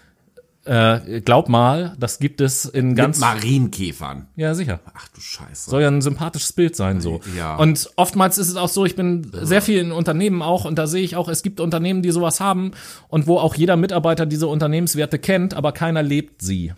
[0.69, 3.17] Äh, glaub mal, das gibt es in ganz.
[3.17, 4.27] Mit Marienkäfern.
[4.35, 4.79] Ja, sicher.
[4.93, 5.67] Ach du Scheiße.
[5.67, 7.21] Soll ja ein sympathisches Bild sein, so.
[7.35, 7.55] Ja.
[7.55, 9.47] Und oftmals ist es auch so, ich bin ja.
[9.47, 12.39] sehr viel in Unternehmen auch und da sehe ich auch, es gibt Unternehmen, die sowas
[12.39, 12.73] haben
[13.07, 16.73] und wo auch jeder Mitarbeiter diese Unternehmenswerte kennt, aber keiner lebt sie.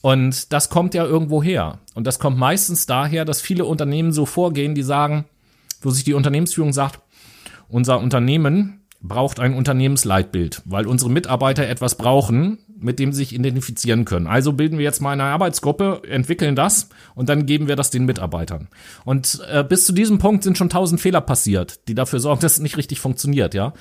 [0.00, 1.78] Und das kommt ja irgendwo her.
[1.94, 5.26] Und das kommt meistens daher, dass viele Unternehmen so vorgehen, die sagen,
[5.82, 7.00] wo sich die Unternehmensführung sagt,
[7.68, 14.04] unser Unternehmen braucht ein Unternehmensleitbild, weil unsere Mitarbeiter etwas brauchen, mit dem sie sich identifizieren
[14.04, 14.26] können.
[14.26, 18.04] Also bilden wir jetzt mal eine Arbeitsgruppe, entwickeln das und dann geben wir das den
[18.04, 18.68] Mitarbeitern.
[19.04, 22.54] Und äh, bis zu diesem Punkt sind schon tausend Fehler passiert, die dafür sorgen, dass
[22.54, 23.72] es nicht richtig funktioniert, ja.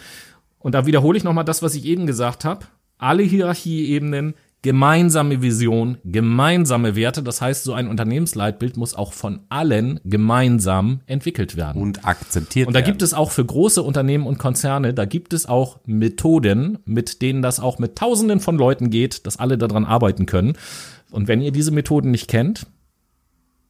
[0.59, 2.65] Und da wiederhole ich nochmal das, was ich eben gesagt habe.
[2.97, 7.23] Alle Hierarchieebenen gemeinsame Vision, gemeinsame Werte.
[7.23, 11.81] Das heißt, so ein Unternehmensleitbild muss auch von allen gemeinsam entwickelt werden.
[11.81, 12.67] Und akzeptiert werden.
[12.67, 12.91] Und da werden.
[12.91, 17.41] gibt es auch für große Unternehmen und Konzerne, da gibt es auch Methoden, mit denen
[17.41, 20.53] das auch mit Tausenden von Leuten geht, dass alle daran arbeiten können.
[21.11, 22.67] Und wenn ihr diese Methoden nicht kennt,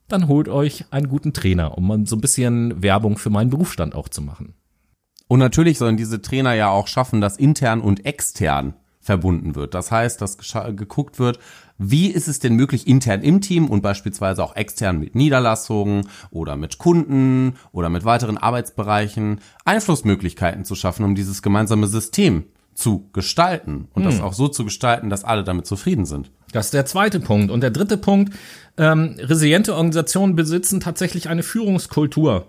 [0.07, 4.09] dann holt euch einen guten Trainer, um so ein bisschen Werbung für meinen Berufsstand auch
[4.09, 4.55] zu machen.
[5.27, 8.73] Und natürlich sollen diese Trainer ja auch schaffen, das intern und extern
[9.09, 9.73] verbunden wird.
[9.73, 10.37] Das heißt, dass
[10.75, 11.39] geguckt wird,
[11.79, 16.55] wie ist es denn möglich, intern im Team und beispielsweise auch extern mit Niederlassungen oder
[16.55, 22.43] mit Kunden oder mit weiteren Arbeitsbereichen Einflussmöglichkeiten zu schaffen, um dieses gemeinsame System
[22.75, 24.11] zu gestalten und hm.
[24.11, 26.29] das auch so zu gestalten, dass alle damit zufrieden sind.
[26.51, 27.49] Das ist der zweite Punkt.
[27.49, 28.35] Und der dritte Punkt,
[28.77, 32.45] ähm, resiliente Organisationen besitzen tatsächlich eine Führungskultur.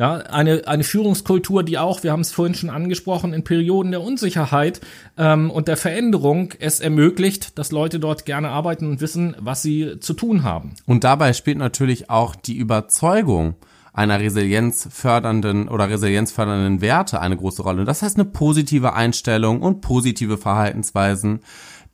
[0.00, 4.00] Ja, eine, eine Führungskultur, die auch, wir haben es vorhin schon angesprochen, in Perioden der
[4.00, 4.80] Unsicherheit
[5.18, 10.00] ähm, und der Veränderung es ermöglicht, dass Leute dort gerne arbeiten und wissen, was sie
[10.00, 10.72] zu tun haben.
[10.86, 13.56] Und dabei spielt natürlich auch die Überzeugung
[13.92, 17.84] einer resilienzfördernden oder resilienzfördernden Werte eine große Rolle.
[17.84, 21.40] Das heißt eine positive Einstellung und positive Verhaltensweisen,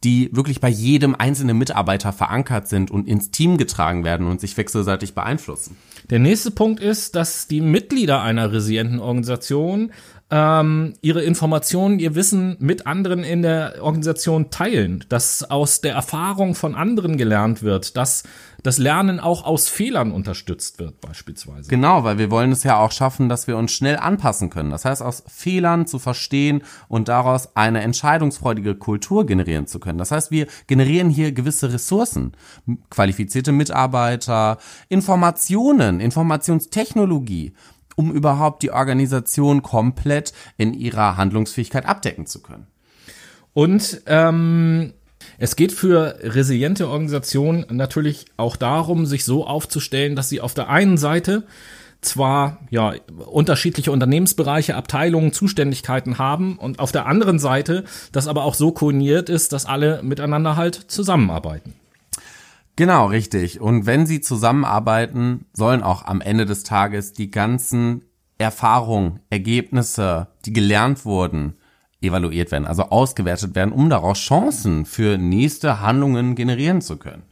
[0.05, 4.57] die wirklich bei jedem einzelnen Mitarbeiter verankert sind und ins Team getragen werden und sich
[4.57, 5.77] wechselseitig beeinflussen.
[6.11, 9.93] Der nächste Punkt ist, dass die Mitglieder einer resilienten Organisation
[10.29, 16.57] ähm, ihre Informationen, ihr Wissen mit anderen in der Organisation teilen, dass aus der Erfahrung
[16.57, 18.25] von anderen gelernt wird, dass
[18.65, 21.71] das Lernen auch aus Fehlern unterstützt wird beispielsweise.
[21.71, 24.71] Genau, weil wir wollen es ja auch schaffen, dass wir uns schnell anpassen können.
[24.71, 29.99] Das heißt, aus Fehlern zu verstehen und daraus eine entscheidungsfreudige Kultur generieren zu können.
[29.99, 32.33] Das heißt, wir generieren hier gewisse Ressourcen,
[32.91, 34.59] qualifizierte Mitarbeiter,
[34.89, 37.53] Informationen, Informationstechnologie
[37.97, 42.69] um überhaupt die Organisation komplett in ihrer Handlungsfähigkeit abdecken zu können.
[43.53, 44.93] Und ähm,
[45.39, 50.69] es geht für resiliente Organisationen natürlich auch darum, sich so aufzustellen, dass sie auf der
[50.69, 51.45] einen Seite
[52.03, 52.95] zwar ja
[53.27, 59.29] unterschiedliche Unternehmensbereiche, Abteilungen, Zuständigkeiten haben und auf der anderen Seite das aber auch so koordiniert
[59.29, 61.75] ist, dass alle miteinander halt zusammenarbeiten.
[62.77, 63.61] Genau, richtig.
[63.61, 68.05] Und wenn sie zusammenarbeiten, sollen auch am Ende des Tages die ganzen
[68.37, 71.55] Erfahrungen, Ergebnisse, die gelernt wurden,
[72.03, 77.23] evaluiert werden, also ausgewertet werden, um daraus Chancen für nächste Handlungen generieren zu können.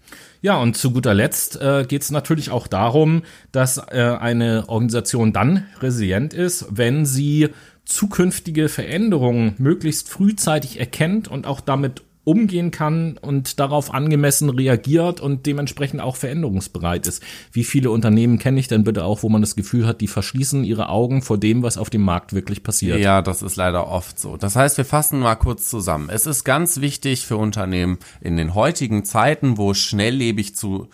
[0.40, 3.22] Ja, und zu guter Letzt äh, geht es natürlich auch darum,
[3.52, 7.50] dass äh, eine Organisation dann resilient ist, wenn sie
[7.84, 15.46] zukünftige Veränderungen möglichst frühzeitig erkennt und auch damit umgehen kann und darauf angemessen reagiert und
[15.46, 17.22] dementsprechend auch veränderungsbereit ist.
[17.52, 20.64] Wie viele Unternehmen kenne ich denn bitte auch, wo man das Gefühl hat, die verschließen
[20.64, 22.98] ihre Augen vor dem, was auf dem Markt wirklich passiert?
[22.98, 24.36] Ja, das ist leider oft so.
[24.36, 26.08] Das heißt, wir fassen mal kurz zusammen.
[26.08, 30.88] Es ist ganz wichtig für Unternehmen in den heutigen Zeiten, wo es schnelllebig zu,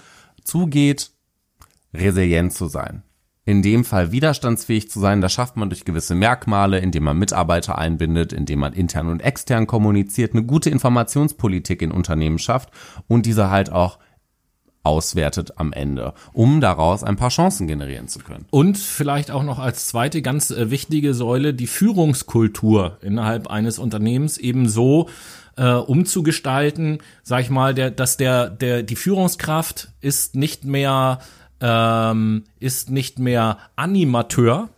[0.45, 1.11] zugeht,
[1.95, 3.03] resilient zu sein
[3.51, 5.21] in dem Fall widerstandsfähig zu sein.
[5.21, 9.67] Das schafft man durch gewisse Merkmale, indem man Mitarbeiter einbindet, indem man intern und extern
[9.67, 12.71] kommuniziert, eine gute Informationspolitik in Unternehmen schafft
[13.09, 13.99] und diese halt auch
[14.83, 18.47] auswertet am Ende, um daraus ein paar Chancen generieren zu können.
[18.51, 24.39] Und vielleicht auch noch als zweite ganz äh, wichtige Säule die Führungskultur innerhalb eines Unternehmens
[24.39, 25.11] eben so
[25.57, 31.19] äh, umzugestalten, sag ich mal, der, dass der, der, die Führungskraft ist nicht mehr
[31.61, 34.69] ähm, ist nicht mehr Animateur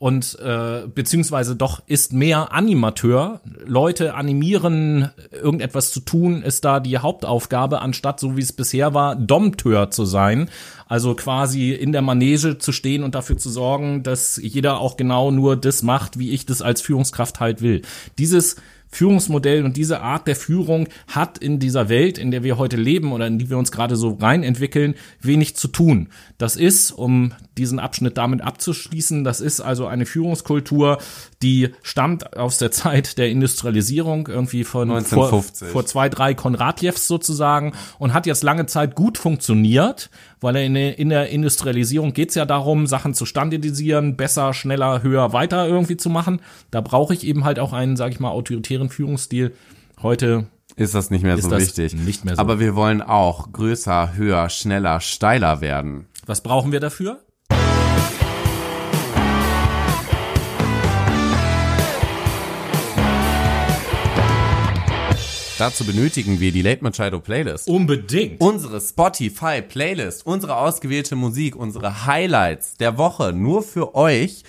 [0.00, 3.42] und äh, beziehungsweise doch ist mehr Animateur.
[3.66, 9.14] Leute animieren, irgendetwas zu tun, ist da die Hauptaufgabe, anstatt so wie es bisher war,
[9.14, 10.48] Dompteur zu sein.
[10.88, 15.30] Also quasi in der Manege zu stehen und dafür zu sorgen, dass jeder auch genau
[15.30, 17.82] nur das macht, wie ich das als Führungskraft halt will.
[18.16, 18.56] Dieses
[18.90, 23.12] Führungsmodell und diese Art der Führung hat in dieser Welt, in der wir heute leben
[23.12, 26.08] oder in die wir uns gerade so rein entwickeln, wenig zu tun.
[26.38, 30.98] Das ist, um diesen Abschnitt damit abzuschließen, das ist also eine Führungskultur,
[31.42, 35.68] die stammt aus der Zeit der Industrialisierung, irgendwie von 1950.
[35.68, 40.10] Vor, vor zwei, drei Konradjevs sozusagen und hat jetzt lange Zeit gut funktioniert,
[40.40, 45.32] weil in der, in der Industrialisierung geht's ja darum, Sachen zu standardisieren, besser, schneller, höher,
[45.32, 46.40] weiter irgendwie zu machen.
[46.70, 49.54] Da brauche ich eben halt auch einen, sage ich mal, autoritären Führungsstil.
[50.02, 51.94] Heute ist das nicht mehr so wichtig.
[51.94, 52.40] Nicht mehr so.
[52.40, 56.06] Aber wir wollen auch größer, höher, schneller, steiler werden.
[56.26, 57.20] Was brauchen wir dafür?
[65.60, 67.68] Dazu benötigen wir die Late Machado Playlist.
[67.68, 68.40] Unbedingt.
[68.40, 74.42] Unsere Spotify Playlist, unsere ausgewählte Musik, unsere Highlights der Woche nur für euch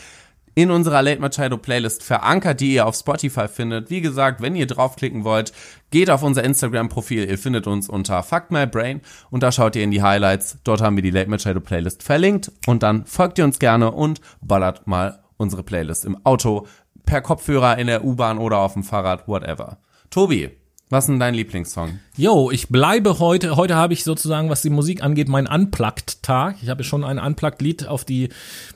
[0.55, 3.89] in unserer Late Machado Playlist verankert, die ihr auf Spotify findet.
[3.89, 5.51] Wie gesagt, wenn ihr draufklicken wollt,
[5.89, 7.29] geht auf unser Instagram-Profil.
[7.29, 9.01] Ihr findet uns unter Fuck My Brain
[9.31, 10.59] und da schaut ihr in die Highlights.
[10.63, 14.21] Dort haben wir die Late Machado Playlist verlinkt und dann folgt ihr uns gerne und
[14.39, 16.67] ballert mal unsere Playlist im Auto,
[17.05, 19.77] per Kopfhörer, in der U-Bahn oder auf dem Fahrrad, whatever.
[20.09, 20.60] Tobi,
[20.91, 21.99] was ist denn dein Lieblingssong?
[22.17, 26.57] Jo, ich bleibe heute, heute habe ich sozusagen, was die Musik angeht, mein Unplugged-Tag.
[26.61, 28.27] Ich habe schon ein Unplugged-Lied auf die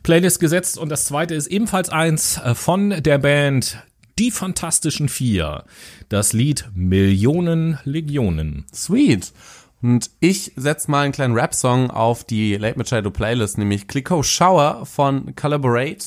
[0.02, 3.80] Playlist gesetzt und das zweite ist ebenfalls eins äh, von der Band
[4.18, 5.66] Die Fantastischen Vier.
[6.08, 8.66] Das Lied Millionen Legionen.
[8.74, 9.34] Sweet.
[9.82, 14.86] Und ich setze mal einen kleinen Rap-Song auf die Late Machado Playlist, nämlich Clicko Shower
[14.86, 16.06] von Collaborate.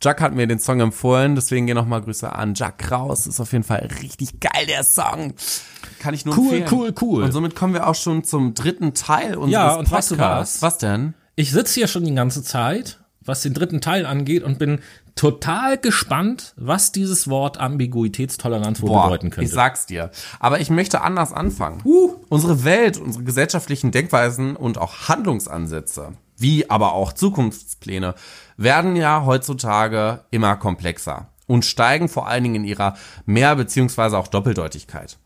[0.00, 3.26] Jack hat mir den Song empfohlen, deswegen gehen nochmal Grüße an Jack raus.
[3.26, 5.34] Ist auf jeden Fall richtig geil, der Song.
[5.98, 6.68] Kann ich nur cool, empfehlen.
[6.70, 7.22] Cool, cool, cool.
[7.24, 10.10] Und somit kommen wir auch schon zum dritten Teil unseres ja, und Podcasts.
[10.10, 10.62] Weißt du was?
[10.62, 11.14] was denn?
[11.36, 14.80] Ich sitze hier schon die ganze Zeit, was den dritten Teil angeht und bin
[15.14, 19.48] total gespannt, was dieses Wort Ambiguitätstoleranz wohl Boah, bedeuten könnte.
[19.48, 20.10] Ich sag's dir.
[20.40, 21.80] Aber ich möchte anders anfangen.
[21.84, 22.16] Uh.
[22.28, 28.14] Unsere Welt, unsere gesellschaftlichen Denkweisen und auch Handlungsansätze, wie aber auch Zukunftspläne,
[28.56, 34.28] werden ja heutzutage immer komplexer und steigen vor allen Dingen in ihrer Mehr- beziehungsweise auch
[34.28, 35.18] Doppeldeutigkeit.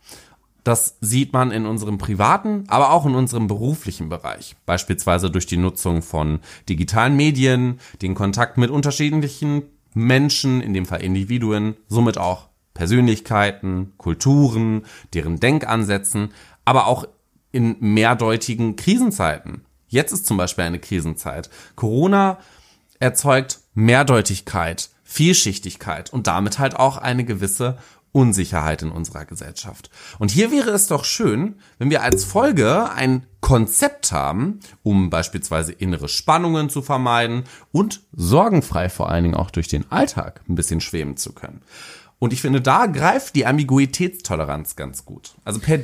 [0.65, 4.57] Das sieht man in unserem privaten, aber auch in unserem beruflichen Bereich.
[4.67, 9.63] Beispielsweise durch die Nutzung von digitalen Medien, den Kontakt mit unterschiedlichen
[9.95, 14.83] Menschen, in dem Fall Individuen, somit auch Persönlichkeiten, Kulturen,
[15.15, 16.33] deren Denkansätzen,
[16.65, 17.07] aber auch
[17.51, 19.65] in mehrdeutigen Krisenzeiten.
[19.89, 21.51] Jetzt ist zum Beispiel eine Krisenzeit.
[21.75, 22.39] Corona
[23.01, 27.79] erzeugt Mehrdeutigkeit, Vielschichtigkeit und damit halt auch eine gewisse
[28.13, 29.91] Unsicherheit in unserer Gesellschaft.
[30.19, 35.73] Und hier wäre es doch schön, wenn wir als Folge ein Konzept haben, um beispielsweise
[35.73, 40.81] innere Spannungen zu vermeiden und sorgenfrei vor allen Dingen auch durch den Alltag ein bisschen
[40.81, 41.63] schweben zu können.
[42.19, 45.35] Und ich finde, da greift die Ambiguitätstoleranz ganz gut.
[45.45, 45.79] Also per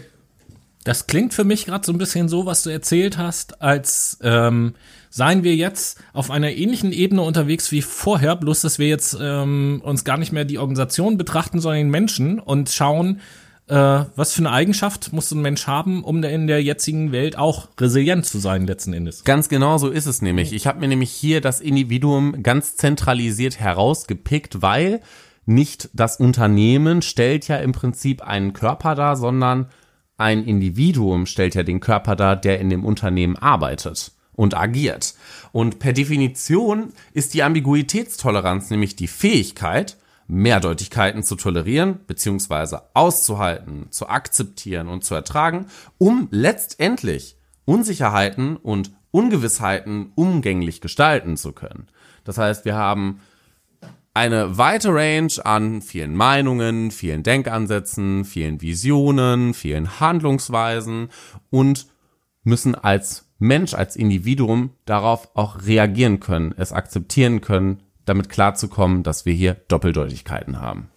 [0.85, 4.75] das klingt für mich gerade so ein bisschen so, was du erzählt hast, als ähm,
[5.09, 9.81] seien wir jetzt auf einer ähnlichen Ebene unterwegs wie vorher, bloß dass wir jetzt ähm,
[9.83, 13.21] uns gar nicht mehr die Organisation betrachten, sondern den Menschen und schauen,
[13.67, 17.69] äh, was für eine Eigenschaft muss ein Mensch haben, um in der jetzigen Welt auch
[17.81, 19.25] resilient zu sein letzten Endes.
[19.25, 20.53] Ganz genau so ist es nämlich.
[20.53, 25.01] Ich habe mir nämlich hier das Individuum ganz zentralisiert herausgepickt, weil
[25.47, 29.69] nicht das Unternehmen stellt ja im Prinzip einen Körper dar, sondern
[30.17, 35.15] ein Individuum stellt ja den Körper dar, der in dem Unternehmen arbeitet und agiert.
[35.53, 39.97] Und per Definition ist die Ambiguitätstoleranz nämlich die Fähigkeit,
[40.27, 42.79] Mehrdeutigkeiten zu tolerieren bzw.
[42.95, 45.67] auszuhalten, zu akzeptieren und zu ertragen,
[45.99, 51.89] um letztendlich Unsicherheiten und Ungewissheiten umgänglich gestalten zu können.
[52.25, 53.21] Das heißt, wir haben
[54.15, 61.09] eine weite Range an vielen Meinungen, vielen Denkansätzen, vielen Visionen, vielen Handlungsweisen
[61.51, 61.89] und
[62.45, 69.27] müssen als Mensch, als Individuum darauf auch reagieren können, es akzeptieren können, damit klarzukommen, dass
[69.27, 70.89] wir hier Doppeldeutigkeiten haben.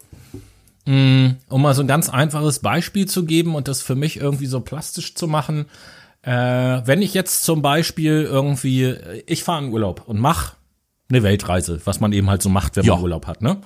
[0.86, 4.46] Mm, um mal so ein ganz einfaches Beispiel zu geben und das für mich irgendwie
[4.46, 5.66] so plastisch zu machen.
[6.22, 6.32] Äh,
[6.86, 8.96] wenn ich jetzt zum Beispiel irgendwie,
[9.26, 10.57] ich fahre in Urlaub und mache
[11.10, 12.96] eine Weltreise, was man eben halt so macht, wenn ja.
[12.96, 13.58] man Urlaub hat, ne?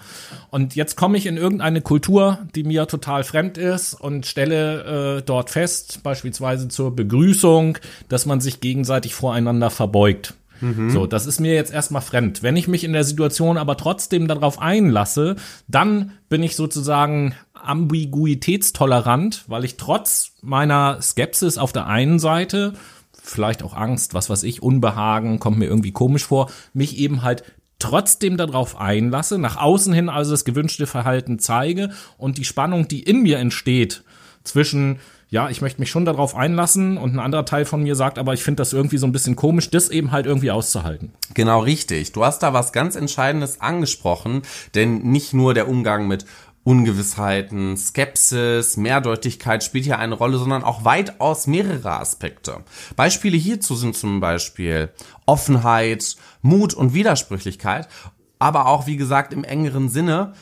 [0.52, 5.22] Und jetzt komme ich in irgendeine Kultur, die mir total fremd ist und stelle äh,
[5.24, 7.78] dort fest, beispielsweise zur Begrüßung,
[8.10, 10.36] dass man sich gegenseitig voreinander verbeugt.
[10.62, 10.92] Mhm.
[10.92, 12.44] So, das ist mir jetzt erstmal fremd.
[12.44, 15.36] Wenn ich mich in der Situation aber trotzdem darauf einlasse,
[15.68, 22.74] dann bin ich sozusagen ambiguitätstolerant, weil ich trotz meiner Skepsis auf der einen Seite
[23.22, 27.44] vielleicht auch Angst, was weiß ich, Unbehagen, kommt mir irgendwie komisch vor, mich eben halt
[27.80, 33.02] trotzdem darauf einlasse, nach außen hin also das gewünschte Verhalten zeige und die Spannung, die
[33.02, 34.04] in mir entsteht
[34.44, 35.00] zwischen
[35.32, 38.34] ja, ich möchte mich schon darauf einlassen und ein anderer Teil von mir sagt, aber
[38.34, 41.14] ich finde das irgendwie so ein bisschen komisch, das eben halt irgendwie auszuhalten.
[41.34, 42.12] Genau richtig.
[42.12, 44.42] Du hast da was ganz Entscheidendes angesprochen,
[44.76, 46.26] denn nicht nur der Umgang mit
[46.64, 52.64] Ungewissheiten, Skepsis, Mehrdeutigkeit spielt hier eine Rolle, sondern auch weitaus mehrere Aspekte.
[52.96, 54.90] Beispiele hierzu sind zum Beispiel
[55.26, 57.88] Offenheit, Mut und Widersprüchlichkeit,
[58.38, 60.34] aber auch, wie gesagt, im engeren Sinne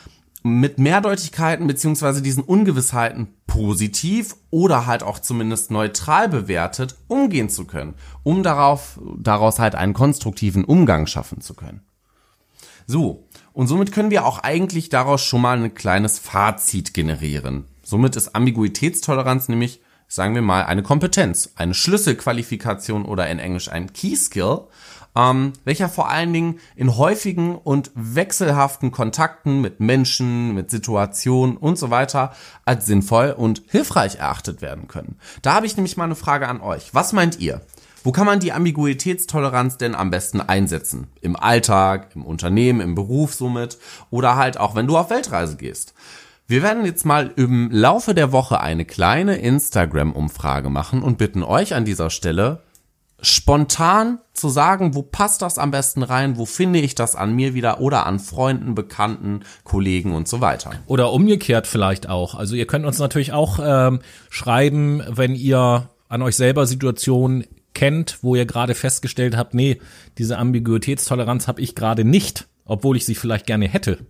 [0.43, 7.95] mit Mehrdeutigkeiten beziehungsweise diesen Ungewissheiten positiv oder halt auch zumindest neutral bewertet umgehen zu können,
[8.24, 11.82] um darauf, daraus halt einen konstruktiven Umgang schaffen zu können.
[12.88, 13.28] So,
[13.60, 17.66] und somit können wir auch eigentlich daraus schon mal ein kleines Fazit generieren.
[17.84, 23.91] Somit ist Ambiguitätstoleranz nämlich, sagen wir mal, eine Kompetenz, eine Schlüsselqualifikation oder in Englisch ein
[23.91, 24.62] Key Skill,
[25.14, 31.78] ähm, welcher vor allen Dingen in häufigen und wechselhaften Kontakten mit Menschen, mit Situationen und
[31.78, 32.34] so weiter
[32.64, 35.18] als sinnvoll und hilfreich erachtet werden können.
[35.41, 36.93] Da habe ich nämlich mal eine Frage an euch.
[36.93, 37.60] Was meint ihr?
[38.04, 41.08] Wo kann man die Ambiguitätstoleranz denn am besten einsetzen?
[41.22, 43.78] Im Alltag, im Unternehmen, im Beruf somit
[44.10, 45.93] oder halt auch, wenn du auf Weltreise gehst?
[46.47, 51.76] Wir werden jetzt mal im Laufe der Woche eine kleine Instagram-Umfrage machen und bitten euch
[51.76, 52.64] an dieser Stelle,
[53.22, 57.54] spontan zu sagen, wo passt das am besten rein, wo finde ich das an mir
[57.54, 60.72] wieder oder an Freunden, Bekannten, Kollegen und so weiter.
[60.88, 62.36] Oder umgekehrt vielleicht auch.
[62.36, 67.45] Also ihr könnt uns natürlich auch ähm, schreiben, wenn ihr an euch selber Situationen
[67.80, 69.80] kennt, wo ihr gerade festgestellt habt, nee,
[70.17, 74.05] diese Ambiguitätstoleranz habe ich gerade nicht, obwohl ich sie vielleicht gerne hätte.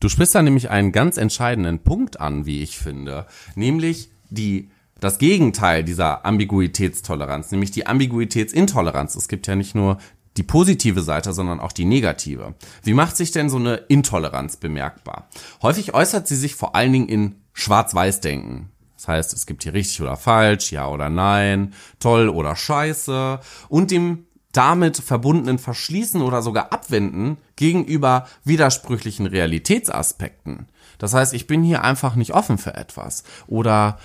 [0.00, 3.26] Du sprichst da nämlich einen ganz entscheidenden Punkt an, wie ich finde,
[3.56, 9.16] nämlich die das Gegenteil dieser Ambiguitätstoleranz, nämlich die Ambiguitätsintoleranz.
[9.16, 9.98] Es gibt ja nicht nur
[10.38, 12.54] die positive Seite, sondern auch die negative.
[12.84, 15.28] Wie macht sich denn so eine Intoleranz bemerkbar?
[15.60, 18.70] Häufig äußert sie sich vor allen Dingen in Schwarz-Weiß-Denken.
[19.04, 23.38] Das heißt, es gibt hier richtig oder falsch, ja oder nein, toll oder scheiße
[23.68, 30.68] und dem damit verbundenen Verschließen oder sogar Abwenden gegenüber widersprüchlichen Realitätsaspekten.
[30.96, 33.98] Das heißt, ich bin hier einfach nicht offen für etwas oder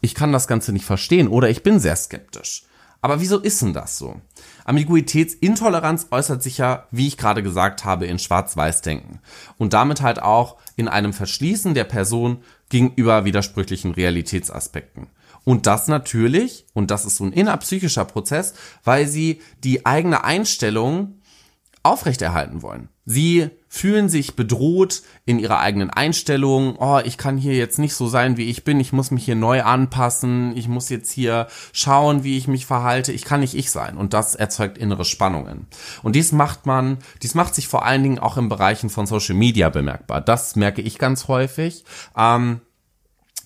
[0.00, 2.62] ich kann das Ganze nicht verstehen oder ich bin sehr skeptisch.
[3.02, 4.18] Aber wieso ist denn das so?
[4.68, 9.20] Ambiguitätsintoleranz äußert sich ja, wie ich gerade gesagt habe, in Schwarz-Weiß-Denken
[9.56, 15.06] und damit halt auch in einem Verschließen der Person gegenüber widersprüchlichen Realitätsaspekten.
[15.44, 18.52] Und das natürlich, und das ist so ein innerpsychischer Prozess,
[18.84, 21.22] weil sie die eigene Einstellung
[21.82, 22.90] aufrechterhalten wollen.
[23.06, 26.76] Sie fühlen sich bedroht in ihrer eigenen Einstellung.
[26.78, 28.80] Oh, ich kann hier jetzt nicht so sein, wie ich bin.
[28.80, 30.56] Ich muss mich hier neu anpassen.
[30.56, 33.12] Ich muss jetzt hier schauen, wie ich mich verhalte.
[33.12, 33.96] Ich kann nicht ich sein.
[33.96, 35.66] Und das erzeugt innere Spannungen.
[36.02, 39.34] Und dies macht man, dies macht sich vor allen Dingen auch im Bereichen von Social
[39.34, 40.20] Media bemerkbar.
[40.20, 41.84] Das merke ich ganz häufig.
[42.16, 42.62] Ähm,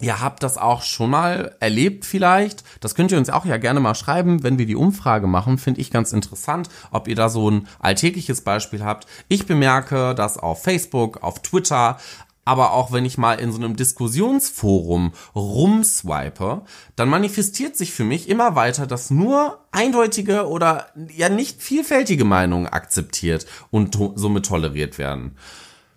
[0.03, 2.65] Ihr habt das auch schon mal erlebt vielleicht.
[2.81, 5.59] Das könnt ihr uns auch ja gerne mal schreiben, wenn wir die Umfrage machen.
[5.59, 9.07] Finde ich ganz interessant, ob ihr da so ein alltägliches Beispiel habt.
[9.29, 11.99] Ich bemerke, dass auf Facebook, auf Twitter,
[12.45, 16.63] aber auch wenn ich mal in so einem Diskussionsforum rumswipe,
[16.97, 22.67] dann manifestiert sich für mich immer weiter, dass nur eindeutige oder ja nicht vielfältige Meinungen
[22.67, 25.37] akzeptiert und somit toleriert werden.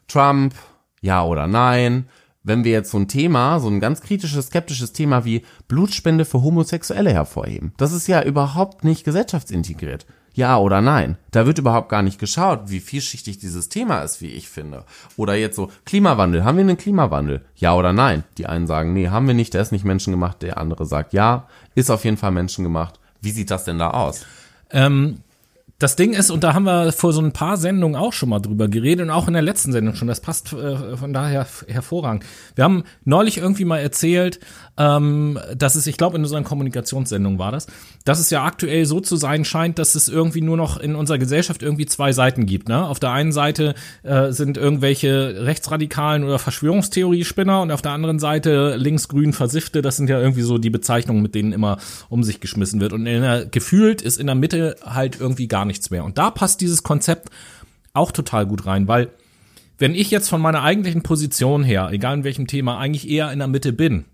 [0.08, 0.54] Trump,
[1.02, 2.08] ja oder nein,
[2.46, 6.42] wenn wir jetzt so ein Thema, so ein ganz kritisches, skeptisches Thema wie Blutspende für
[6.42, 7.74] Homosexuelle hervorheben.
[7.78, 10.06] Das ist ja überhaupt nicht gesellschaftsintegriert.
[10.36, 11.18] Ja oder nein?
[11.32, 14.84] Da wird überhaupt gar nicht geschaut, wie vielschichtig dieses Thema ist, wie ich finde.
[15.16, 16.44] Oder jetzt so, Klimawandel.
[16.44, 17.46] Haben wir einen Klimawandel?
[17.56, 18.24] Ja oder nein?
[18.38, 20.42] Die einen sagen, nee, haben wir nicht, der ist nicht menschengemacht.
[20.42, 23.00] Der andere sagt, ja, ist auf jeden Fall menschengemacht.
[23.22, 24.26] Wie sieht das denn da aus?
[24.72, 25.20] Ähm,
[25.78, 28.40] das Ding ist, und da haben wir vor so ein paar Sendungen auch schon mal
[28.40, 32.24] drüber geredet und auch in der letzten Sendung schon, das passt äh, von daher hervorragend.
[32.56, 34.40] Wir haben neulich irgendwie mal erzählt,
[34.78, 37.68] ähm, dass es, ich glaube, in unserer Kommunikationssendung war das,
[38.04, 41.18] dass es ja aktuell so zu sein scheint, dass es irgendwie nur noch in unserer
[41.18, 42.68] Gesellschaft irgendwie zwei Seiten gibt.
[42.68, 42.86] Ne?
[42.86, 48.76] Auf der einen Seite äh, sind irgendwelche rechtsradikalen oder Verschwörungstheorie-Spinner und auf der anderen Seite
[48.76, 49.82] linksgrün Versiffte.
[49.82, 51.78] Das sind ja irgendwie so die Bezeichnungen, mit denen immer
[52.10, 52.92] um sich geschmissen wird.
[52.94, 56.04] Und in der, gefühlt ist in der Mitte halt irgendwie gar nichts mehr.
[56.04, 57.30] Und da passt dieses Konzept
[57.94, 59.10] auch total gut rein, weil
[59.78, 63.40] wenn ich jetzt von meiner eigentlichen Position her, egal in welchem Thema, eigentlich eher in
[63.40, 64.06] der Mitte bin,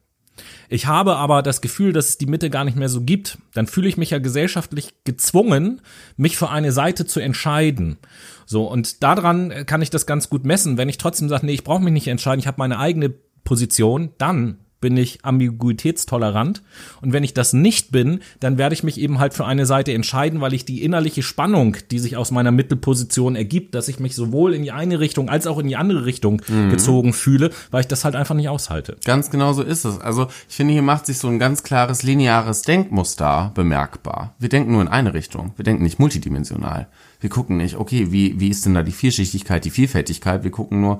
[0.69, 3.67] ich habe aber das Gefühl, dass es die Mitte gar nicht mehr so gibt, dann
[3.67, 5.81] fühle ich mich ja gesellschaftlich gezwungen,
[6.17, 7.97] mich für eine Seite zu entscheiden.
[8.45, 10.77] So, und daran kann ich das ganz gut messen.
[10.77, 13.09] Wenn ich trotzdem sage, nee, ich brauche mich nicht entscheiden, ich habe meine eigene
[13.43, 16.61] Position, dann bin ich ambiguitätstolerant.
[17.01, 19.93] Und wenn ich das nicht bin, dann werde ich mich eben halt für eine Seite
[19.93, 24.15] entscheiden, weil ich die innerliche Spannung, die sich aus meiner Mittelposition ergibt, dass ich mich
[24.15, 26.69] sowohl in die eine Richtung als auch in die andere Richtung mhm.
[26.69, 28.97] gezogen fühle, weil ich das halt einfach nicht aushalte.
[29.05, 29.99] Ganz genau so ist es.
[30.01, 34.33] Also ich finde, hier macht sich so ein ganz klares lineares Denkmuster bemerkbar.
[34.39, 35.53] Wir denken nur in eine Richtung.
[35.55, 36.87] Wir denken nicht multidimensional.
[37.19, 40.43] Wir gucken nicht, okay, wie, wie ist denn da die Vielschichtigkeit, die Vielfältigkeit?
[40.43, 40.99] Wir gucken nur,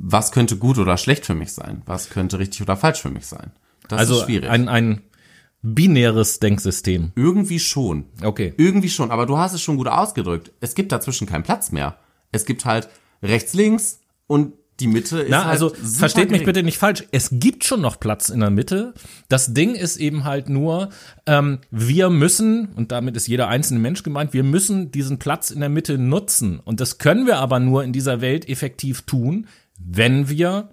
[0.00, 1.82] was könnte gut oder schlecht für mich sein?
[1.86, 3.52] Was könnte richtig oder falsch für mich sein?
[3.88, 4.48] Das also ist schwierig.
[4.48, 5.02] Ein, ein
[5.62, 7.12] binäres Denksystem.
[7.16, 8.06] Irgendwie schon.
[8.22, 8.54] Okay.
[8.56, 10.52] Irgendwie schon, aber du hast es schon gut ausgedrückt.
[10.60, 11.98] Es gibt dazwischen keinen Platz mehr.
[12.30, 12.88] Es gibt halt
[13.22, 17.04] rechts, links und die Mitte ist Na, halt also versteht mich bitte nicht falsch.
[17.10, 18.94] Es gibt schon noch Platz in der Mitte.
[19.28, 20.90] Das Ding ist eben halt nur,
[21.26, 25.58] ähm, wir müssen, und damit ist jeder einzelne Mensch gemeint, wir müssen diesen Platz in
[25.58, 26.60] der Mitte nutzen.
[26.60, 29.48] Und das können wir aber nur in dieser Welt effektiv tun,
[29.78, 30.70] wenn wir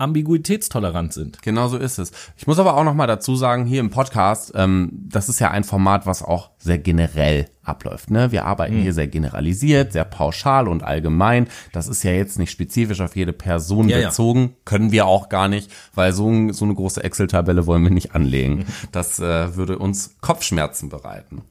[0.00, 1.42] ambiguitätstolerant sind.
[1.42, 2.10] Genau so ist es.
[2.36, 5.50] Ich muss aber auch noch mal dazu sagen, hier im Podcast, ähm, das ist ja
[5.50, 8.10] ein Format, was auch sehr generell abläuft.
[8.10, 8.32] Ne?
[8.32, 8.82] Wir arbeiten mhm.
[8.82, 11.48] hier sehr generalisiert, sehr pauschal und allgemein.
[11.72, 14.40] Das ist ja jetzt nicht spezifisch auf jede Person ja, bezogen.
[14.40, 14.48] Ja.
[14.64, 18.64] Können wir auch gar nicht, weil so, so eine große Excel-Tabelle wollen wir nicht anlegen.
[18.92, 21.42] Das äh, würde uns Kopfschmerzen bereiten.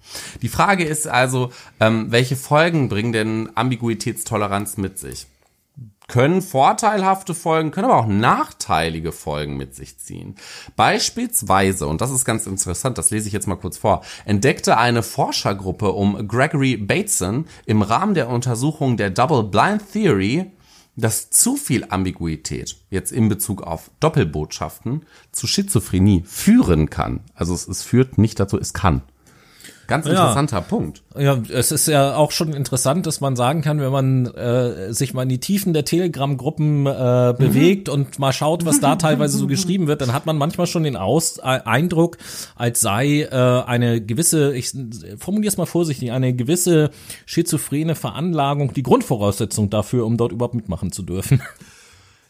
[0.42, 5.28] Die Frage ist also, ähm, welche Folgen bringt denn Ambiguitätstoleranz mit sich?
[6.10, 10.36] Können vorteilhafte Folgen, können aber auch nachteilige Folgen mit sich ziehen.
[10.76, 15.04] Beispielsweise, und das ist ganz interessant, das lese ich jetzt mal kurz vor, entdeckte eine
[15.04, 20.52] Forschergruppe um Gregory Bateson im Rahmen der Untersuchung der Double Blind Theory,
[20.98, 27.22] dass zu viel Ambiguität jetzt in Bezug auf Doppelbotschaften zu Schizophrenie führen kann.
[27.34, 29.04] Also es, es führt nicht dazu, es kann.
[29.90, 30.62] Ganz interessanter ja.
[30.62, 31.04] Punkt.
[31.18, 35.14] Ja, es ist ja auch schon interessant, dass man sagen kann, wenn man äh, sich
[35.14, 37.94] mal in die Tiefen der Telegram-Gruppen äh, bewegt mhm.
[37.94, 40.96] und mal schaut, was da teilweise so geschrieben wird, dann hat man manchmal schon den
[40.96, 42.18] Aus äh, Eindruck,
[42.56, 44.72] als sei äh, eine gewisse, ich
[45.18, 46.92] formuliere es mal vorsichtig, eine gewisse
[47.26, 51.42] schizophrene Veranlagung die Grundvoraussetzung dafür, um dort überhaupt mitmachen zu dürfen.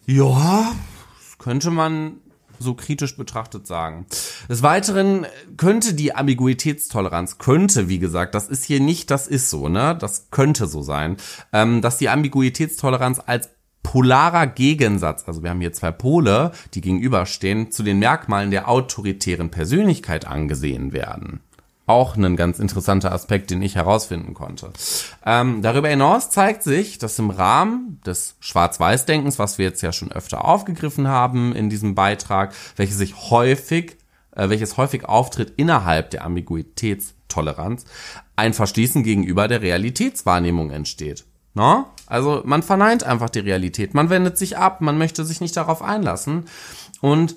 [0.06, 0.72] Ja,
[1.38, 2.14] könnte man
[2.60, 4.06] so kritisch betrachtet sagen.
[4.50, 5.26] Des Weiteren
[5.58, 9.98] könnte die Ambiguitätstoleranz, könnte, wie gesagt, das ist hier nicht, das ist so, ne?
[10.00, 11.18] Das könnte so sein,
[11.54, 13.50] ähm, dass die Ambiguitätstoleranz als
[13.84, 19.50] polarer Gegensatz, also wir haben hier zwei Pole, die gegenüberstehen, zu den Merkmalen der autoritären
[19.50, 21.42] Persönlichkeit angesehen werden
[21.90, 24.72] auch ein ganz interessanter Aspekt, den ich herausfinden konnte.
[25.26, 30.12] Ähm, darüber hinaus zeigt sich, dass im Rahmen des Schwarz-Weiß-Denkens, was wir jetzt ja schon
[30.12, 33.98] öfter aufgegriffen haben in diesem Beitrag, welches sich häufig,
[34.36, 37.86] äh, welches häufig auftritt innerhalb der Ambiguitätstoleranz,
[38.36, 41.26] ein Verschließen gegenüber der Realitätswahrnehmung entsteht.
[41.56, 41.86] No?
[42.06, 45.82] Also man verneint einfach die Realität, man wendet sich ab, man möchte sich nicht darauf
[45.82, 46.46] einlassen
[47.02, 47.36] und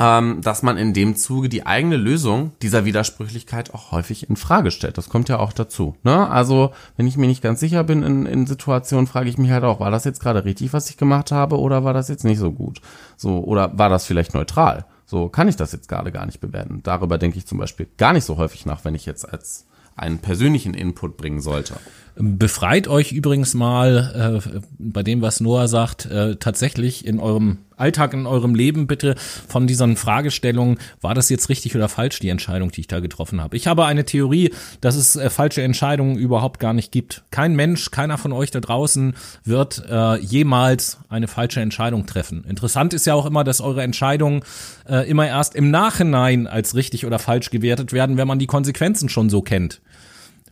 [0.00, 4.96] dass man in dem Zuge die eigene Lösung dieser Widersprüchlichkeit auch häufig in Frage stellt.
[4.96, 5.94] Das kommt ja auch dazu.
[6.04, 6.26] Ne?
[6.30, 9.64] Also, wenn ich mir nicht ganz sicher bin in, in Situationen, frage ich mich halt
[9.64, 12.38] auch, war das jetzt gerade richtig, was ich gemacht habe, oder war das jetzt nicht
[12.38, 12.80] so gut?
[13.18, 14.86] So, oder war das vielleicht neutral?
[15.04, 16.80] So, kann ich das jetzt gerade gar nicht bewerten.
[16.82, 20.18] Darüber denke ich zum Beispiel gar nicht so häufig nach, wenn ich jetzt als einen
[20.18, 21.74] persönlichen Input bringen sollte.
[22.16, 28.14] Befreit euch übrigens mal äh, bei dem, was Noah sagt, äh, tatsächlich in eurem Alltag,
[28.14, 29.14] in eurem Leben bitte
[29.48, 33.40] von diesen Fragestellungen, war das jetzt richtig oder falsch, die Entscheidung, die ich da getroffen
[33.40, 33.56] habe.
[33.56, 34.50] Ich habe eine Theorie,
[34.80, 37.22] dass es äh, falsche Entscheidungen überhaupt gar nicht gibt.
[37.30, 39.14] Kein Mensch, keiner von euch da draußen
[39.44, 42.44] wird äh, jemals eine falsche Entscheidung treffen.
[42.44, 44.42] Interessant ist ja auch immer, dass eure Entscheidungen
[44.88, 49.08] äh, immer erst im Nachhinein als richtig oder falsch gewertet werden, wenn man die Konsequenzen
[49.08, 49.80] schon so kennt.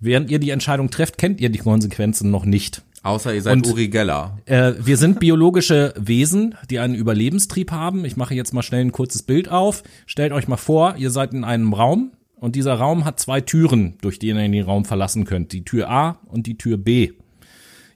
[0.01, 2.83] Während ihr die Entscheidung trefft, kennt ihr die Konsequenzen noch nicht.
[3.03, 4.39] Außer ihr seid und, Uri Geller.
[4.47, 8.05] Äh, wir sind biologische Wesen, die einen Überlebenstrieb haben.
[8.05, 9.83] Ich mache jetzt mal schnell ein kurzes Bild auf.
[10.07, 13.99] Stellt euch mal vor, ihr seid in einem Raum und dieser Raum hat zwei Türen,
[14.01, 15.53] durch die ihr in den Raum verlassen könnt.
[15.53, 17.13] Die Tür A und die Tür B.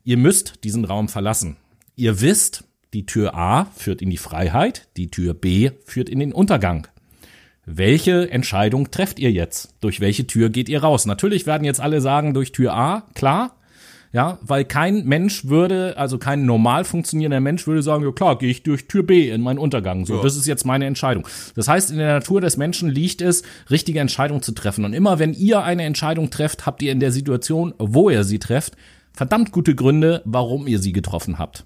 [0.05, 1.57] Ihr müsst diesen Raum verlassen.
[1.97, 6.33] Ihr wisst, Die Tür A führt in die Freiheit, die Tür B führt in den
[6.33, 6.89] Untergang.
[7.65, 9.75] Welche Entscheidung trefft ihr jetzt?
[9.81, 11.07] Durch welche Tür geht ihr raus?
[11.07, 13.57] Natürlich werden jetzt alle sagen, durch Tür A, klar.
[14.13, 18.51] Ja, weil kein Mensch würde, also kein normal funktionierender Mensch würde sagen, ja klar, gehe
[18.51, 20.05] ich durch Tür B in meinen Untergang.
[20.05, 20.23] So, ja.
[20.23, 21.27] das ist jetzt meine Entscheidung.
[21.55, 24.85] Das heißt, in der Natur des Menschen liegt es, richtige Entscheidungen zu treffen.
[24.85, 28.39] Und immer wenn ihr eine Entscheidung trefft, habt ihr in der Situation, wo ihr sie
[28.39, 28.77] trefft,
[29.15, 31.65] verdammt gute Gründe, warum ihr sie getroffen habt.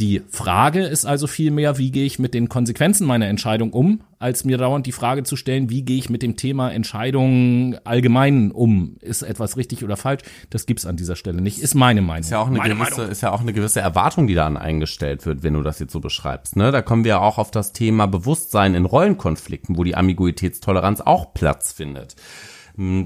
[0.00, 4.46] Die Frage ist also vielmehr, wie gehe ich mit den Konsequenzen meiner Entscheidung um, als
[4.46, 8.96] mir dauernd die Frage zu stellen, wie gehe ich mit dem Thema Entscheidungen allgemein um?
[9.02, 10.22] Ist etwas richtig oder falsch?
[10.48, 11.58] Das gibt's an dieser Stelle nicht.
[11.58, 12.22] Ist meine Meinung.
[12.22, 15.26] Ist ja auch eine, meine gewisse, ist ja auch eine gewisse Erwartung, die dann eingestellt
[15.26, 16.56] wird, wenn du das jetzt so beschreibst.
[16.56, 16.72] Ne?
[16.72, 21.72] Da kommen wir auch auf das Thema Bewusstsein in Rollenkonflikten, wo die Ambiguitätstoleranz auch Platz
[21.72, 22.16] findet.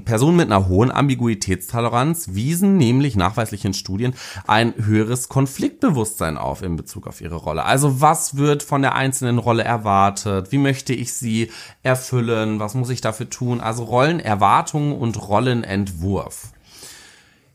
[0.05, 4.13] Personen mit einer hohen Ambiguitätstoleranz wiesen nämlich nachweislich in Studien
[4.47, 7.65] ein höheres Konfliktbewusstsein auf in Bezug auf ihre Rolle.
[7.65, 10.53] Also was wird von der einzelnen Rolle erwartet?
[10.53, 11.51] Wie möchte ich sie
[11.83, 12.59] erfüllen?
[12.59, 13.59] Was muss ich dafür tun?
[13.59, 16.53] Also Rollenerwartungen und Rollenentwurf.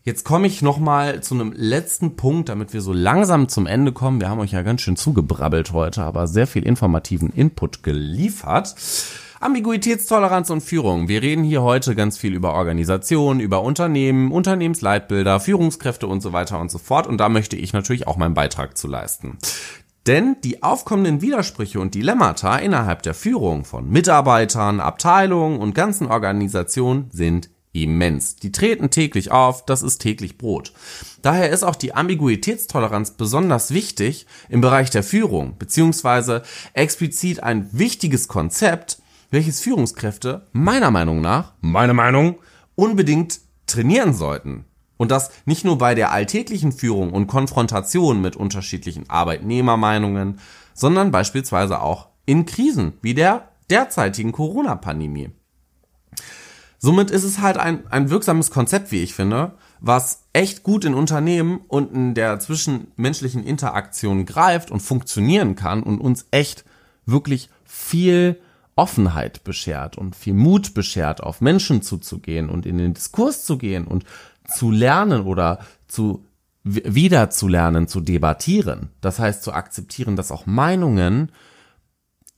[0.03, 3.91] Jetzt komme ich noch mal zu einem letzten Punkt, damit wir so langsam zum Ende
[3.93, 4.19] kommen.
[4.19, 8.75] Wir haben euch ja ganz schön zugebrabbelt heute, aber sehr viel informativen Input geliefert.
[9.41, 11.07] Ambiguitätstoleranz und Führung.
[11.07, 16.59] Wir reden hier heute ganz viel über Organisationen, über Unternehmen, Unternehmensleitbilder, Führungskräfte und so weiter
[16.59, 17.07] und so fort.
[17.07, 19.39] Und da möchte ich natürlich auch meinen Beitrag zu leisten.
[20.05, 27.09] Denn die aufkommenden Widersprüche und Dilemmata innerhalb der Führung von Mitarbeitern, Abteilungen und ganzen Organisationen
[27.11, 28.35] sind immens.
[28.35, 30.71] Die treten täglich auf, das ist täglich Brot.
[31.23, 38.27] Daher ist auch die Ambiguitätstoleranz besonders wichtig im Bereich der Führung, beziehungsweise explizit ein wichtiges
[38.27, 39.00] Konzept,
[39.31, 42.35] welches Führungskräfte meiner Meinung nach, meine Meinung,
[42.75, 44.65] unbedingt trainieren sollten.
[44.97, 50.39] Und das nicht nur bei der alltäglichen Führung und Konfrontation mit unterschiedlichen Arbeitnehmermeinungen,
[50.75, 55.31] sondern beispielsweise auch in Krisen wie der derzeitigen Corona-Pandemie.
[56.77, 60.93] Somit ist es halt ein, ein wirksames Konzept, wie ich finde, was echt gut in
[60.93, 66.65] Unternehmen und in der zwischenmenschlichen Interaktion greift und funktionieren kann und uns echt
[67.05, 68.39] wirklich viel
[68.81, 73.85] Offenheit beschert und viel Mut beschert, auf Menschen zuzugehen und in den Diskurs zu gehen
[73.85, 74.05] und
[74.47, 76.25] zu lernen oder zu
[76.63, 78.89] wieder zu lernen, zu debattieren.
[78.99, 81.31] Das heißt zu akzeptieren, dass auch Meinungen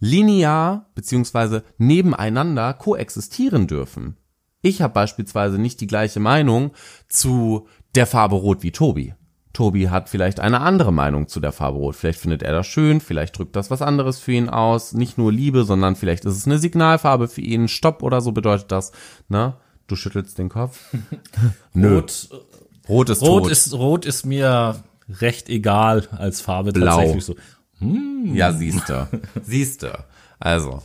[0.02, 4.18] linear beziehungsweise nebeneinander koexistieren dürfen.
[4.62, 6.72] Ich habe beispielsweise nicht die gleiche Meinung
[7.08, 9.14] zu der Farbe Rot wie Tobi.
[9.54, 11.96] Tobi hat vielleicht eine andere Meinung zu der Farbe Rot.
[11.96, 14.94] Vielleicht findet er das schön, vielleicht drückt das was anderes für ihn aus.
[14.94, 17.68] Nicht nur Liebe, sondern vielleicht ist es eine Signalfarbe für ihn.
[17.68, 18.92] Stopp oder so bedeutet das.
[19.30, 19.54] Ne?
[19.86, 20.80] Du schüttelst den Kopf.
[21.74, 22.00] Nö.
[22.00, 22.30] Rot,
[22.90, 23.52] Rot ist Rot tot.
[23.52, 24.84] ist Rot ist mir
[25.22, 26.98] recht egal als Farbe Blau.
[26.98, 27.36] tatsächlich so.
[27.78, 28.34] Hm.
[28.34, 29.08] Ja, siehste.
[29.44, 30.06] siehste.
[30.40, 30.82] Also.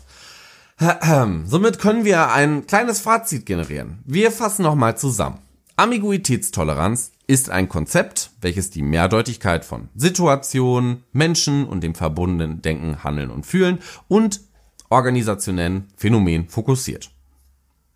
[1.44, 3.98] Somit können wir ein kleines Fazit generieren.
[4.04, 5.38] Wir fassen nochmal zusammen.
[5.76, 13.30] Ambiguitätstoleranz ist ein Konzept, welches die Mehrdeutigkeit von Situationen, Menschen und dem verbundenen Denken, Handeln
[13.30, 14.40] und Fühlen und
[14.88, 17.10] organisationellen Phänomen fokussiert.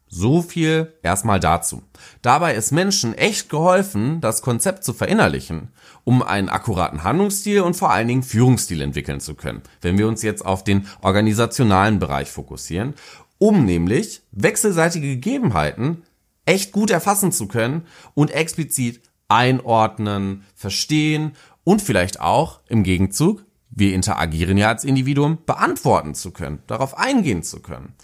[0.06, 1.82] So viel erstmal dazu.
[2.20, 5.68] Dabei ist Menschen echt geholfen, das Konzept zu verinnerlichen,
[6.04, 10.20] um einen akkuraten Handlungsstil und vor allen Dingen Führungsstil entwickeln zu können, wenn wir uns
[10.20, 12.92] jetzt auf den organisationalen Bereich fokussieren,
[13.38, 16.02] um nämlich wechselseitige Gegebenheiten
[16.44, 21.32] echt gut erfassen zu können und explizit einordnen, verstehen
[21.64, 27.42] und vielleicht auch im Gegenzug, wir interagieren ja als Individuum, beantworten zu können, darauf eingehen
[27.42, 27.94] zu können.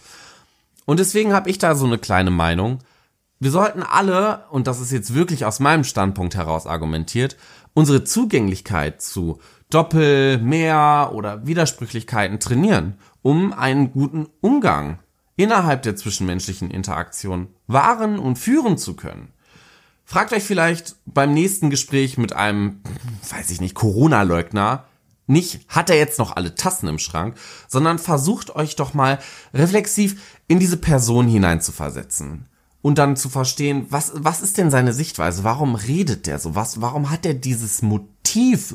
[0.87, 2.79] Und deswegen habe ich da so eine kleine Meinung.
[3.39, 7.37] Wir sollten alle, und das ist jetzt wirklich aus meinem Standpunkt heraus argumentiert,
[7.75, 9.39] unsere Zugänglichkeit zu
[9.71, 14.99] Doppel, Mehr oder Widersprüchlichkeiten trainieren, um einen guten Umgang
[15.37, 19.33] innerhalb der zwischenmenschlichen Interaktion wahren und führen zu können.
[20.11, 22.81] Fragt euch vielleicht beim nächsten Gespräch mit einem,
[23.29, 24.85] weiß ich nicht, Corona-Leugner,
[25.27, 27.37] nicht, hat er jetzt noch alle Tassen im Schrank,
[27.69, 29.19] sondern versucht euch doch mal
[29.53, 32.47] reflexiv in diese Person hineinzuversetzen
[32.81, 35.45] und dann zu verstehen, was, was ist denn seine Sichtweise?
[35.45, 36.55] Warum redet der so?
[36.55, 38.09] Was, warum hat er dieses Motiv?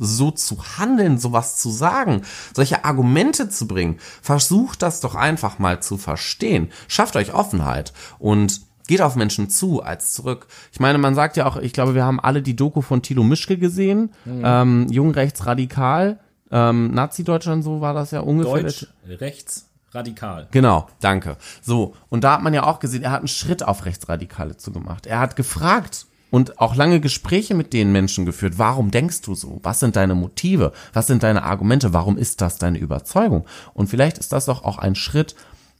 [0.01, 2.23] so zu handeln, sowas zu sagen,
[2.55, 3.99] solche Argumente zu bringen.
[4.21, 6.71] Versucht das doch einfach mal zu verstehen.
[6.87, 10.47] Schafft euch Offenheit und geht auf Menschen zu als zurück.
[10.71, 13.23] Ich meine, man sagt ja auch, ich glaube, wir haben alle die Doku von Thilo
[13.23, 14.41] Mischke gesehen, mhm.
[14.43, 16.19] ähm, Jungrechtsradikal,
[16.51, 18.63] ähm, Nazi-Deutschland, so war das ja ungefähr.
[18.63, 20.47] Deutsch, rechts, radikal.
[20.51, 21.37] Genau, danke.
[21.61, 25.05] So, und da hat man ja auch gesehen, er hat einen Schritt auf Rechtsradikale zugemacht.
[25.05, 28.55] Er hat gefragt, und auch lange Gespräche mit den Menschen geführt.
[28.57, 29.59] Warum denkst du so?
[29.61, 30.73] Was sind deine Motive?
[30.91, 31.93] Was sind deine Argumente?
[31.93, 33.45] Warum ist das deine Überzeugung?
[33.75, 35.35] Und vielleicht ist das doch auch ein Schritt,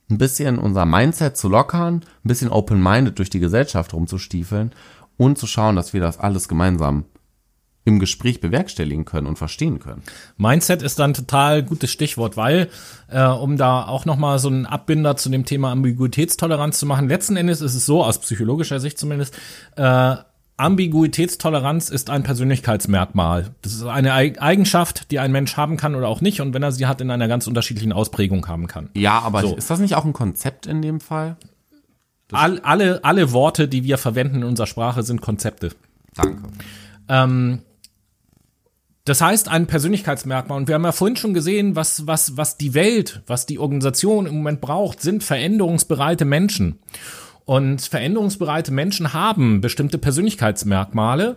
[0.09, 4.71] ein bisschen unser Mindset zu lockern, ein bisschen open-minded durch die Gesellschaft rumzustiefeln
[5.17, 7.05] und zu schauen, dass wir das alles gemeinsam
[7.85, 10.03] im Gespräch bewerkstelligen können und verstehen können.
[10.37, 12.69] Mindset ist dann total gutes Stichwort, weil
[13.09, 17.09] äh, um da auch noch mal so einen Abbinder zu dem Thema Ambiguitätstoleranz zu machen,
[17.09, 19.35] letzten Endes ist es so aus psychologischer Sicht zumindest,
[19.75, 20.15] äh,
[20.63, 23.49] Ambiguitätstoleranz ist ein Persönlichkeitsmerkmal.
[23.61, 26.71] Das ist eine Eigenschaft, die ein Mensch haben kann oder auch nicht und wenn er
[26.71, 28.89] sie hat, in einer ganz unterschiedlichen Ausprägung haben kann.
[28.93, 29.55] Ja, aber so.
[29.57, 31.35] ist das nicht auch ein Konzept in dem Fall?
[32.31, 35.71] All, alle, alle Worte, die wir verwenden in unserer Sprache, sind Konzepte.
[36.15, 36.41] Danke.
[37.09, 37.59] Ähm,
[39.03, 40.57] das heißt, ein Persönlichkeitsmerkmal.
[40.57, 44.25] Und wir haben ja vorhin schon gesehen, was, was, was die Welt, was die Organisation
[44.27, 46.79] im Moment braucht, sind veränderungsbereite Menschen.
[47.45, 51.35] Und veränderungsbereite Menschen haben bestimmte Persönlichkeitsmerkmale,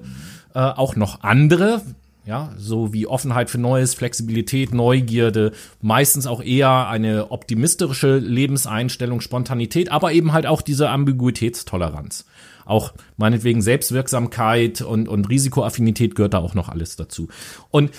[0.55, 1.83] äh, auch noch andere,
[2.25, 9.91] ja, so wie Offenheit für Neues, Flexibilität, Neugierde, meistens auch eher eine optimistische Lebenseinstellung, Spontanität,
[9.91, 12.25] aber eben halt auch diese Ambiguitätstoleranz.
[12.65, 17.29] Auch meinetwegen Selbstwirksamkeit und, und Risikoaffinität gehört da auch noch alles dazu.
[17.71, 17.93] Und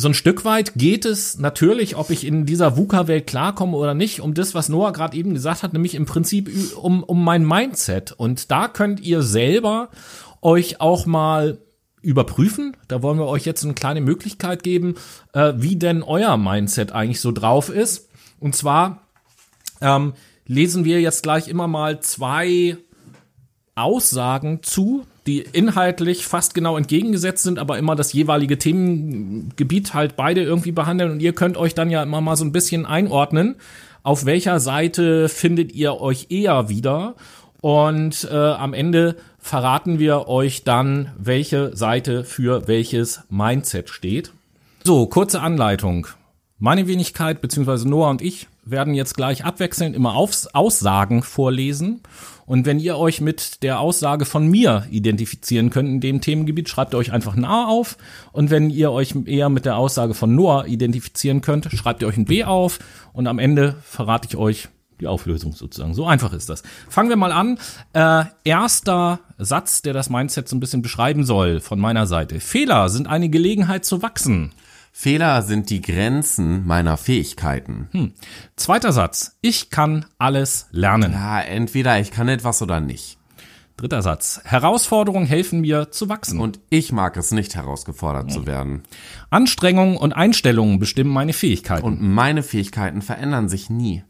[0.00, 4.20] so ein Stück weit geht es natürlich, ob ich in dieser VUCA-Welt klarkomme oder nicht,
[4.20, 8.12] um das, was Noah gerade eben gesagt hat, nämlich im Prinzip um, um mein Mindset.
[8.12, 9.88] Und da könnt ihr selber
[10.40, 11.58] euch auch mal
[12.00, 12.76] überprüfen.
[12.86, 14.94] Da wollen wir euch jetzt eine kleine Möglichkeit geben,
[15.32, 18.08] äh, wie denn euer Mindset eigentlich so drauf ist.
[18.38, 19.02] Und zwar
[19.80, 20.12] ähm,
[20.46, 22.76] lesen wir jetzt gleich immer mal zwei
[23.74, 30.42] Aussagen zu, die inhaltlich fast genau entgegengesetzt sind, aber immer das jeweilige Themengebiet halt beide
[30.42, 31.12] irgendwie behandeln.
[31.12, 33.56] Und ihr könnt euch dann ja immer mal so ein bisschen einordnen,
[34.02, 37.14] auf welcher Seite findet ihr euch eher wieder.
[37.60, 44.32] Und äh, am Ende verraten wir euch dann, welche Seite für welches Mindset steht.
[44.84, 46.06] So, kurze Anleitung.
[46.58, 52.00] Meine Wenigkeit, beziehungsweise Noah und ich, werden jetzt gleich abwechselnd immer Aufs Aussagen vorlesen.
[52.48, 56.94] Und wenn ihr euch mit der Aussage von mir identifizieren könnt in dem Themengebiet, schreibt
[56.94, 57.98] ihr euch einfach ein A auf.
[58.32, 62.16] Und wenn ihr euch eher mit der Aussage von Noah identifizieren könnt, schreibt ihr euch
[62.16, 62.78] ein B auf.
[63.12, 64.68] Und am Ende verrate ich euch
[64.98, 65.92] die Auflösung sozusagen.
[65.92, 66.62] So einfach ist das.
[66.88, 67.58] Fangen wir mal an.
[67.92, 72.40] Äh, erster Satz, der das Mindset so ein bisschen beschreiben soll von meiner Seite.
[72.40, 74.52] Fehler sind eine Gelegenheit zu wachsen.
[75.00, 77.86] Fehler sind die Grenzen meiner Fähigkeiten.
[77.92, 78.14] Hm.
[78.56, 79.38] Zweiter Satz.
[79.42, 81.12] Ich kann alles lernen.
[81.12, 83.16] Ja, entweder ich kann etwas oder nicht.
[83.76, 84.40] Dritter Satz.
[84.42, 86.40] Herausforderungen helfen mir zu wachsen.
[86.40, 88.30] Und ich mag es nicht, herausgefordert hm.
[88.30, 88.82] zu werden.
[89.30, 91.86] Anstrengungen und Einstellungen bestimmen meine Fähigkeiten.
[91.86, 94.02] Und meine Fähigkeiten verändern sich nie.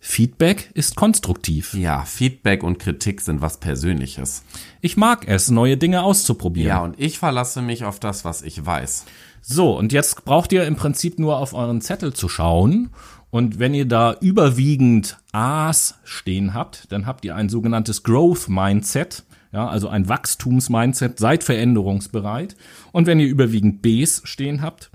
[0.00, 1.74] Feedback ist konstruktiv.
[1.74, 4.42] Ja, Feedback und Kritik sind was Persönliches.
[4.80, 6.68] Ich mag es, neue Dinge auszuprobieren.
[6.68, 9.04] Ja, und ich verlasse mich auf das, was ich weiß.
[9.46, 12.90] So, und jetzt braucht ihr im Prinzip nur auf euren Zettel zu schauen.
[13.28, 19.24] Und wenn ihr da überwiegend A's stehen habt, dann habt ihr ein sogenanntes Growth Mindset.
[19.52, 22.56] Ja, also ein Wachstumsmindset, seid veränderungsbereit.
[22.90, 24.90] Und wenn ihr überwiegend B's stehen habt,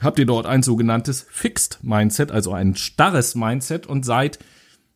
[0.00, 4.38] habt ihr dort ein sogenanntes Fixed Mindset, also ein starres Mindset und seid,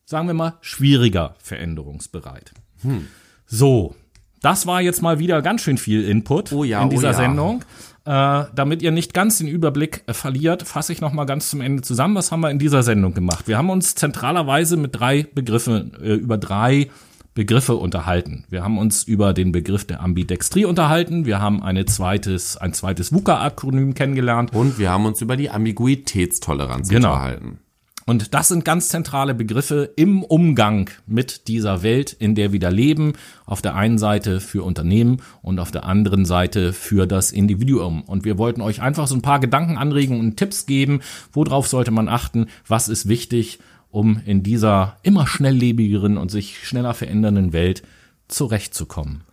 [0.05, 2.53] sagen wir mal, schwieriger veränderungsbereit.
[2.83, 3.09] Hm.
[3.47, 3.97] So,
[4.41, 7.17] das war jetzt mal wieder ganz schön viel Input oh ja, in dieser oh ja.
[7.17, 7.65] Sendung.
[8.07, 11.63] Äh, damit ihr nicht ganz den Überblick äh, verliert, fasse ich noch mal ganz zum
[11.63, 12.15] Ende zusammen.
[12.15, 13.49] Was haben wir in dieser Sendung gemacht?
[13.49, 16.91] Wir haben uns zentralerweise mit drei Begriffen äh, über drei
[17.33, 18.45] Begriffe unterhalten.
[18.51, 21.25] Wir haben uns über den Begriff der Ambidextrie unterhalten.
[21.25, 24.55] Wir haben eine zweites, ein zweites VUCA-Akronym kennengelernt.
[24.55, 27.13] Und wir haben uns über die Ambiguitätstoleranz genau.
[27.13, 27.59] unterhalten.
[28.07, 32.69] Und das sind ganz zentrale Begriffe im Umgang mit dieser Welt, in der wir da
[32.69, 33.15] leben.
[33.47, 38.03] Auf der einen Seite für Unternehmen und auf der anderen Seite für das Individuum.
[38.03, 41.01] Und wir wollten euch einfach so ein paar Gedankenanregungen und Tipps geben.
[41.33, 42.47] Worauf sollte man achten?
[42.67, 43.59] Was ist wichtig,
[43.91, 47.83] um in dieser immer schnelllebigeren und sich schneller verändernden Welt
[48.29, 49.25] zurechtzukommen?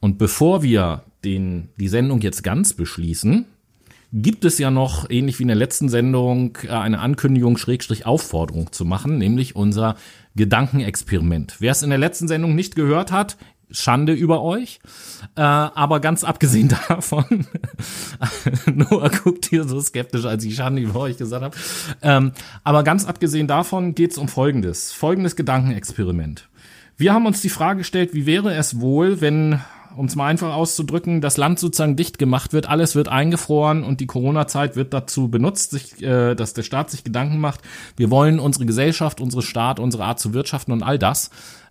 [0.00, 3.46] Und bevor wir den, die Sendung jetzt ganz beschließen,
[4.12, 8.72] gibt es ja noch, ähnlich wie in der letzten Sendung, äh, eine Ankündigung, Schrägstrich Aufforderung
[8.72, 9.96] zu machen, nämlich unser
[10.36, 11.56] Gedankenexperiment.
[11.58, 13.36] Wer es in der letzten Sendung nicht gehört hat,
[13.70, 14.80] Schande über euch.
[15.36, 17.46] Äh, aber ganz abgesehen davon,
[18.74, 21.56] Noah guckt hier so skeptisch, als ich Schande über euch gesagt habe.
[22.02, 22.32] Ähm,
[22.64, 24.92] aber ganz abgesehen davon geht es um Folgendes.
[24.92, 26.48] Folgendes Gedankenexperiment.
[26.96, 29.60] Wir haben uns die Frage gestellt, wie wäre es wohl, wenn
[29.96, 34.00] um es mal einfach auszudrücken, das Land sozusagen dicht gemacht wird, alles wird eingefroren und
[34.00, 37.60] die Corona-Zeit wird dazu benutzt, sich, äh, dass der Staat sich Gedanken macht,
[37.96, 41.30] wir wollen unsere Gesellschaft, unsere Staat, unsere Art zu wirtschaften und all das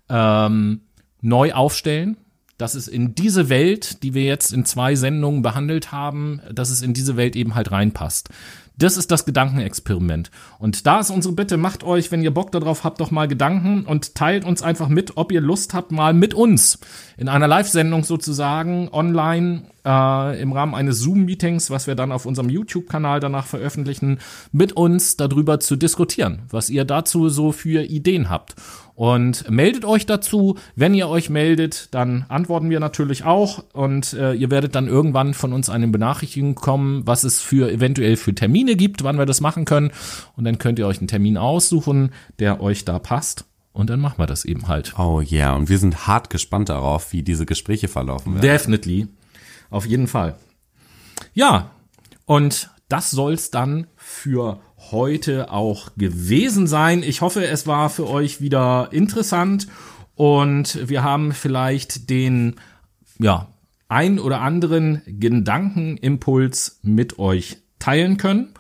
[0.10, 0.82] ähm,
[1.22, 2.18] neu aufstellen,
[2.58, 6.82] dass es in diese Welt, die wir jetzt in zwei Sendungen behandelt haben, dass es
[6.82, 8.30] in diese Welt eben halt reinpasst.
[8.80, 10.30] Das ist das Gedankenexperiment.
[10.60, 13.86] Und da ist unsere Bitte, macht euch, wenn ihr Bock darauf habt, doch mal Gedanken
[13.86, 16.80] und teilt uns einfach mit, ob ihr Lust habt, mal mit uns
[17.18, 22.50] in einer Live-Sendung sozusagen online äh, im Rahmen eines Zoom-Meetings, was wir dann auf unserem
[22.50, 24.20] YouTube-Kanal danach veröffentlichen,
[24.52, 28.56] mit uns darüber zu diskutieren, was ihr dazu so für Ideen habt.
[28.96, 30.58] Und meldet euch dazu.
[30.76, 33.64] Wenn ihr euch meldet, dann antworten wir natürlich auch.
[33.74, 38.16] Und äh, ihr werdet dann irgendwann von uns eine Benachrichtigung kommen, was es für eventuell
[38.16, 39.92] für Termine gibt, wann wir das machen können.
[40.36, 43.46] Und dann könnt ihr euch einen Termin aussuchen, der euch da passt.
[43.72, 44.98] Und dann machen wir das eben halt.
[44.98, 45.56] Oh ja, yeah.
[45.56, 48.42] und wir sind hart gespannt darauf, wie diese Gespräche verlaufen werden.
[48.42, 49.08] Definitely.
[49.70, 50.38] Auf jeden Fall.
[51.34, 51.72] Ja,
[52.26, 54.60] und das soll's dann für
[54.92, 57.04] heute auch gewesen sein.
[57.04, 59.68] Ich hoffe, es war für euch wieder interessant
[60.16, 62.56] und wir haben vielleicht den,
[63.20, 63.48] ja,
[63.90, 68.54] ein oder anderen Gedankenimpuls mit euch teilen können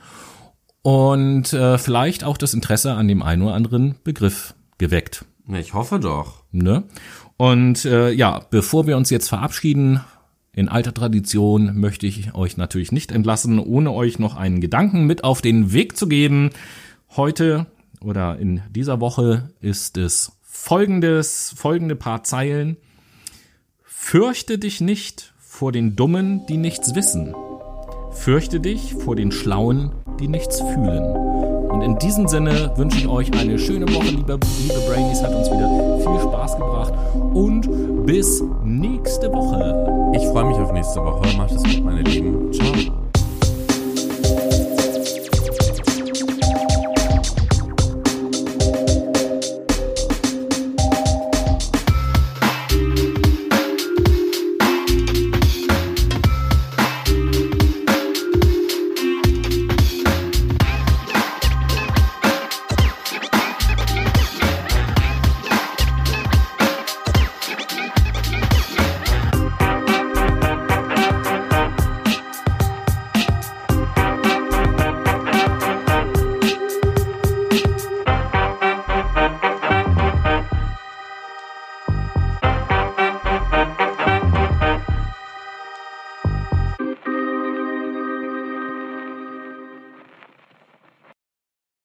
[0.82, 5.26] und äh, vielleicht auch das Interesse an dem einen oder anderen Begriff geweckt.
[5.54, 6.44] Ich hoffe doch.
[6.52, 6.84] Ne?
[7.38, 10.02] Und äh, ja, bevor wir uns jetzt verabschieden,
[10.58, 15.24] in alter Tradition möchte ich euch natürlich nicht entlassen, ohne euch noch einen Gedanken mit
[15.24, 16.50] auf den Weg zu geben.
[17.16, 17.68] Heute
[18.02, 22.78] oder in dieser Woche ist es folgendes, folgende paar Zeilen.
[23.84, 27.36] Fürchte dich nicht vor den Dummen, die nichts wissen.
[28.10, 31.04] Fürchte dich vor den Schlauen, die nichts fühlen.
[31.70, 35.22] Und in diesem Sinne wünsche ich euch eine schöne Woche, liebe, liebe Brainies.
[35.22, 36.94] Hat uns wieder viel Spaß gebracht.
[37.14, 40.14] Und bis nächste Woche.
[40.16, 41.38] Ich freue mich auf nächste Woche.
[41.38, 42.52] Macht es gut, meine Lieben.
[42.54, 42.97] Ciao.